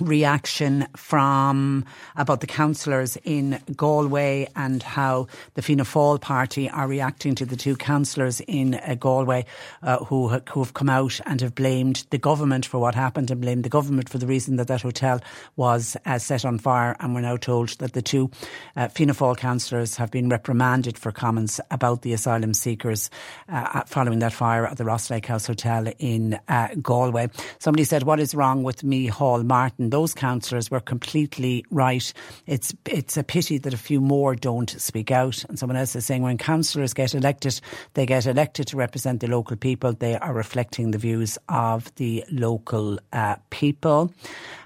[0.00, 1.84] reaction from
[2.16, 7.56] about the councillors in Galway and how the Fianna Fáil party are reacting to the
[7.56, 9.46] two councillors in uh, Galway
[9.82, 13.40] uh, who, who have come out and have blamed the government for what happened and
[13.40, 15.20] blamed the government for the reason that that hotel
[15.56, 18.30] was uh, set on fire and we're now told that the two
[18.76, 23.10] uh, Fianna Fáil councillors have been reprimanded for comments about the asylum seekers
[23.48, 27.28] uh, following that fire at the Rosslake House Hotel in uh, Galway.
[27.58, 29.87] Somebody said, what is wrong with Micheál Martin?
[29.92, 32.12] Those councillors were completely right.
[32.46, 35.44] It's it's a pity that a few more don't speak out.
[35.48, 37.60] And someone else is saying when councillors get elected,
[37.94, 39.92] they get elected to represent the local people.
[39.92, 44.12] They are reflecting the views of the local uh, people.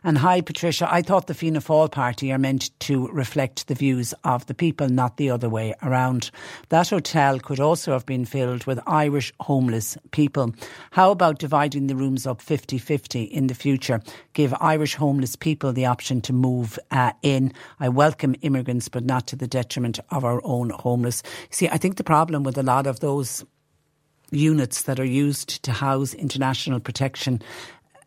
[0.04, 0.92] And hi, Patricia.
[0.92, 4.88] I thought the Fianna Fáil party are meant to reflect the views of the people,
[4.88, 6.30] not the other way around.
[6.70, 10.54] That hotel could also have been filled with Irish homeless people.
[10.90, 14.00] How about dividing the rooms up 50 50 in the future?
[14.32, 17.52] Give Irish homeless people the option to move uh, in.
[17.80, 21.22] I welcome immigrants, but not to the detriment of our own homeless.
[21.50, 23.44] See, I think the problem with a lot of those
[24.30, 27.42] units that are used to house international protection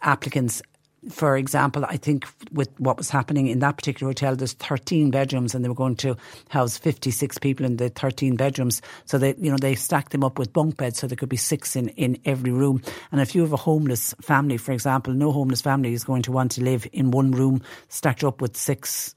[0.01, 0.61] applicants
[1.09, 5.53] for example, I think with what was happening in that particular hotel, there's 13 bedrooms
[5.53, 6.17] and they were going to
[6.49, 8.81] house 56 people in the 13 bedrooms.
[9.05, 11.37] So they, you know, they stacked them up with bunk beds so there could be
[11.37, 12.81] six in, in every room.
[13.11, 16.31] And if you have a homeless family, for example, no homeless family is going to
[16.31, 19.15] want to live in one room stacked up with six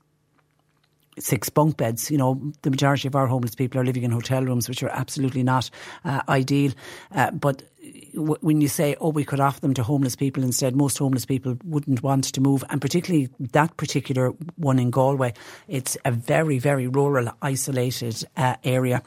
[1.20, 2.10] six bunk beds.
[2.10, 4.90] You know, the majority of our homeless people are living in hotel rooms, which are
[4.90, 5.70] absolutely not
[6.04, 6.72] uh, ideal.
[7.14, 7.62] Uh, but
[8.14, 11.24] w- when you say, oh, we could offer them to homeless people instead, most homeless
[11.24, 12.64] people wouldn't want to move.
[12.70, 15.34] And particularly that particular one in Galway,
[15.66, 19.02] it's a very, very rural, isolated uh, area.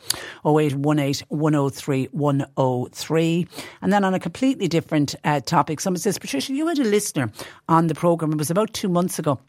[0.45, 3.47] 0818 103 103.
[3.81, 7.31] And then on a completely different uh, topic, someone says, Patricia, you had a listener
[7.67, 8.31] on the programme.
[8.33, 9.39] It was about two months ago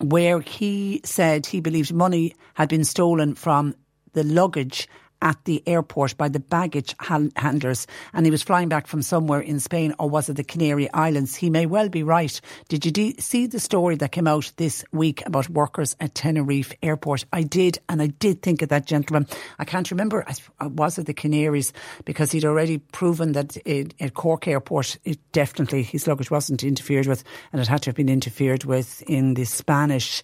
[0.00, 3.74] where he said he believed money had been stolen from
[4.12, 4.88] the luggage
[5.22, 9.60] at the airport by the baggage handlers and he was flying back from somewhere in
[9.60, 11.36] Spain or was it the Canary Islands?
[11.36, 12.40] He may well be right.
[12.68, 16.72] Did you de- see the story that came out this week about workers at Tenerife
[16.82, 17.24] airport?
[17.32, 19.26] I did and I did think of that gentleman.
[19.58, 20.34] I can't remember, I
[20.64, 21.72] uh, was it the Canaries?
[22.04, 27.06] Because he'd already proven that it, at Cork airport, it definitely, his luggage wasn't interfered
[27.06, 30.22] with and it had to have been interfered with in the Spanish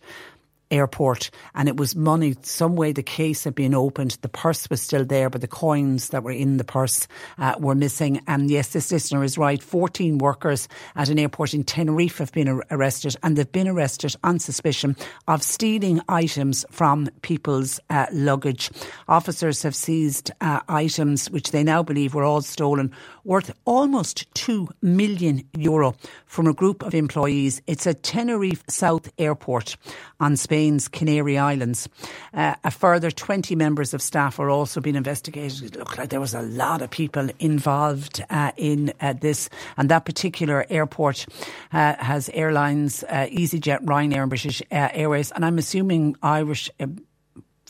[0.71, 2.35] airport and it was money.
[2.43, 6.09] Some way the case had been opened the purse was still there but the coins
[6.11, 7.07] that were in the purse
[7.39, 8.23] uh, were missing.
[8.27, 9.63] And yes this listener is right.
[9.63, 14.15] 14 workers at an airport in Tenerife have been ar- arrested and they've been arrested
[14.25, 14.97] on suspicion
[15.29, 18.71] of stealing items from people's uh, luggage.
[19.09, 22.93] Officers have seized uh, items which they now believe were all stolen
[23.27, 25.95] worth almost 2 million euro
[26.27, 29.77] from a group of employees it's at Tenerife South Airport
[30.21, 31.89] on Spain's Canary Islands.
[32.33, 35.75] Uh, a further 20 members of staff are also being investigated.
[35.75, 39.51] It looked like there was a lot of people involved uh, in uh, this.
[39.77, 41.27] And that particular airport
[41.73, 45.33] uh, has airlines, uh, EasyJet, Ryanair, and British uh, Airways.
[45.33, 46.71] And I'm assuming Irish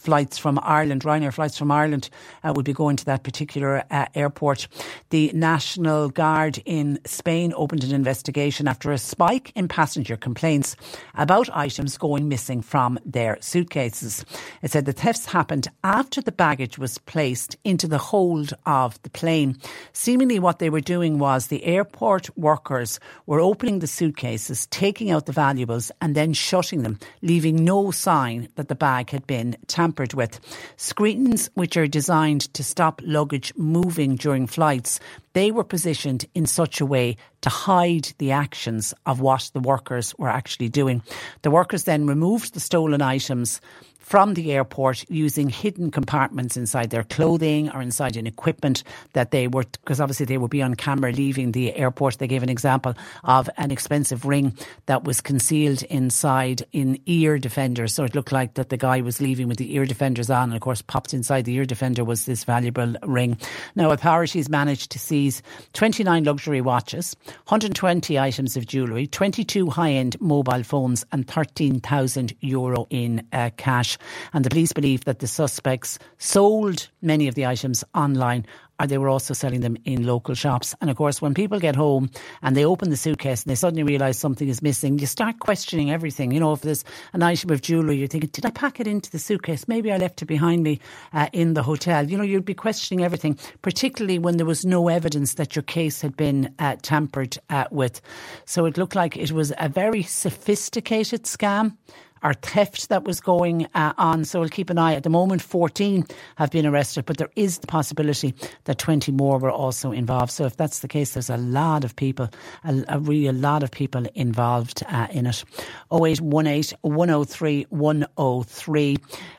[0.07, 2.11] flights from Ireland, Ryanair flights from Ireland,
[2.45, 4.69] uh, be going to that particular uh, airport.
[5.11, 10.77] The National Guard in Spain opened an investigation after a spike in passenger complaints
[11.15, 14.25] about items going missing from their suitcases.
[14.63, 19.11] It said the thefts happened after the baggage was placed into the hold of the
[19.11, 19.57] plane.
[19.93, 25.27] Seemingly, what they were doing was the airport workers were opening the suitcases, taking out
[25.27, 29.96] the valuables, and then shutting them, leaving no sign that the bag had been tampered
[29.97, 30.41] tampered with.
[30.77, 35.01] Screens, which are designed to stop luggage moving during flights,
[35.33, 40.15] they were positioned in such a way to hide the actions of what the workers
[40.19, 41.03] were actually doing.
[41.43, 43.61] The workers then removed the stolen items
[44.07, 48.85] from the airport using hidden compartments inside their clothing or inside an equipment
[49.15, 52.17] that they were, because obviously they would be on camera leaving the airport.
[52.19, 54.57] They gave an example of an expensive ring
[54.87, 57.95] that was concealed inside in ear defenders.
[57.95, 60.51] So it looked like that the guy was leaving with the ear defenders on.
[60.51, 63.37] And of course, popped inside the ear defender was this valuable ring.
[63.75, 65.43] Now, authorities managed to seize
[65.73, 67.17] 29 luxury watches,
[67.49, 73.96] 120 items of jewellery, 22 high end mobile phones, and 13,000 euro in uh, cash.
[74.33, 78.47] And the police believe that the suspects sold many of the items online
[78.79, 80.75] or they were also selling them in local shops.
[80.81, 82.11] And of course, when people get home
[82.43, 85.91] and they open the suitcase and they suddenly realise something is missing, you start questioning
[85.91, 86.33] everything.
[86.33, 89.11] You know, if there's an item of jewellery, you're thinking, did I pack it into
[89.11, 89.67] the suitcase?
[89.69, 90.81] Maybe I left it behind me
[91.13, 92.09] uh, in the hotel.
[92.09, 96.01] You know, you'd be questioning everything, particularly when there was no evidence that your case
[96.01, 98.01] had been uh, tampered uh, with.
[98.45, 101.77] So it looked like it was a very sophisticated scam
[102.23, 104.25] or theft that was going uh, on.
[104.25, 104.95] So we'll keep an eye.
[104.95, 106.05] At the moment, 14
[106.37, 108.35] have been arrested, but there is the possibility
[108.65, 110.33] that 20 more were also involved.
[110.33, 112.29] So if that's the case, there's a lot of people,
[112.65, 115.45] a, a really a lot of people involved uh, in it.
[115.93, 118.97] 0818 103 103.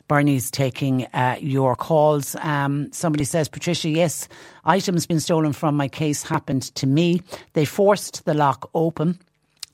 [0.07, 2.35] Bernie's taking uh, your calls.
[2.35, 4.27] Um, somebody says, Patricia, yes,
[4.63, 7.21] items been stolen from my case happened to me.
[7.53, 9.19] They forced the lock open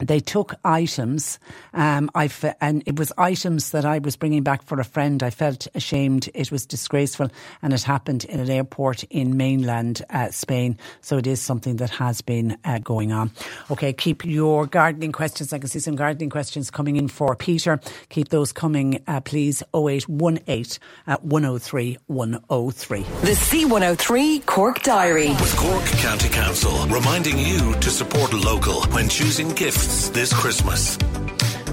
[0.08, 1.40] they took items,
[1.74, 5.22] um, I fe- and it was items that I was bringing back for a friend.
[5.24, 6.30] I felt ashamed.
[6.34, 7.30] It was disgraceful,
[7.62, 10.78] and it happened in an airport in mainland uh, Spain.
[11.02, 13.32] So it is something that has been uh, going on.
[13.72, 15.54] Okay, keep your gardening questions.
[15.54, 17.80] I can see some gardening questions coming in for Peter.
[18.10, 19.64] Keep those coming, uh, please.
[19.74, 23.00] 0818 uh, 103 103.
[23.02, 25.30] The C103 Cork Diary.
[25.30, 30.98] With Cork County Council reminding you to support local when choosing gifts this Christmas.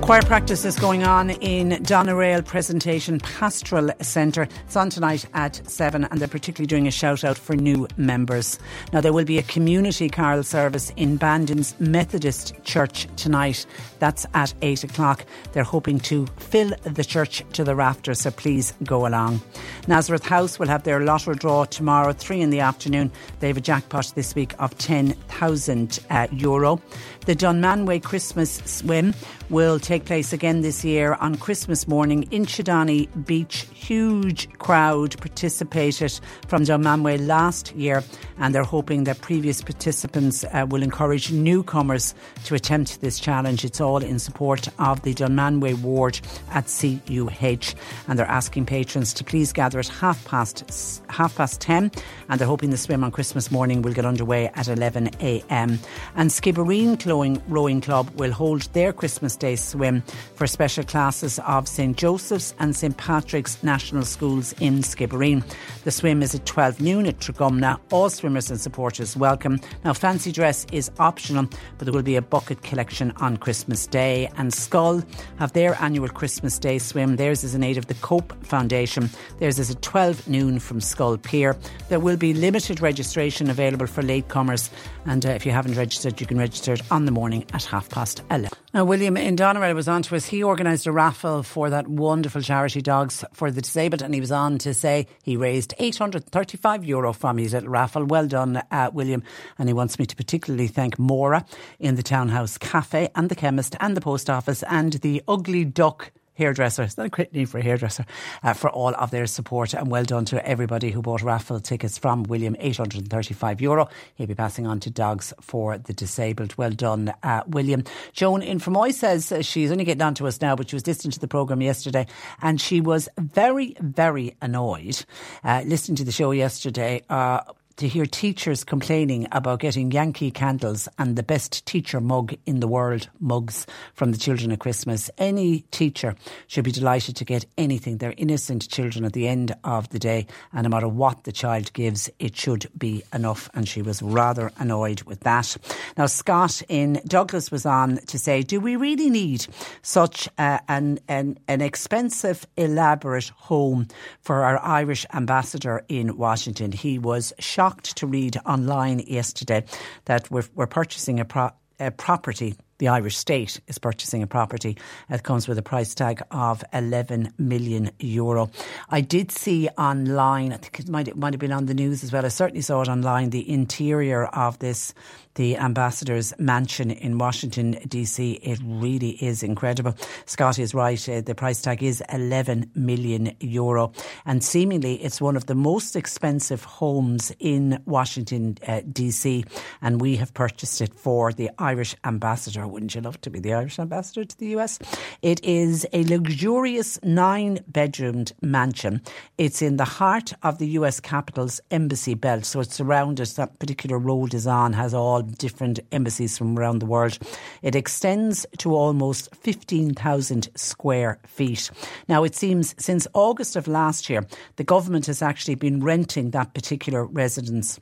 [0.03, 4.49] Choir practice is going on in Doneraile Presentation Pastoral Centre.
[4.65, 8.59] It's on tonight at 7 and they're particularly doing a shout out for new members.
[8.93, 13.67] Now there will be a community carol service in Bandon's Methodist Church tonight.
[14.01, 15.25] That's at 8 o'clock.
[15.53, 19.41] They're hoping to fill the church to the rafters, so please go along.
[19.87, 23.13] Nazareth House will have their lottery draw tomorrow, 3 in the afternoon.
[23.39, 26.81] They have a jackpot this week of 10,000 uh, euro.
[27.27, 29.15] The Dunmanway Christmas Swim
[29.51, 33.67] will take place again this year on Christmas morning in Inchydoney Beach.
[33.75, 36.19] Huge crowd participated
[36.49, 38.03] from Dunmanway last year,
[38.39, 42.15] and they're hoping that previous participants uh, will encourage newcomers
[42.45, 43.65] to attempt this challenge.
[43.65, 46.21] It's all in support of the Dunmanway ward
[46.53, 47.75] at CUH,
[48.09, 51.91] and they're asking patrons to please gather at half past half past ten,
[52.29, 55.79] and they're hoping the swim on Christmas morning will get underway at eleven a.m.
[56.17, 60.03] And Skibbereen Rowing Club will hold their Christmas Day swim
[60.37, 65.43] for special classes of St Joseph's and St Patrick's National Schools in Skibbereen.
[65.83, 67.81] The swim is at 12 noon at Tragumna.
[67.91, 69.59] All swimmers and supporters welcome.
[69.85, 71.47] Now, fancy dress is optional,
[71.79, 74.31] but there will be a bucket collection on Christmas Day.
[74.37, 75.05] And Schull
[75.39, 77.17] have their annual Christmas Day swim.
[77.17, 79.11] Theirs is in aid of the Cope Foundation.
[79.41, 81.57] Theirs is at 12 noon from Schull Pier.
[81.89, 84.71] There will be limited registration available for latecomers.
[85.07, 87.89] And uh, if you haven't registered, you can register it on the morning at half
[87.89, 88.51] past 11.
[88.73, 90.27] Now, William in Doneraile was on to us.
[90.27, 94.33] He organised a raffle for that wonderful charity Dogs for the Disabled, and he was
[94.33, 98.05] on to say he raised 835 euro from his little raffle.
[98.05, 99.23] Well done, uh, William.
[99.59, 101.45] And he wants me to particularly thank Mora
[101.79, 106.13] in the Townhouse Cafe and the chemist and the post office and the Ugly Duck
[106.41, 106.83] hairdresser.
[106.83, 108.07] It's not a great name for a hairdresser
[108.43, 111.99] uh, for all of their support and well done to everybody who bought raffle tickets
[111.99, 112.57] from William.
[112.59, 113.89] 835 euro.
[114.15, 116.57] He'll be passing on to Dogs for the Disabled.
[116.57, 117.85] Well done, uh, William.
[118.13, 121.13] Joan in Fermoy says she's only getting on to us now, but she was listening
[121.13, 122.07] to the programme yesterday
[122.41, 125.05] and she was very, very annoyed
[125.45, 127.41] uh, listening to the show yesterday uh,
[127.81, 132.69] to hear teachers complaining about getting Yankee candles and the best teacher mug in the
[132.69, 135.11] world mugs from the children at Christmas.
[135.17, 136.15] Any teacher
[136.47, 137.97] should be delighted to get anything.
[137.97, 141.73] They're innocent children at the end of the day, and no matter what the child
[141.73, 143.49] gives, it should be enough.
[143.55, 145.57] And she was rather annoyed with that.
[145.97, 149.47] Now, Scott in Douglas was on to say, Do we really need
[149.81, 153.89] such uh, an, an, an expensive, elaborate home
[154.21, 156.73] for our Irish ambassador in Washington?
[156.73, 159.65] He was shocked shocked to read online yesterday
[160.07, 164.79] that we're, we're purchasing a, pro, a property the Irish state is purchasing a property.
[165.11, 168.51] that comes with a price tag of 11 million euro.
[168.89, 172.03] I did see online, I think it might, it might have been on the news
[172.03, 172.25] as well.
[172.25, 174.95] I certainly saw it online, the interior of this
[175.41, 178.33] the ambassador's mansion in Washington, D.C.
[178.43, 179.97] It really is incredible.
[180.27, 181.09] Scott is right.
[181.09, 183.91] Uh, the price tag is 11 million euro.
[184.27, 189.47] And seemingly it's one of the most expensive homes in Washington, uh, D.C.
[189.81, 192.67] And we have purchased it for the Irish ambassador.
[192.69, 194.79] Wouldn't you love to be the Irish ambassador to the U.S.?
[195.23, 199.01] It is a luxurious nine bedroomed mansion.
[199.39, 201.01] It's in the heart of the U.S.
[201.01, 202.45] capital's embassy belt.
[202.45, 206.87] So it's surrounded, that particular road is on, has all different embassies from around the
[206.87, 207.19] world.
[207.63, 211.71] It extends to almost 15,000 square feet.
[212.09, 214.27] Now, it seems since August of last year,
[214.57, 217.79] the government has actually been renting that particular residence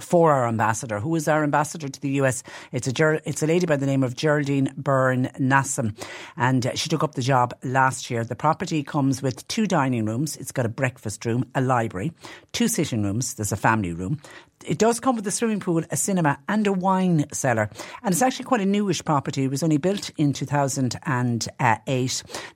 [0.00, 1.00] for our ambassador.
[1.00, 2.42] Who is our ambassador to the US?
[2.72, 5.94] It's a it's a lady by the name of Geraldine Byrne Nason,
[6.36, 8.24] and uh, she took up the job last year.
[8.24, 10.36] The property comes with two dining rooms.
[10.36, 12.12] It's got a breakfast room, a library,
[12.52, 13.34] two sitting rooms.
[13.34, 14.20] There's a family room,
[14.64, 17.70] it does come with a swimming pool, a cinema, and a wine cellar.
[18.02, 19.44] And it's actually quite a newish property.
[19.44, 21.48] It was only built in 2008.
[21.58, 21.76] Uh,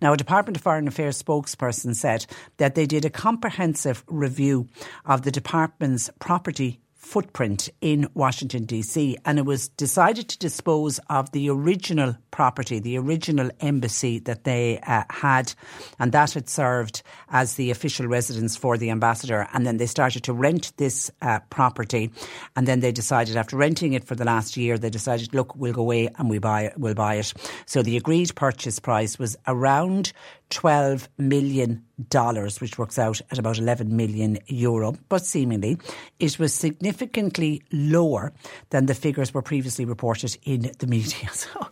[0.00, 2.26] now, a Department of Foreign Affairs spokesperson said
[2.56, 4.68] that they did a comprehensive review
[5.04, 6.80] of the department's property
[7.10, 12.96] footprint in Washington, D.C., and it was decided to dispose of the original property, the
[12.96, 15.52] original embassy that they uh, had,
[15.98, 19.48] and that had served as the official residence for the ambassador.
[19.52, 22.12] And then they started to rent this uh, property,
[22.54, 25.72] and then they decided, after renting it for the last year, they decided, look, we'll
[25.72, 27.34] go away and we buy, we'll buy it.
[27.66, 30.12] So the agreed purchase price was around
[30.50, 34.96] 12 million dollars, which works out at about 11 million euro.
[35.08, 35.78] But seemingly,
[36.18, 38.32] it was significantly lower
[38.70, 41.28] than the figures were previously reported in the media.
[41.40, 41.68] So,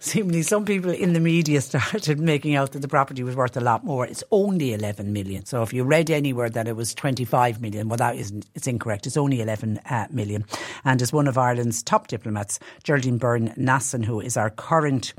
[0.00, 3.60] seemingly, some people in the media started making out that the property was worth a
[3.60, 4.04] lot more.
[4.04, 5.44] It's only 11 million.
[5.44, 8.46] So, if you read anywhere that it was 25 million, well, that isn't.
[8.54, 9.06] It's incorrect.
[9.06, 10.44] It's only 11 uh, million.
[10.84, 15.14] And as one of Ireland's top diplomats, Geraldine Byrne Nason, who is our current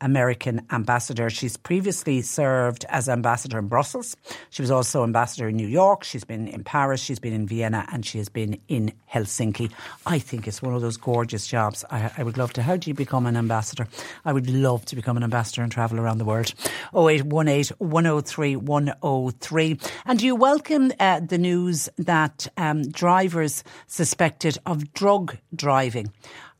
[0.00, 1.30] American ambassador.
[1.30, 4.16] She's previously served as ambassador in Brussels.
[4.50, 6.04] She was also ambassador in New York.
[6.04, 7.00] She's been in Paris.
[7.00, 9.70] She's been in Vienna and she has been in Helsinki.
[10.04, 11.84] I think it's one of those gorgeous jobs.
[11.90, 12.62] I, I would love to.
[12.62, 13.86] How do you become an ambassador?
[14.24, 16.52] I would love to become an ambassador and travel around the world.
[16.94, 19.80] 0818 103 103.
[20.04, 26.12] And do you welcome uh, the news that um, drivers suspected of drug driving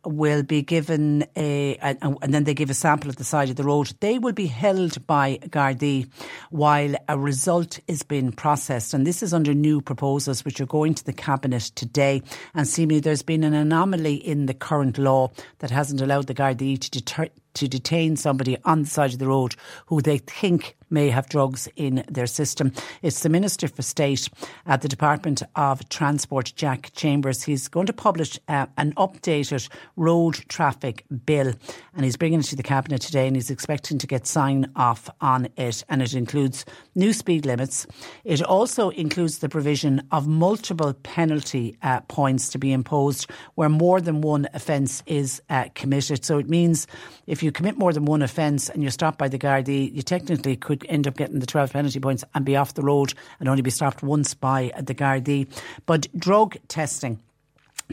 [0.06, 3.56] will be given a, and, and then they give a sample at the side of
[3.56, 3.92] the road.
[4.00, 6.08] They will be held by Gardaí
[6.50, 8.94] while a result is being processed.
[8.94, 12.22] And this is under new proposals which are going to the Cabinet today.
[12.54, 16.78] And seemingly there's been an anomaly in the current law that hasn't allowed the Gardaí
[16.78, 19.54] to deter, to detain somebody on the side of the road
[19.86, 22.72] who they think may have drugs in their system.
[23.02, 24.28] It's the Minister for State
[24.66, 27.42] at the Department of Transport, Jack Chambers.
[27.42, 31.54] He's going to publish uh, an updated road traffic bill
[31.94, 35.10] and he's bringing it to the Cabinet today and he's expecting to get sign off
[35.20, 35.84] on it.
[35.88, 36.64] And it includes
[36.96, 37.86] new speed limits.
[38.24, 44.00] It also includes the provision of multiple penalty uh, points to be imposed where more
[44.00, 46.24] than one offence is uh, committed.
[46.24, 46.86] So it means
[47.26, 50.56] if you commit more than one offence and you're stopped by the Gardaí, you technically
[50.56, 53.62] could end up getting the 12 penalty points and be off the road and only
[53.62, 55.46] be stopped once by the Gardaí.
[55.84, 57.20] But drug testing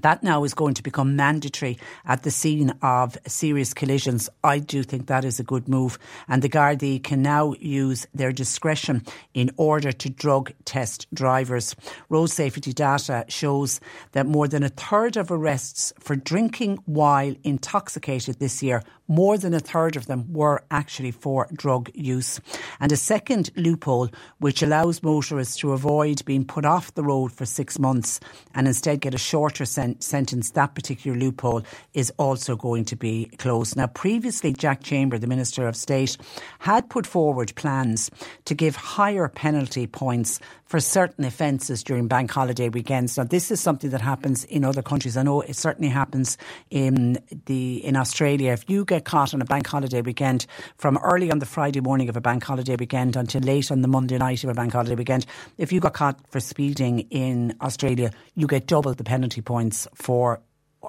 [0.01, 4.29] that now is going to become mandatory at the scene of serious collisions.
[4.43, 5.99] I do think that is a good move.
[6.27, 9.03] And the Gardaí can now use their discretion
[9.33, 11.75] in order to drug test drivers.
[12.09, 13.79] Road safety data shows
[14.13, 19.53] that more than a third of arrests for drinking while intoxicated this year more than
[19.53, 22.39] a third of them were actually for drug use.
[22.79, 24.09] And a second loophole,
[24.39, 28.19] which allows motorists to avoid being put off the road for six months
[28.55, 33.25] and instead get a shorter sen- sentence, that particular loophole is also going to be
[33.37, 33.75] closed.
[33.75, 36.17] Now, previously, Jack Chamber, the Minister of State,
[36.59, 38.09] had put forward plans
[38.45, 40.39] to give higher penalty points
[40.73, 43.15] for certain offences during bank holiday weekends.
[43.15, 45.15] Now, this is something that happens in other countries.
[45.15, 46.35] I know it certainly happens
[46.71, 48.53] in the in Australia.
[48.53, 50.47] If you get caught on a bank holiday weekend
[50.77, 53.87] from early on the Friday morning of a bank holiday weekend until late on the
[53.87, 55.27] Monday night of a bank holiday weekend,
[55.59, 60.41] if you got caught for speeding in Australia, you get double the penalty points for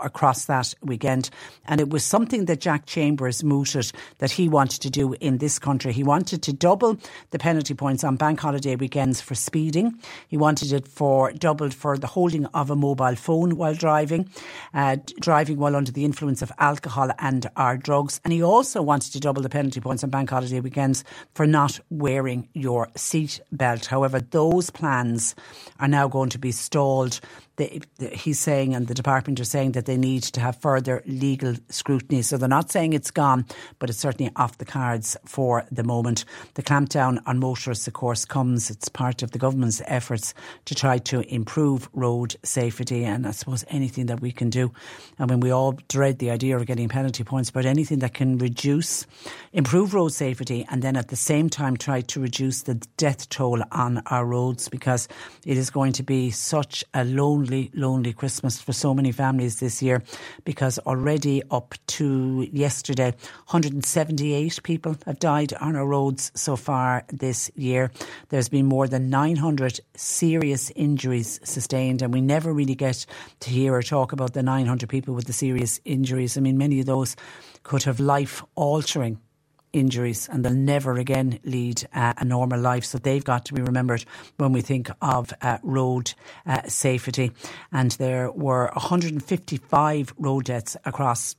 [0.02, 1.30] across that weekend.
[1.66, 5.58] And it was something that Jack Chambers mooted that he wanted to do in this
[5.58, 5.92] country.
[5.92, 6.98] He wanted to double
[7.30, 9.98] the penalty points on bank holiday weekends for speeding.
[10.28, 14.28] He wanted it for doubled for the holding of a mobile phone while driving,
[14.72, 18.20] uh, driving while under the influence of alcohol and or drugs.
[18.24, 21.04] And he also wanted to double the penalty points on bank holiday weekends
[21.34, 23.86] for not wearing your seat belt.
[23.86, 25.34] However, those plans
[25.80, 27.20] are now going to be stalled
[27.56, 27.80] they,
[28.12, 32.22] he's saying and the department are saying that they need to have further legal scrutiny.
[32.22, 33.46] So they're not saying it's gone,
[33.78, 36.24] but it's certainly off the cards for the moment.
[36.54, 40.98] The clampdown on motorists, of course, comes, it's part of the government's efforts to try
[40.98, 43.04] to improve road safety.
[43.04, 44.72] And I suppose anything that we can do.
[45.18, 48.38] I mean, we all dread the idea of getting penalty points, but anything that can
[48.38, 49.06] reduce,
[49.52, 53.62] improve road safety, and then at the same time try to reduce the death toll
[53.70, 55.06] on our roads because
[55.46, 59.60] it is going to be such a lonely lonely, lonely Christmas for so many families
[59.60, 60.02] this year
[60.44, 63.10] because already up to yesterday,
[63.46, 67.90] 178 people have died on our roads so far this year.
[68.30, 73.06] There's been more than 900 serious injuries sustained, and we never really get
[73.40, 76.36] to hear or talk about the 900 people with the serious injuries.
[76.36, 77.16] I mean, many of those
[77.62, 79.18] could have life altering
[79.74, 82.84] injuries and they'll never again lead uh, a normal life.
[82.84, 84.04] So they've got to be remembered
[84.36, 86.14] when we think of uh, road
[86.46, 87.32] uh, safety.
[87.72, 91.36] And there were 155 road deaths across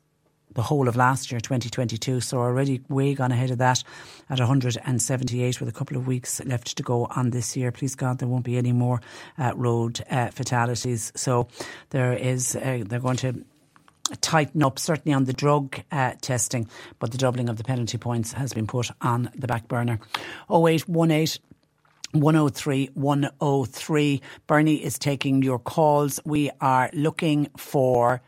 [0.55, 2.21] the whole of last year, 2022.
[2.21, 3.83] So already way gone ahead of that
[4.29, 7.71] at 178 with a couple of weeks left to go on this year.
[7.71, 9.01] Please God, there won't be any more
[9.37, 11.11] uh, road uh, fatalities.
[11.15, 11.47] So
[11.89, 13.45] there is, uh, they're going to
[14.21, 16.67] tighten up, certainly on the drug uh, testing,
[16.99, 19.99] but the doubling of the penalty points has been put on the back burner.
[20.49, 21.41] 0818
[22.13, 24.21] 103 103.
[24.47, 26.19] Bernie is taking your calls.
[26.25, 28.21] We are looking for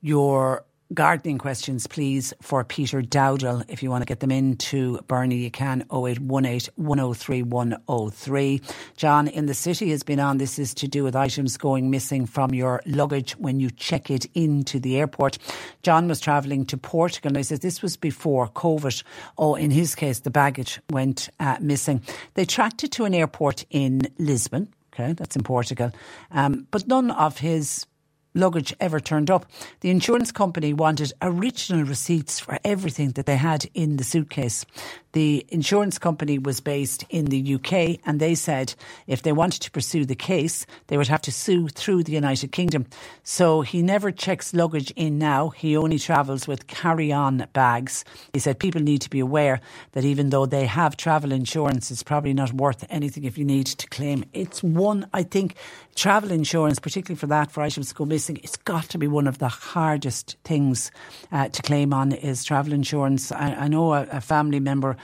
[0.00, 3.64] your gardening questions, please, for Peter Dowdall.
[3.68, 8.60] If you want to get them into Bernie, you can 0818 103 103.
[8.96, 10.38] John in the city has been on.
[10.38, 14.26] This is to do with items going missing from your luggage when you check it
[14.34, 15.38] into the airport.
[15.82, 19.02] John was travelling to Portugal and he says this was before COVID.
[19.38, 22.02] Oh, in his case, the baggage went uh, missing.
[22.34, 24.72] They tracked it to an airport in Lisbon.
[24.92, 25.90] Okay, that's in Portugal.
[26.30, 27.86] Um, but none of his
[28.34, 29.46] luggage ever turned up.
[29.80, 34.64] The insurance company wanted original receipts for everything that they had in the suitcase.
[35.14, 38.74] The insurance company was based in the UK and they said
[39.06, 42.50] if they wanted to pursue the case, they would have to sue through the United
[42.50, 42.86] Kingdom.
[43.22, 45.50] So he never checks luggage in now.
[45.50, 48.04] He only travels with carry on bags.
[48.32, 49.60] He said people need to be aware
[49.92, 53.66] that even though they have travel insurance, it's probably not worth anything if you need
[53.66, 54.24] to claim.
[54.32, 55.54] It's one, I think,
[55.94, 58.40] travel insurance, particularly for that, for items to go missing.
[58.42, 60.90] It's got to be one of the hardest things
[61.30, 63.30] uh, to claim on is travel insurance.
[63.30, 64.96] I, I know a, a family member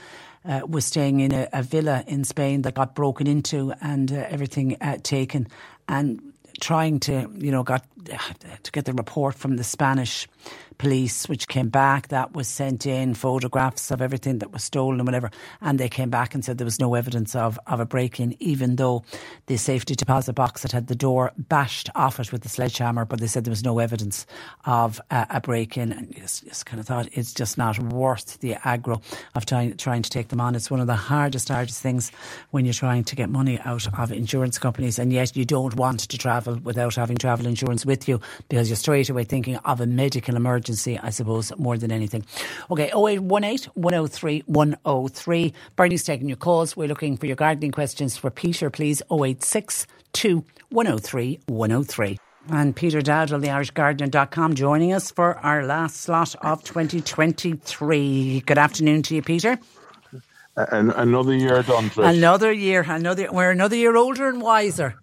[0.45, 4.25] uh, was staying in a, a, villa in Spain that got broken into and uh,
[4.29, 5.47] everything uh, taken,
[5.87, 7.85] and trying to, you know, got
[8.63, 10.27] to get the report from the Spanish
[10.81, 12.07] police, which came back.
[12.07, 15.29] That was sent in, photographs of everything that was stolen and whatever.
[15.61, 18.35] And they came back and said there was no evidence of, of a break in,
[18.39, 19.03] even though
[19.45, 23.19] the safety deposit box that had the door bashed off it with the sledgehammer, but
[23.19, 24.25] they said there was no evidence
[24.65, 25.91] of uh, a break in.
[25.91, 29.03] And you just, just, kind of thought it's just not worth the aggro
[29.35, 30.55] of trying, trying to take them on.
[30.55, 32.11] It's one of the hardest, hardest things
[32.49, 34.97] when you're trying to get money out of insurance companies.
[34.97, 38.77] And yet you don't want to travel without having travel insurance with you because you're
[38.77, 42.25] straight away thinking of a medical emergency emergency, I suppose, more than anything.
[42.69, 45.53] Okay, 0818 103 103.
[45.75, 46.77] Bernie's taking your calls.
[46.77, 49.01] We're looking for your gardening questions for Peter, please.
[49.11, 49.87] 086
[50.69, 52.17] 103 103.
[52.49, 58.41] And Peter Dowdall, the irishgardener.com, joining us for our last slot of 2023.
[58.41, 59.59] Good afternoon to you, Peter.
[60.55, 61.89] And another year done.
[61.89, 62.17] Trish.
[62.17, 63.27] Another year, another.
[63.31, 64.95] We're another year older and wiser.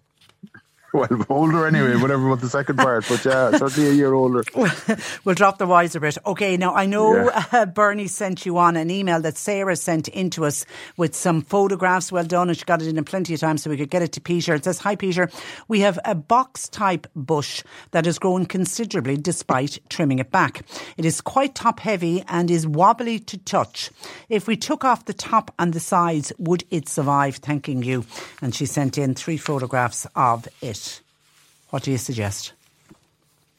[0.93, 4.43] well, older anyway, whatever with the second part, but yeah, certainly a year older.
[5.23, 6.17] we'll drop the wiser bit.
[6.25, 7.45] Okay, now I know yeah.
[7.51, 10.65] uh, Bernie sent you on an email that Sarah sent into us
[10.97, 12.11] with some photographs.
[12.11, 14.03] Well done, and she got it in in plenty of time so we could get
[14.03, 14.53] it to Peter.
[14.53, 15.29] It says, Hi, Peter.
[15.67, 20.61] We have a box type bush that has grown considerably despite trimming it back.
[20.97, 23.89] It is quite top heavy and is wobbly to touch.
[24.27, 27.37] If we took off the top and the sides, would it survive?
[27.37, 28.05] Thanking you.
[28.41, 30.78] And she sent in three photographs of it.
[31.69, 32.53] What do you suggest?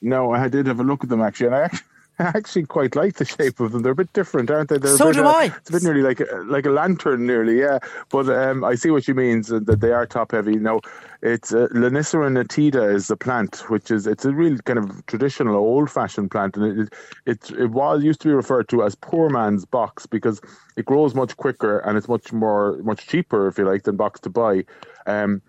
[0.03, 1.87] No, I did have a look at them actually, and I actually,
[2.19, 3.83] I actually quite like the shape of them.
[3.83, 4.79] They're a bit different, aren't they?
[4.79, 5.45] They're so bit, do uh, I.
[5.57, 7.79] It's a bit nearly like a, like a lantern, nearly, yeah.
[8.11, 10.57] But um, I see what you mean that they are top heavy.
[10.57, 10.81] Now,
[11.23, 15.55] it's uh, Lonicera nitida is the plant, which is it's a real kind of traditional,
[15.57, 16.95] old-fashioned plant, and it
[17.27, 20.41] it it was used to be referred to as poor man's box because
[20.77, 24.21] it grows much quicker and it's much more much cheaper, if you like, than box
[24.21, 24.65] to buy.
[25.07, 25.43] Um,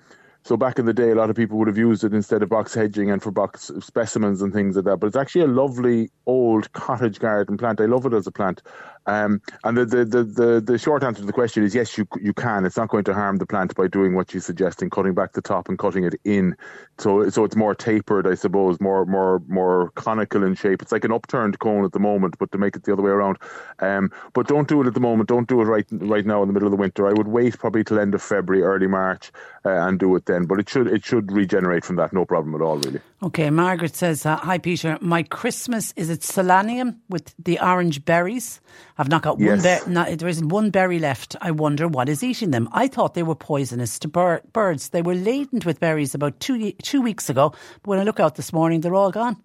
[0.43, 2.49] so back in the day, a lot of people would have used it instead of
[2.49, 4.97] box hedging and for box specimens and things like that.
[4.97, 7.79] But it's actually a lovely old cottage garden plant.
[7.79, 8.63] I love it as a plant.
[9.07, 12.33] Um, and the, the, the, the, short answer to the question is yes, you you
[12.33, 12.65] can.
[12.65, 15.41] It's not going to harm the plant by doing what you're suggesting, cutting back the
[15.41, 16.55] top and cutting it in.
[16.99, 20.83] So so it's more tapered, I suppose, more more more conical in shape.
[20.83, 23.09] It's like an upturned cone at the moment, but to make it the other way
[23.09, 23.37] around.
[23.79, 25.29] Um, but don't do it at the moment.
[25.29, 27.07] Don't do it right right now in the middle of the winter.
[27.07, 29.31] I would wait probably till end of February, early March,
[29.65, 30.45] uh, and do it then.
[30.45, 33.01] But it should it should regenerate from that, no problem at all, really.
[33.23, 38.61] Okay, Margaret says, uh, "Hi Peter, my Christmas is it Solanum with the orange berries."
[39.01, 39.49] I've not got yes.
[39.49, 39.63] one.
[39.63, 41.35] Ber- not, there isn't one berry left.
[41.41, 42.69] I wonder what is eating them.
[42.71, 44.89] I thought they were poisonous to bir- birds.
[44.89, 47.49] They were laden with berries about two two weeks ago.
[47.49, 49.37] But when I look out this morning, they're all gone.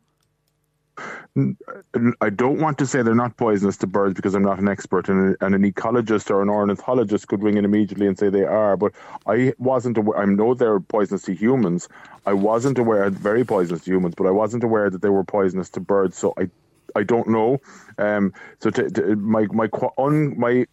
[2.20, 5.08] I don't want to say they're not poisonous to birds because I'm not an expert,
[5.08, 8.76] and, and, an ecologist or an ornithologist could ring in immediately and say they are.
[8.76, 8.92] But
[9.26, 10.18] I wasn't aware.
[10.18, 11.88] I know they're poisonous to humans.
[12.26, 15.70] I wasn't aware very poisonous to humans, but I wasn't aware that they were poisonous
[15.70, 16.18] to birds.
[16.18, 16.50] So I
[16.96, 17.58] I don't know.
[17.98, 19.68] Um, so to, to, my my
[19.98, 20.66] un, my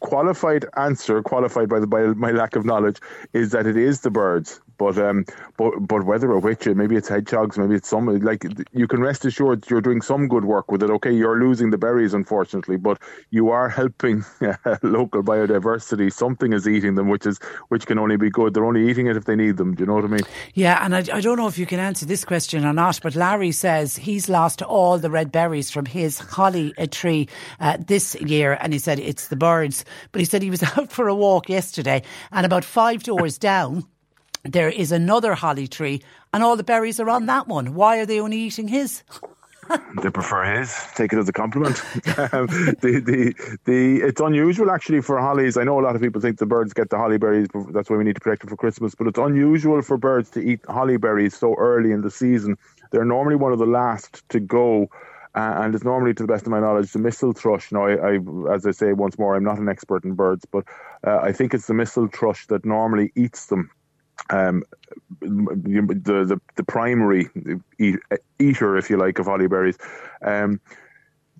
[0.00, 2.98] qualified answer, qualified by the by my lack of knowledge,
[3.32, 4.60] is that it is the birds.
[4.80, 5.26] But um,
[5.58, 9.26] but but whether or which, maybe it's hedgehogs, maybe it's some like you can rest
[9.26, 10.88] assured you're doing some good work with it.
[10.88, 12.98] Okay, you're losing the berries, unfortunately, but
[13.28, 14.24] you are helping
[14.82, 16.10] local biodiversity.
[16.10, 17.38] Something is eating them, which is
[17.68, 18.54] which can only be good.
[18.54, 19.74] They're only eating it if they need them.
[19.74, 20.22] Do you know what I mean?
[20.54, 23.14] Yeah, and I, I don't know if you can answer this question or not, but
[23.14, 27.28] Larry says he's lost all the red berries from his holly tree
[27.60, 29.84] uh, this year, and he said it's the birds.
[30.10, 32.02] But he said he was out for a walk yesterday,
[32.32, 33.84] and about five doors down
[34.42, 36.02] there is another holly tree,
[36.32, 37.74] and all the berries are on that one.
[37.74, 39.02] Why are they only eating his?
[40.02, 40.74] they prefer his.
[40.94, 41.80] Take it as a compliment.
[42.32, 42.46] um,
[42.80, 45.56] the, the, the, it's unusual actually for hollies.
[45.56, 47.48] I know a lot of people think the birds get the holly berries.
[47.70, 48.94] That's why we need to protect them for Christmas.
[48.94, 52.56] But it's unusual for birds to eat holly berries so early in the season.
[52.90, 54.88] They're normally one of the last to go.
[55.32, 57.70] Uh, and it's normally, to the best of my knowledge, the mistle thrush.
[57.70, 58.18] Now, I, I,
[58.52, 60.64] as I say once more, I'm not an expert in birds, but
[61.06, 63.70] uh, I think it's the mistle thrush that normally eats them
[64.28, 64.64] um,
[65.20, 67.28] the, the the primary
[68.38, 69.78] eater, if you like, of holly berries.
[70.22, 70.60] Um,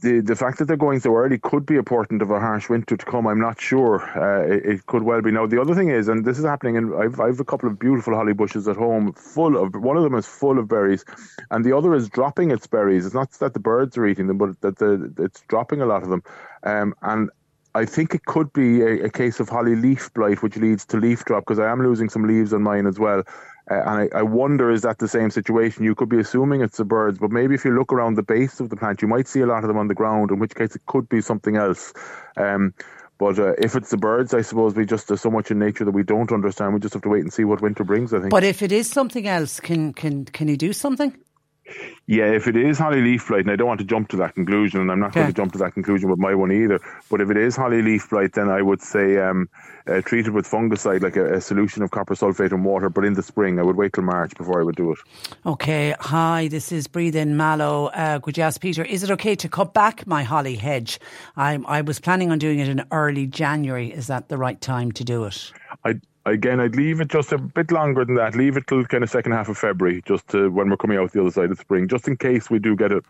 [0.03, 2.69] the the fact that they're going so early could be a portent of a harsh
[2.69, 3.27] winter to come.
[3.27, 4.01] I'm not sure.
[4.17, 5.31] Uh, it, it, could well be.
[5.31, 7.79] Now the other thing is, and this is happening, and I've I've a couple of
[7.79, 11.05] beautiful holly bushes at home, full of one of them is full of berries,
[11.51, 13.07] and the other is dropping its berries.
[13.07, 16.03] It's not that the birds are eating them, but that the it's dropping a lot
[16.03, 16.23] of them.
[16.63, 17.31] Um, and
[17.75, 20.97] I think it could be a, a, case of holly leaf blight, which leads to
[20.97, 23.23] leaf drop because I am losing some leaves on mine as well.
[23.71, 25.85] Uh, and I, I, wonder is that the same situation?
[25.85, 28.59] You could be assuming it's the birds, but maybe if you look around the base
[28.59, 30.33] of the plant, you might see a lot of them on the ground.
[30.33, 31.93] In which case, it could be something else.
[32.37, 32.75] Um,
[33.19, 35.85] but uh, if it's the birds, I suppose we just there's so much in nature
[35.85, 36.75] that we don't understand.
[36.75, 38.13] We just have to wait and see what winter brings.
[38.13, 38.31] I think.
[38.31, 41.17] But if it is something else, can can can he do something?
[42.07, 44.35] Yeah, if it is holly leaf blight, and I don't want to jump to that
[44.35, 46.81] conclusion, and I'm not going to jump to that conclusion with my one either.
[47.09, 49.49] But if it is holly leaf blight, then I would say um,
[49.87, 52.91] uh, treat it with fungicide, like a, a, solution of copper sulfate and water.
[52.91, 54.99] But in the spring, I would wait till March before I would do it.
[55.47, 55.95] Okay.
[56.01, 57.87] Hi, this is Breda In Mallow.
[57.87, 60.99] Uh, could you ask Peter, is it okay to cut back my holly hedge?
[61.37, 63.93] I, I was planning on doing it in early January.
[63.93, 65.53] Is that the right time to do it?
[65.85, 68.35] I again, I'd leave it just a bit longer than that.
[68.35, 71.13] Leave it till kind of second half of February, just to, when we're coming out
[71.13, 73.03] the other side of spring, just in case we do get a,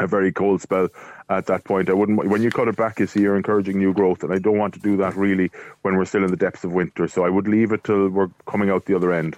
[0.00, 0.88] a very cold spell
[1.28, 1.88] at that point.
[1.88, 2.24] I wouldn't.
[2.26, 4.74] When you cut it back, you see you're encouraging new growth, and I don't want
[4.74, 5.50] to do that really
[5.82, 7.08] when we're still in the depths of winter.
[7.08, 9.36] So I would leave it till we're coming out the other end.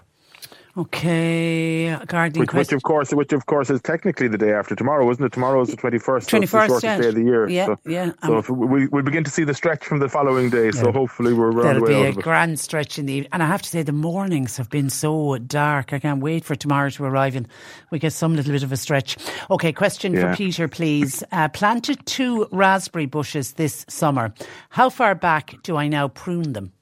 [0.76, 5.08] Okay, gardening which, which, of course, which of course is technically the day after tomorrow,
[5.08, 5.32] isn't it?
[5.32, 6.28] Tomorrow is the twenty first.
[6.28, 7.00] Twenty first, so yeah.
[7.00, 7.48] day of the year.
[7.48, 8.10] Yeah, so, yeah.
[8.24, 10.66] So we we begin to see the stretch from the following day.
[10.66, 10.70] Yeah.
[10.72, 11.62] So hopefully we're well.
[11.62, 13.30] That'll be a grand stretch in the evening.
[13.32, 15.92] And I have to say the mornings have been so dark.
[15.92, 17.46] I can't wait for tomorrow to arrive and
[17.92, 19.16] we get some little bit of a stretch.
[19.50, 20.32] Okay, question yeah.
[20.32, 21.22] for Peter, please.
[21.30, 24.34] Uh, planted two raspberry bushes this summer.
[24.70, 26.72] How far back do I now prune them?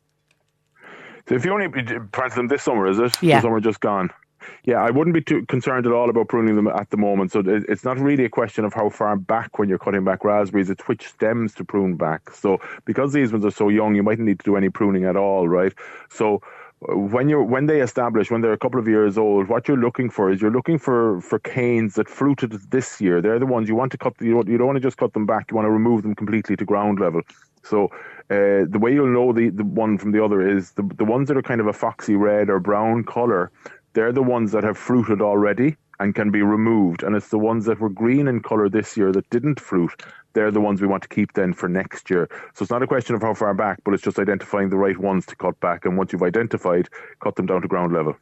[1.28, 3.22] So if you only planted them this summer, is it?
[3.22, 3.36] Yeah.
[3.36, 4.10] The summer just gone.
[4.64, 7.30] Yeah, I wouldn't be too concerned at all about pruning them at the moment.
[7.30, 10.68] So it's not really a question of how far back when you're cutting back raspberries,
[10.68, 12.30] it's which stems to prune back.
[12.30, 15.16] So because these ones are so young, you mightn't need to do any pruning at
[15.16, 15.72] all, right?
[16.10, 16.42] So
[16.88, 20.10] when you're when they establish when they're a couple of years old, what you're looking
[20.10, 23.20] for is you're looking for for canes that fruited this year.
[23.20, 24.14] They're the ones you want to cut.
[24.20, 25.50] You don't, you don't want to just cut them back.
[25.50, 27.22] You want to remove them completely to ground level.
[27.62, 27.84] So
[28.30, 31.28] uh, the way you'll know the, the one from the other is the the ones
[31.28, 33.50] that are kind of a foxy red or brown color
[33.94, 37.02] they're the ones that have fruited already and can be removed.
[37.02, 40.02] And it's the ones that were green in colour this year that didn't fruit.
[40.32, 42.28] They're the ones we want to keep then for next year.
[42.54, 44.98] So it's not a question of how far back, but it's just identifying the right
[44.98, 45.84] ones to cut back.
[45.84, 46.88] And once you've identified,
[47.20, 48.16] cut them down to ground level.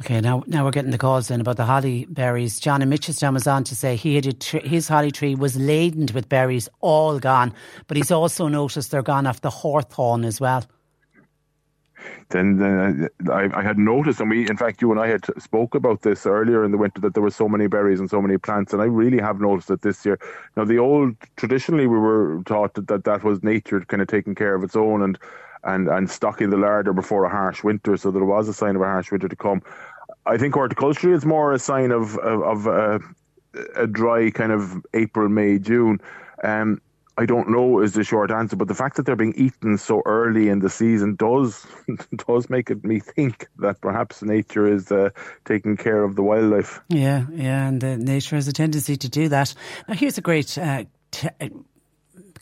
[0.00, 2.60] Okay, now now we're getting the calls then about the holly berries.
[2.60, 6.28] John in Mitchelstown was on to say he had his holly tree was laden with
[6.28, 7.52] berries, all gone,
[7.88, 10.64] but he's also noticed they're gone off the hawthorn as well
[12.30, 15.74] then uh, I, I, had noticed, and we, in fact, you and I had spoke
[15.74, 18.38] about this earlier in the winter that there were so many berries and so many
[18.38, 20.18] plants, and I really have noticed it this year.
[20.56, 24.34] Now, the old traditionally we were taught that that, that was nature kind of taking
[24.34, 25.18] care of its own and
[25.64, 28.82] and and stocking the larder before a harsh winter, so there was a sign of
[28.82, 29.62] a harsh winter to come.
[30.26, 32.98] I think horticulturally it's more a sign of of, of uh,
[33.74, 36.00] a dry kind of April, May, June.
[36.44, 36.80] Um,
[37.18, 40.02] I don't know is the short answer, but the fact that they're being eaten so
[40.06, 41.66] early in the season does
[42.28, 45.10] does make it me think that perhaps nature is uh,
[45.44, 46.80] taking care of the wildlife.
[46.88, 49.52] Yeah, yeah, and uh, nature has a tendency to do that.
[49.88, 51.28] Now, here's a great uh, t-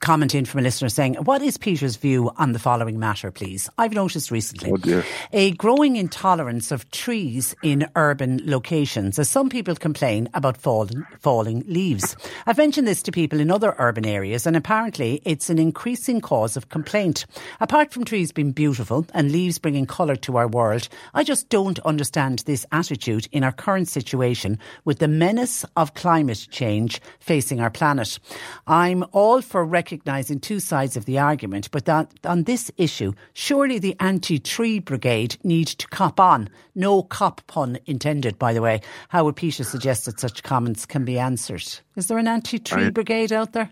[0.01, 3.69] comment in from a listener saying, What is Peter's view on the following matter, please?
[3.79, 5.03] I've noticed recently oh
[5.33, 11.65] a growing intolerance of trees in urban locations, as some people complain about falling, falling
[11.67, 12.17] leaves.
[12.47, 16.57] I've mentioned this to people in other urban areas, and apparently it's an increasing cause
[16.57, 17.27] of complaint.
[17.61, 21.79] Apart from trees being beautiful and leaves bringing colour to our world, I just don't
[21.81, 27.71] understand this attitude in our current situation with the menace of climate change facing our
[27.71, 28.19] planet.
[28.67, 33.79] I'm all for recognising two sides of the argument, but that on this issue, surely
[33.79, 36.49] the anti-tree brigade need to cop on.
[36.75, 38.81] No cop pun intended, by the way.
[39.11, 41.63] How would Peter suggest that such comments can be answered?
[41.95, 43.71] Is there an anti-tree brigade out there?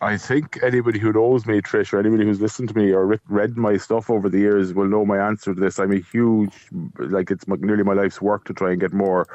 [0.00, 3.56] I think anybody who knows me, Trish, or anybody who's listened to me or read
[3.56, 5.80] my stuff over the years will know my answer to this.
[5.80, 6.54] I'm a huge,
[6.98, 9.26] like it's nearly my life's work to try and get more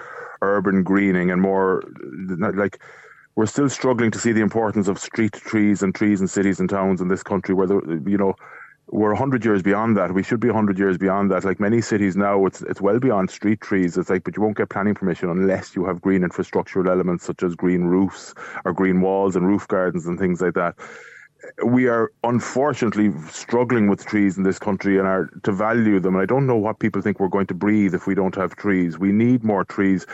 [0.42, 1.84] urban greening and more,
[2.56, 2.80] like
[3.36, 6.70] we're still struggling to see the importance of street trees and trees in cities and
[6.70, 8.36] towns in this country where the, you know
[8.88, 10.14] we're 100 years beyond that.
[10.14, 11.46] We should be 100 years beyond that.
[11.46, 13.98] Like many cities now it's it's well beyond street trees.
[13.98, 17.42] It's like but you won't get planning permission unless you have green infrastructural elements such
[17.42, 18.34] as green roofs
[18.66, 20.76] or green walls and roof gardens and things like that.
[21.66, 26.16] We are unfortunately struggling with trees in this country and are to value them.
[26.16, 28.56] And I don't know what people think we're going to breathe if we don't have
[28.56, 29.00] trees.
[29.00, 30.06] We need more trees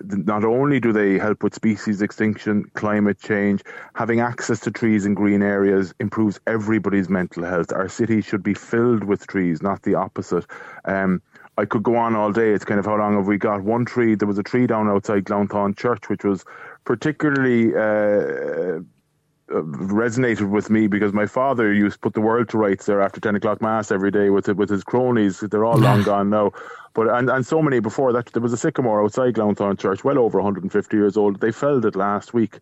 [0.00, 3.62] not only do they help with species extinction, climate change,
[3.94, 7.72] having access to trees in green areas improves everybody's mental health.
[7.72, 10.46] Our city should be filled with trees, not the opposite.
[10.84, 11.22] Um,
[11.58, 12.52] I could go on all day.
[12.52, 13.62] It's kind of how long have we got?
[13.62, 16.44] One tree, there was a tree down outside Glounthaune Church, which was
[16.84, 18.80] particularly uh,
[19.52, 23.20] resonated with me because my father used to put the world to rights there after
[23.20, 25.40] ten o'clock mass every day with with his cronies.
[25.40, 26.52] They're all long gone now.
[26.94, 30.18] But and, and so many before that, there was a sycamore outside Glounthaune Church, well
[30.18, 31.40] over 150 years old.
[31.40, 32.58] They felled it last week.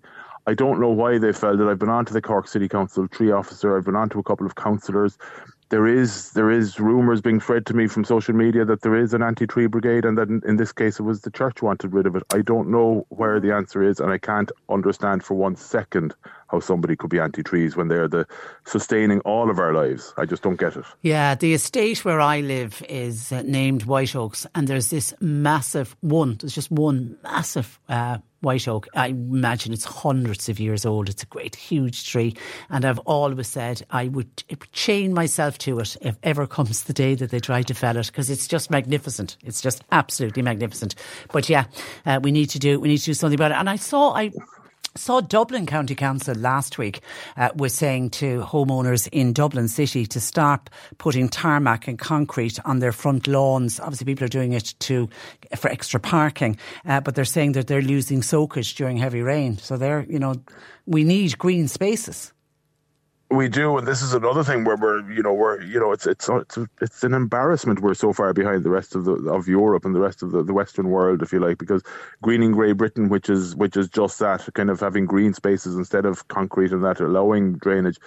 [0.47, 1.69] I don't know why they felled it.
[1.69, 3.77] I've been on to the Cork City Council tree officer.
[3.77, 5.19] I've been on to a couple of councillors.
[5.69, 9.15] There is there is rumours being spread to me from social media that there is
[9.15, 12.07] an anti-tree brigade, and that in, in this case it was the church wanted rid
[12.07, 12.25] of it.
[12.33, 16.15] I don't know where the answer is, and I can't understand for one second
[16.51, 18.27] how somebody could be anti-trees when they're the
[18.65, 20.13] sustaining all of our lives.
[20.17, 20.85] I just don't get it.
[21.03, 25.97] Yeah, the estate where I live is uh, named White Oaks, and there's this massive
[26.01, 26.37] one.
[26.41, 28.89] There's just one massive uh, white oak.
[28.95, 31.09] I imagine it's hundreds of years old.
[31.09, 32.35] It's a great, huge tree,
[32.69, 37.15] and I've always said I would chain myself to it if ever comes the day
[37.15, 39.37] that they try to fell it because it's just magnificent.
[39.45, 40.95] It's just absolutely magnificent.
[41.33, 41.65] But yeah,
[42.07, 43.59] uh, we need to do we need to do something about it.
[43.59, 44.33] And I saw I
[44.97, 47.01] Saw Dublin County Council last week
[47.37, 50.69] uh, was saying to homeowners in Dublin City to stop
[50.99, 53.79] putting tarmac and concrete on their front lawns.
[53.79, 55.09] Obviously, people are doing it to
[55.57, 59.59] for extra parking, uh, but they're saying that they're losing soakage during heavy rain.
[59.59, 60.35] So they're, you know,
[60.87, 62.33] we need green spaces.
[63.33, 66.05] We do, and this is another thing where we're, you know, we're, you know, it's
[66.05, 69.85] it's it's it's an embarrassment we're so far behind the rest of the of Europe
[69.85, 71.85] and the rest of the, the Western world, if you like, because
[72.23, 76.07] greening Grey Britain, which is which is just that, kind of having green spaces instead
[76.07, 77.99] of concrete and that, allowing drainage,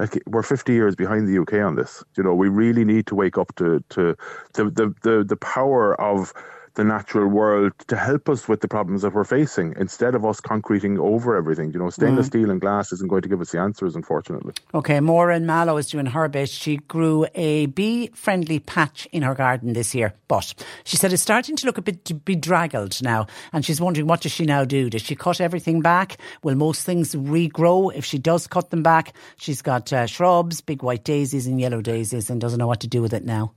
[0.00, 2.02] like we're 50 years behind the UK on this.
[2.16, 4.16] You know, we really need to wake up to to
[4.54, 6.34] the the the, the power of
[6.74, 10.40] the natural world to help us with the problems that we're facing instead of us
[10.40, 11.70] concreting over everything.
[11.72, 12.30] You know, stainless Mm.
[12.30, 14.54] steel and glass isn't going to give us the answers, unfortunately.
[14.74, 16.48] Okay, Maureen Mallow is doing her bit.
[16.48, 20.54] She grew a bee friendly patch in her garden this year, but
[20.84, 23.26] she said it's starting to look a bit bedraggled now.
[23.52, 24.88] And she's wondering what does she now do?
[24.88, 26.16] Does she cut everything back?
[26.42, 29.12] Will most things regrow if she does cut them back?
[29.36, 32.88] She's got uh, shrubs, big white daisies and yellow daisies, and doesn't know what to
[32.88, 33.52] do with it now.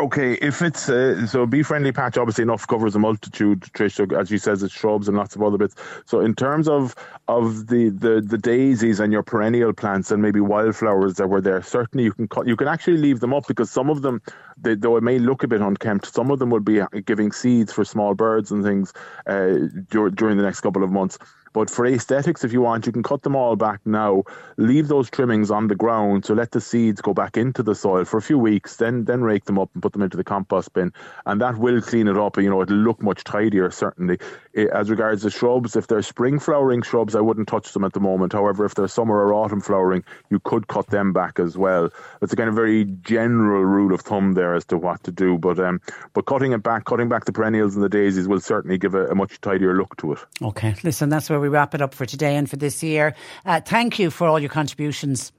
[0.00, 3.60] Okay, if it's uh, so, bee friendly patch obviously enough covers a multitude.
[3.60, 5.76] Trish, as she says, it's shrubs and lots of other bits.
[6.04, 6.96] So in terms of
[7.28, 11.62] of the, the, the daisies and your perennial plants and maybe wildflowers that were there,
[11.62, 12.28] certainly you can.
[12.44, 14.20] You can actually leave them up because some of them,
[14.60, 17.72] they, though it may look a bit unkempt, some of them will be giving seeds
[17.72, 18.92] for small birds and things
[19.26, 19.58] uh,
[19.90, 21.18] dur- during the next couple of months.
[21.54, 24.24] But for aesthetics, if you want, you can cut them all back now.
[24.58, 28.04] Leave those trimmings on the ground, so let the seeds go back into the soil
[28.04, 28.76] for a few weeks.
[28.76, 30.92] Then, then rake them up and put them into the compost bin,
[31.24, 32.36] and that will clean it up.
[32.36, 33.70] You know, it'll look much tidier.
[33.70, 34.18] Certainly,
[34.56, 37.92] Eh, as regards the shrubs, if they're spring flowering shrubs, I wouldn't touch them at
[37.92, 38.32] the moment.
[38.32, 41.90] However, if they're summer or autumn flowering, you could cut them back as well.
[42.22, 45.38] It's a kind of very general rule of thumb there as to what to do.
[45.38, 45.80] But um,
[46.12, 49.06] but cutting it back, cutting back the perennials and the daisies will certainly give a,
[49.08, 50.18] a much tidier look to it.
[50.40, 53.14] Okay, listen, that's where we wrap it up for today and for this year.
[53.44, 55.32] Uh, thank you for all your contributions.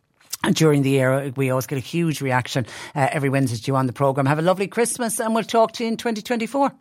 [0.54, 3.88] During the year, we always get a huge reaction uh, every Wednesday to you on
[3.88, 4.28] the programme.
[4.28, 6.72] Have a lovely Christmas and we'll talk to you in 2024.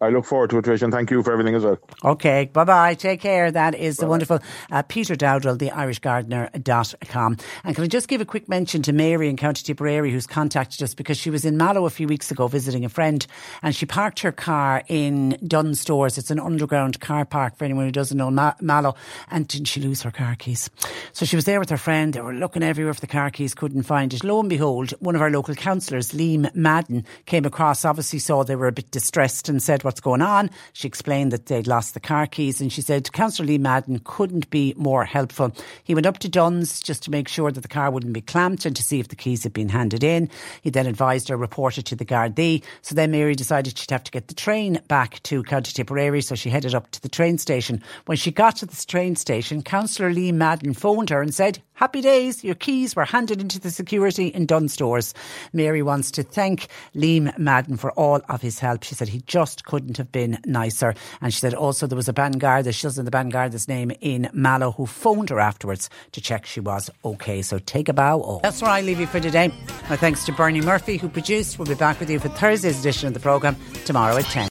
[0.00, 1.76] I look forward to it, Trish, and thank you for everything as well.
[2.04, 2.94] Okay, bye bye.
[2.94, 3.50] Take care.
[3.50, 4.38] That is the wonderful
[4.70, 7.36] uh, Peter Dowdall, the IrishGardener.com.
[7.64, 10.82] And can I just give a quick mention to Mary in County Tipperary who's contacted
[10.84, 13.26] us because she was in Mallow a few weeks ago visiting a friend
[13.60, 16.16] and she parked her car in Dunnes Stores.
[16.16, 18.94] It's an underground car park for anyone who doesn't know Ma- Mallow.
[19.32, 20.70] And didn't she lose her car keys?
[21.12, 22.12] So she was there with her friend.
[22.12, 24.22] They were looking everywhere for the car keys, couldn't find it.
[24.22, 28.54] Lo and behold, one of our local councillors, Liam Madden, came across, obviously saw they
[28.54, 30.50] were a bit distressed and said, what's going on?
[30.74, 34.50] She explained that they'd lost the car keys and she said Councillor Liam Madden couldn't
[34.50, 35.50] be more helpful.
[35.82, 38.66] He went up to Dunnes just to make sure that the car wouldn't be clamped
[38.66, 40.28] and to see if the keys had been handed in.
[40.60, 42.62] He then advised her, reported to the Gardaí.
[42.82, 46.34] So then Mary decided she'd have to get the train back to County Tipperary, so
[46.34, 47.82] she headed up to the train station.
[48.04, 52.00] When she got to the train station, Councillor Liam Madden phoned her and said, Happy
[52.00, 55.14] days, your keys were handed into the security in Dunnes Stores.
[55.52, 58.82] Mary wants to thank Liam Madden for all of his help.
[58.82, 60.92] She said he just couldn't have been nicer.
[61.20, 64.28] And she said also there was a Bangarda, she doesn't know the Bangarda's name, in
[64.32, 67.42] Mallow who phoned her afterwards to check she was okay.
[67.42, 68.22] So take a bow.
[68.24, 68.40] Oh.
[68.42, 69.46] That's where I leave you for today.
[69.88, 71.60] My thanks to Bernie Murphy who produced.
[71.60, 74.48] We'll be back with you for Thursday's edition of the programme tomorrow at 10.